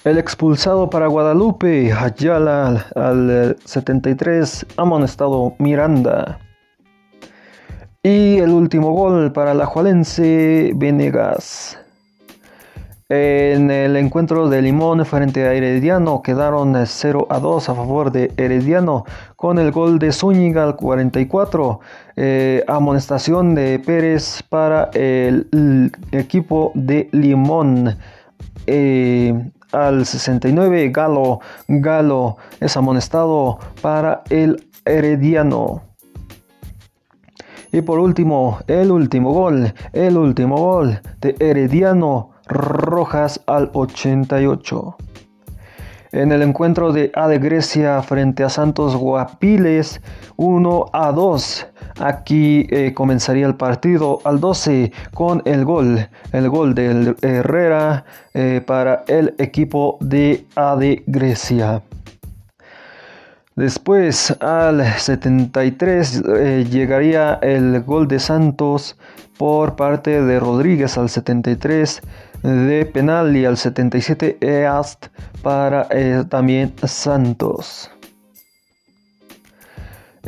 El 0.04 0.16
expulsado 0.16 0.88
para 0.88 1.08
Guadalupe, 1.08 1.92
Ayala 1.92 2.86
al 2.94 3.56
73, 3.64 4.64
amonestado 4.76 5.56
Miranda. 5.58 6.38
Y 8.04 8.38
el 8.38 8.50
último 8.50 8.92
gol 8.92 9.32
para 9.32 9.54
la 9.54 9.66
Jualense, 9.66 10.70
Venegas. 10.76 11.76
En 13.08 13.72
el 13.72 13.96
encuentro 13.96 14.48
de 14.48 14.62
Limón 14.62 15.04
frente 15.04 15.44
a 15.44 15.54
Herediano 15.54 16.22
quedaron 16.22 16.76
0 16.86 17.26
a 17.28 17.40
2 17.40 17.68
a 17.68 17.74
favor 17.74 18.12
de 18.12 18.30
Herediano 18.36 19.04
con 19.34 19.58
el 19.58 19.72
gol 19.72 19.98
de 19.98 20.12
Zúñiga 20.12 20.62
al 20.62 20.76
44. 20.76 21.80
Eh, 22.14 22.62
amonestación 22.68 23.56
de 23.56 23.80
Pérez 23.80 24.44
para 24.48 24.90
el, 24.94 25.90
equipo 26.12 26.70
de 26.76 27.08
Limón. 27.10 27.96
Eh, 28.66 29.50
al 29.72 30.06
69 30.06 30.90
Galo, 30.90 31.40
Galo 31.68 32.36
es 32.60 32.76
amonestado 32.76 33.58
para 33.82 34.22
el 34.30 34.68
Herediano. 34.84 35.82
Y 37.70 37.82
por 37.82 37.98
último, 37.98 38.60
el 38.66 38.90
último 38.90 39.32
gol, 39.32 39.74
el 39.92 40.16
último 40.16 40.56
gol 40.56 41.00
de 41.20 41.36
Herediano 41.38 42.30
Rojas 42.46 43.42
al 43.46 43.70
88. 43.74 44.96
En 46.12 46.32
el 46.32 46.42
encuentro 46.42 46.92
de 46.92 47.10
A 47.14 47.28
de 47.28 47.38
Grecia 47.38 48.02
frente 48.02 48.44
a 48.44 48.48
Santos 48.48 48.96
Guapiles 48.96 50.00
1 50.36 50.86
a 50.92 51.12
2 51.12 51.66
Aquí 51.98 52.66
eh, 52.70 52.94
comenzaría 52.94 53.46
el 53.46 53.56
partido 53.56 54.20
al 54.24 54.38
12 54.38 54.92
con 55.14 55.42
el 55.44 55.64
gol, 55.64 56.08
el 56.32 56.48
gol 56.48 56.74
de 56.74 57.16
Herrera 57.22 58.04
eh, 58.34 58.62
para 58.64 59.04
el 59.08 59.34
equipo 59.38 59.98
de 60.00 60.46
AD 60.54 61.02
Grecia. 61.06 61.82
Después 63.56 64.30
al 64.40 64.84
73 64.84 66.22
eh, 66.24 66.66
llegaría 66.70 67.40
el 67.42 67.82
gol 67.82 68.06
de 68.06 68.20
Santos 68.20 68.96
por 69.36 69.74
parte 69.74 70.22
de 70.22 70.38
Rodríguez 70.38 70.96
al 70.96 71.08
73 71.08 72.00
de 72.42 72.86
penal 72.86 73.36
y 73.36 73.44
al 73.44 73.56
77 73.56 74.38
East 74.40 75.06
para 75.42 75.88
también 76.28 76.74
Santos. 76.84 77.90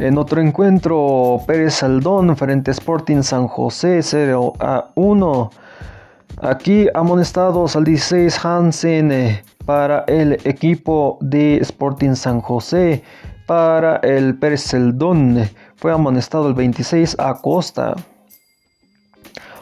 En 0.01 0.17
otro 0.17 0.41
encuentro, 0.41 1.43
Pérez 1.47 1.75
Saldón 1.75 2.35
frente 2.35 2.71
a 2.71 2.73
Sporting 2.73 3.23
San 3.23 3.47
José 3.47 4.03
0 4.03 4.55
a 4.59 4.93
1. 4.95 5.51
Aquí 6.41 6.87
amonestados 6.95 7.77
al 7.77 7.85
16 7.85 8.43
Hansen 8.43 9.13
eh, 9.13 9.43
para 9.67 10.05
el 10.07 10.39
equipo 10.45 11.19
de 11.21 11.59
Sporting 11.59 12.15
San 12.15 12.41
José. 12.41 13.03
Para 13.47 13.97
el 13.97 14.39
Pérez 14.39 14.63
Saldón 14.63 15.51
fue 15.77 15.93
amonestado 15.93 16.49
el 16.49 16.55
26 16.55 17.17
Acosta. 17.19 17.95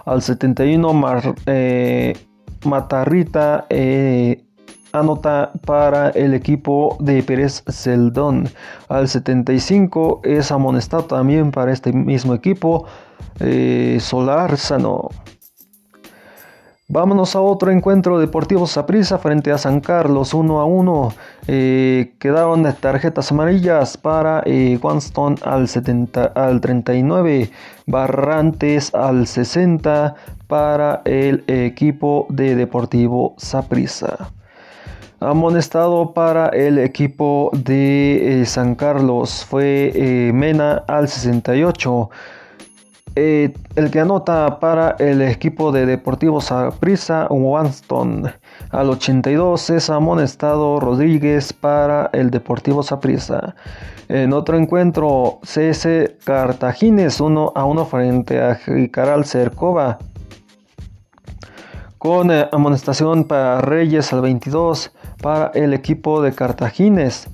Al 0.04 0.22
71 0.22 1.34
eh, 1.46 2.16
Matarrita 2.64 3.66
eh, 3.70 4.44
anota 4.92 5.52
para 5.64 6.10
el 6.10 6.34
equipo 6.34 6.96
de 7.00 7.22
Pérez 7.22 7.62
Celdón. 7.68 8.48
Al 8.88 9.08
75 9.08 10.20
es 10.24 10.50
amonestado 10.50 11.04
también 11.04 11.50
para 11.50 11.72
este 11.72 11.92
mismo 11.92 12.34
equipo 12.34 12.86
eh, 13.40 13.98
Sano 14.00 15.08
Vámonos 16.90 17.36
a 17.36 17.42
otro 17.42 17.70
encuentro 17.70 18.18
deportivo 18.18 18.66
Saprissa 18.66 19.18
frente 19.18 19.52
a 19.52 19.58
San 19.58 19.80
Carlos 19.80 20.32
1 20.32 20.58
a 20.58 20.64
1. 20.64 21.12
Eh, 21.46 22.14
quedaron 22.18 22.64
tarjetas 22.80 23.30
amarillas 23.30 23.98
para 23.98 24.42
eh, 24.46 24.80
al, 25.42 25.68
70, 25.68 26.24
al 26.24 26.60
39, 26.62 27.50
Barrantes 27.84 28.94
al 28.94 29.26
60 29.26 30.14
para 30.46 31.02
el 31.04 31.44
equipo 31.46 32.26
de 32.30 32.56
Deportivo 32.56 33.34
Saprissa. 33.36 34.30
Amonestado 35.20 36.14
para 36.14 36.46
el 36.48 36.78
equipo 36.78 37.50
de 37.52 38.40
eh, 38.40 38.46
San 38.46 38.76
Carlos 38.76 39.44
fue 39.44 39.92
eh, 39.94 40.32
Mena 40.32 40.84
al 40.86 41.08
68. 41.08 42.08
Eh, 43.16 43.52
el 43.74 43.90
que 43.90 44.00
anota 44.00 44.60
para 44.60 44.96
el 44.98 45.22
equipo 45.22 45.72
de 45.72 45.86
Deportivo 45.86 46.40
Saprissa, 46.40 47.26
Wanston. 47.30 48.30
Al 48.70 48.90
82 48.90 49.70
es 49.70 49.90
amonestado 49.90 50.78
Rodríguez 50.78 51.52
para 51.52 52.10
el 52.12 52.30
Deportivo 52.30 52.82
Saprissa. 52.82 53.54
En 54.08 54.32
otro 54.32 54.56
encuentro, 54.56 55.40
CS 55.42 56.14
Cartagines 56.24 57.20
1 57.20 57.52
a 57.54 57.64
1 57.64 57.86
frente 57.86 58.40
a 58.40 58.54
Jicaral 58.54 59.24
Cercova. 59.24 59.98
Con 61.98 62.30
amonestación 62.30 63.24
para 63.24 63.60
Reyes 63.60 64.12
al 64.12 64.20
22, 64.20 64.92
para 65.20 65.48
el 65.54 65.74
equipo 65.74 66.22
de 66.22 66.32
Cartagines. 66.32 67.28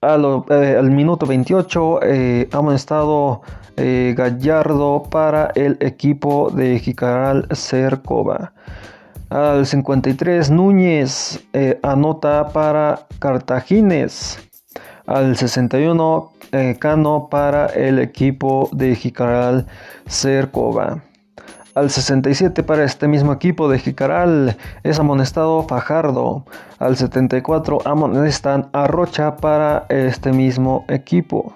Eh, 0.00 0.76
al, 0.78 0.90
minuto 0.92 1.26
28 1.26 2.00
eh, 2.04 2.48
amonestado 2.52 3.42
eh, 3.78 4.14
Gallardo 4.16 5.04
para 5.10 5.50
el 5.54 5.78
equipo 5.80 6.50
de 6.50 6.78
Jicaral 6.78 7.46
Cercova. 7.52 8.52
Al 9.30 9.66
53 9.66 10.50
Núñez 10.50 11.40
eh, 11.52 11.78
anota 11.82 12.48
para 12.52 13.06
Cartagines. 13.18 14.38
Al 15.06 15.36
61 15.36 16.32
Cano 16.78 17.28
para 17.30 17.66
el 17.66 17.98
equipo 17.98 18.70
de 18.72 18.94
Jicaral 18.94 19.66
Cercova. 20.06 21.02
Al 21.78 21.90
67 21.90 22.64
para 22.64 22.82
este 22.82 23.06
mismo 23.06 23.32
equipo 23.32 23.68
de 23.68 23.78
Jicaral 23.78 24.56
es 24.82 24.98
amonestado 24.98 25.62
Fajardo. 25.62 26.44
Al 26.80 26.96
74 26.96 27.78
amonestan 27.84 28.68
a 28.72 28.88
Rocha 28.88 29.36
para 29.36 29.86
este 29.88 30.32
mismo 30.32 30.84
equipo. 30.88 31.54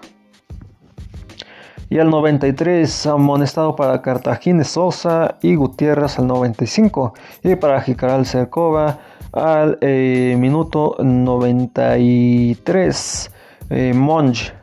Y 1.93 1.99
al 1.99 2.09
93 2.09 3.07
amonestado 3.07 3.77
para 3.77 4.01
Cartagines 4.01 4.69
Sosa 4.69 5.37
y 5.43 5.57
Gutiérrez 5.57 6.19
al 6.19 6.27
95. 6.27 7.13
Y 7.45 7.57
para 7.57 7.83
Jicaral 7.83 8.25
Cercova 8.25 8.99
al 9.31 9.77
eh, 9.83 10.35
minuto 10.39 10.97
93 10.99 13.31
eh, 13.69 13.93
Monge. 13.95 14.62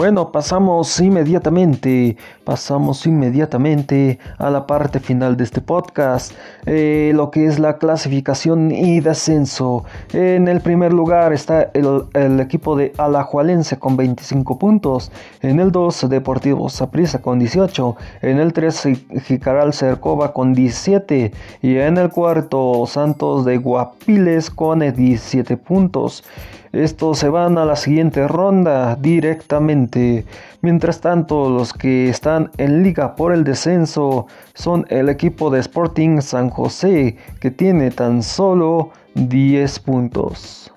Bueno, 0.00 0.32
pasamos 0.32 0.98
inmediatamente, 0.98 2.16
pasamos 2.42 3.04
inmediatamente 3.04 4.18
a 4.38 4.48
la 4.48 4.66
parte 4.66 4.98
final 4.98 5.36
de 5.36 5.44
este 5.44 5.60
podcast, 5.60 6.32
eh, 6.64 7.12
lo 7.14 7.30
que 7.30 7.44
es 7.44 7.58
la 7.58 7.76
clasificación 7.76 8.70
y 8.72 9.00
descenso. 9.00 9.84
En 10.14 10.48
el 10.48 10.62
primer 10.62 10.94
lugar 10.94 11.34
está 11.34 11.70
el, 11.74 12.40
equipo 12.40 12.76
de 12.76 12.94
Alajualense 12.96 13.78
con 13.78 13.98
25 13.98 14.58
puntos, 14.58 15.12
en 15.42 15.60
el 15.60 15.70
2 15.70 16.08
Deportivo 16.08 16.70
Saprissa 16.70 17.20
con 17.20 17.38
18, 17.38 17.96
en 18.22 18.38
el 18.40 18.54
3 18.54 18.88
Jicaral 19.24 19.74
Cercova 19.74 20.32
con 20.32 20.54
17 20.54 21.30
y 21.60 21.76
en 21.76 21.98
el 21.98 22.08
cuarto 22.08 22.86
Santos 22.86 23.44
de 23.44 23.58
Guapiles 23.58 24.48
con 24.48 24.78
17 24.78 25.58
puntos. 25.58 26.24
Estos 26.72 27.18
se 27.18 27.28
van 27.28 27.58
a 27.58 27.64
la 27.64 27.74
siguiente 27.74 28.28
ronda 28.28 28.94
directamente. 28.94 30.24
Mientras 30.62 31.00
tanto, 31.00 31.50
los 31.50 31.72
que 31.72 32.08
están 32.08 32.52
en 32.58 32.84
liga 32.84 33.16
por 33.16 33.32
el 33.32 33.42
descenso 33.42 34.28
son 34.54 34.86
el 34.88 35.08
equipo 35.08 35.50
de 35.50 35.58
Sporting 35.58 36.20
San 36.20 36.48
José, 36.48 37.16
que 37.40 37.50
tiene 37.50 37.90
tan 37.90 38.22
solo 38.22 38.90
10 39.14 39.80
puntos. 39.80 40.72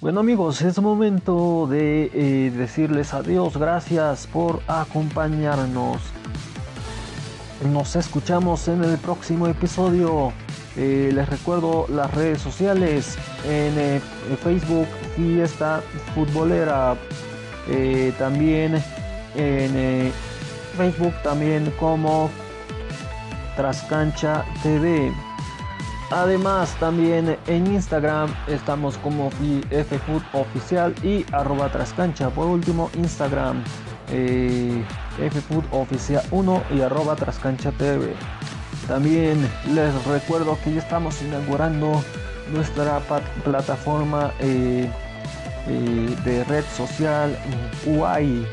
Bueno 0.00 0.20
amigos, 0.20 0.62
es 0.62 0.80
momento 0.80 1.66
de 1.66 2.10
eh, 2.14 2.50
decirles 2.56 3.12
adiós, 3.12 3.58
gracias 3.58 4.26
por 4.28 4.60
acompañarnos. 4.68 6.00
Nos 7.64 7.96
escuchamos 7.96 8.68
en 8.68 8.84
el 8.84 8.98
próximo 8.98 9.46
episodio. 9.46 10.32
Eh, 10.76 11.10
les 11.12 11.26
recuerdo 11.26 11.86
las 11.88 12.12
redes 12.12 12.42
sociales 12.42 13.16
en 13.46 13.78
eh, 13.78 14.00
Facebook 14.42 14.86
Fiesta 15.16 15.82
Futbolera. 16.14 16.96
Eh, 17.68 18.12
también 18.18 18.82
en 19.34 20.12
Facebook 20.76 21.14
también 21.22 21.72
como 21.80 22.30
Trascancha 23.56 24.44
TV. 24.62 25.10
Además 26.10 26.76
también 26.78 27.36
en 27.46 27.66
Instagram 27.66 28.32
estamos 28.46 28.98
como 28.98 29.30
FFood 29.30 30.22
oficial 30.34 30.94
y 31.02 31.24
arroba 31.32 31.72
Trascancha. 31.72 32.28
Por 32.28 32.46
último 32.46 32.90
Instagram 32.94 33.64
eh, 34.10 34.84
Oficial 35.72 36.22
1 36.30 36.62
y 36.74 36.80
arroba 36.80 37.16
Trascancha 37.16 37.72
TV. 37.72 38.14
También 38.86 39.48
les 39.74 40.04
recuerdo 40.04 40.58
que 40.62 40.74
ya 40.74 40.80
estamos 40.80 41.20
inaugurando 41.22 42.02
nuestra 42.52 43.00
plataforma 43.44 44.32
eh, 44.38 44.88
eh, 45.66 46.16
de 46.24 46.44
red 46.44 46.64
social 46.76 47.36
UI 47.86 48.46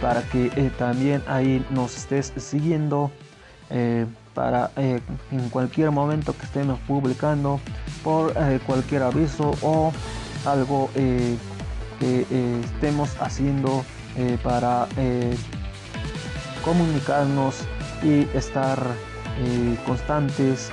para 0.00 0.22
que 0.22 0.48
también 0.78 1.20
ahí 1.26 1.64
nos 1.70 1.96
estés 1.96 2.32
siguiendo 2.36 3.10
para 4.32 4.70
en 4.76 5.48
cualquier 5.50 5.90
momento 5.90 6.32
que 6.38 6.44
estemos 6.44 6.78
publicando 6.86 7.58
por 8.04 8.32
cualquier 8.66 9.02
aviso 9.02 9.50
o 9.62 9.92
algo 10.46 10.88
que 10.94 11.36
estemos 12.62 13.16
haciendo 13.20 13.84
eh, 14.18 14.36
para 14.42 14.88
eh, 14.96 15.32
comunicarnos 16.64 17.54
y 18.02 18.26
estar 18.36 18.76
eh, 19.38 19.78
constantes 19.86 20.72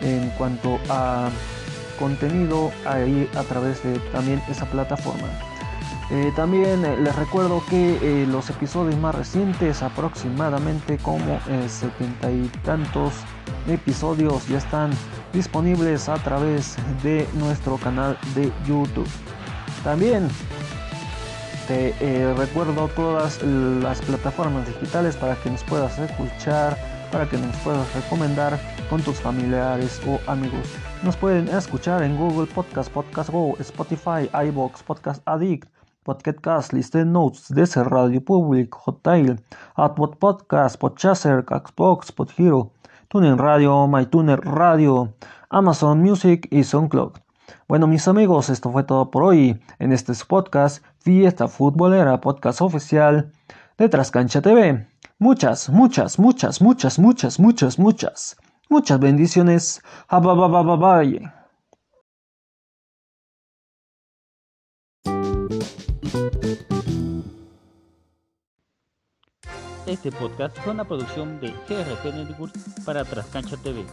en 0.00 0.28
cuanto 0.30 0.80
a 0.88 1.28
contenido 2.00 2.72
ahí 2.84 3.30
a 3.36 3.44
través 3.44 3.80
de 3.84 4.00
también 4.10 4.42
esa 4.50 4.66
plataforma. 4.66 5.28
también 6.34 6.82
les 7.04 7.14
recuerdo 7.14 7.62
que 7.70 8.26
los 8.28 8.50
episodios 8.50 8.98
más 8.98 9.14
recientes, 9.14 9.82
aproximadamente 9.82 10.98
como 10.98 11.38
setenta 11.68 12.32
y 12.32 12.50
tantos 12.64 13.12
episodios, 13.68 14.48
ya 14.48 14.58
están 14.58 14.90
disponibles 15.32 16.08
a 16.08 16.16
través 16.16 16.76
de 17.04 17.28
nuestro 17.34 17.76
canal 17.76 18.18
de 18.34 18.52
YouTube. 18.66 19.08
También 19.84 20.28
te 21.66 21.94
eh, 22.00 22.34
recuerdo 22.34 22.88
todas 22.88 23.42
las 23.42 24.00
plataformas 24.02 24.66
digitales 24.66 25.16
para 25.16 25.34
que 25.36 25.50
nos 25.50 25.64
puedas 25.64 25.98
escuchar, 25.98 26.76
para 27.10 27.28
que 27.28 27.36
nos 27.36 27.56
puedas 27.56 27.92
recomendar 27.94 28.58
con 28.88 29.02
tus 29.02 29.16
familiares 29.16 30.00
o 30.06 30.18
amigos. 30.30 30.74
Nos 31.02 31.16
pueden 31.16 31.48
escuchar 31.48 32.02
en 32.02 32.16
Google 32.16 32.46
Podcast, 32.46 32.90
Podcast 32.92 33.30
Go, 33.30 33.56
Spotify, 33.58 34.30
iBox, 34.48 34.82
Podcast 34.82 35.22
Addict, 35.26 35.68
Podcast 36.04 36.40
Cast, 36.40 36.72
Listen 36.72 37.12
Notes, 37.12 37.48
DC 37.48 37.82
Radio 37.84 38.20
Public, 38.20 38.74
Hotel, 38.86 39.40
Output 39.74 40.16
Podcast, 40.18 40.78
Podchaser, 40.78 41.44
Xbox, 41.44 42.12
Podhero, 42.12 42.72
TuneIn 43.08 43.38
Radio, 43.38 43.88
MyTuner 43.88 44.40
Radio, 44.40 45.14
Amazon 45.50 46.00
Music 46.00 46.46
y 46.50 46.62
SoundCloud. 46.62 47.25
Bueno, 47.68 47.88
mis 47.88 48.06
amigos, 48.06 48.48
esto 48.48 48.70
fue 48.70 48.84
todo 48.84 49.10
por 49.10 49.24
hoy 49.24 49.60
en 49.80 49.92
este 49.92 50.12
podcast 50.28 50.84
Fiesta 51.00 51.48
Futbolera, 51.48 52.20
podcast 52.20 52.60
oficial 52.60 53.32
de 53.76 53.88
Trascancha 53.88 54.40
TV. 54.40 54.86
Muchas, 55.18 55.68
muchas, 55.68 56.20
muchas, 56.20 56.60
muchas, 56.60 57.00
muchas, 57.00 57.40
muchas, 57.40 57.76
muchas, 57.80 58.36
muchas 58.68 59.00
bendiciones. 59.00 59.82
Bye. 60.08 61.32
Este 69.86 70.12
podcast 70.12 70.56
fue 70.60 70.72
una 70.72 70.84
producción 70.84 71.40
de 71.40 71.48
GRP 71.68 72.14
Network 72.14 72.54
para 72.84 73.04
Trascancha 73.04 73.56
TV. 73.56 73.84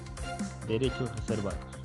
Derechos 0.68 1.10
reservados. 1.16 1.83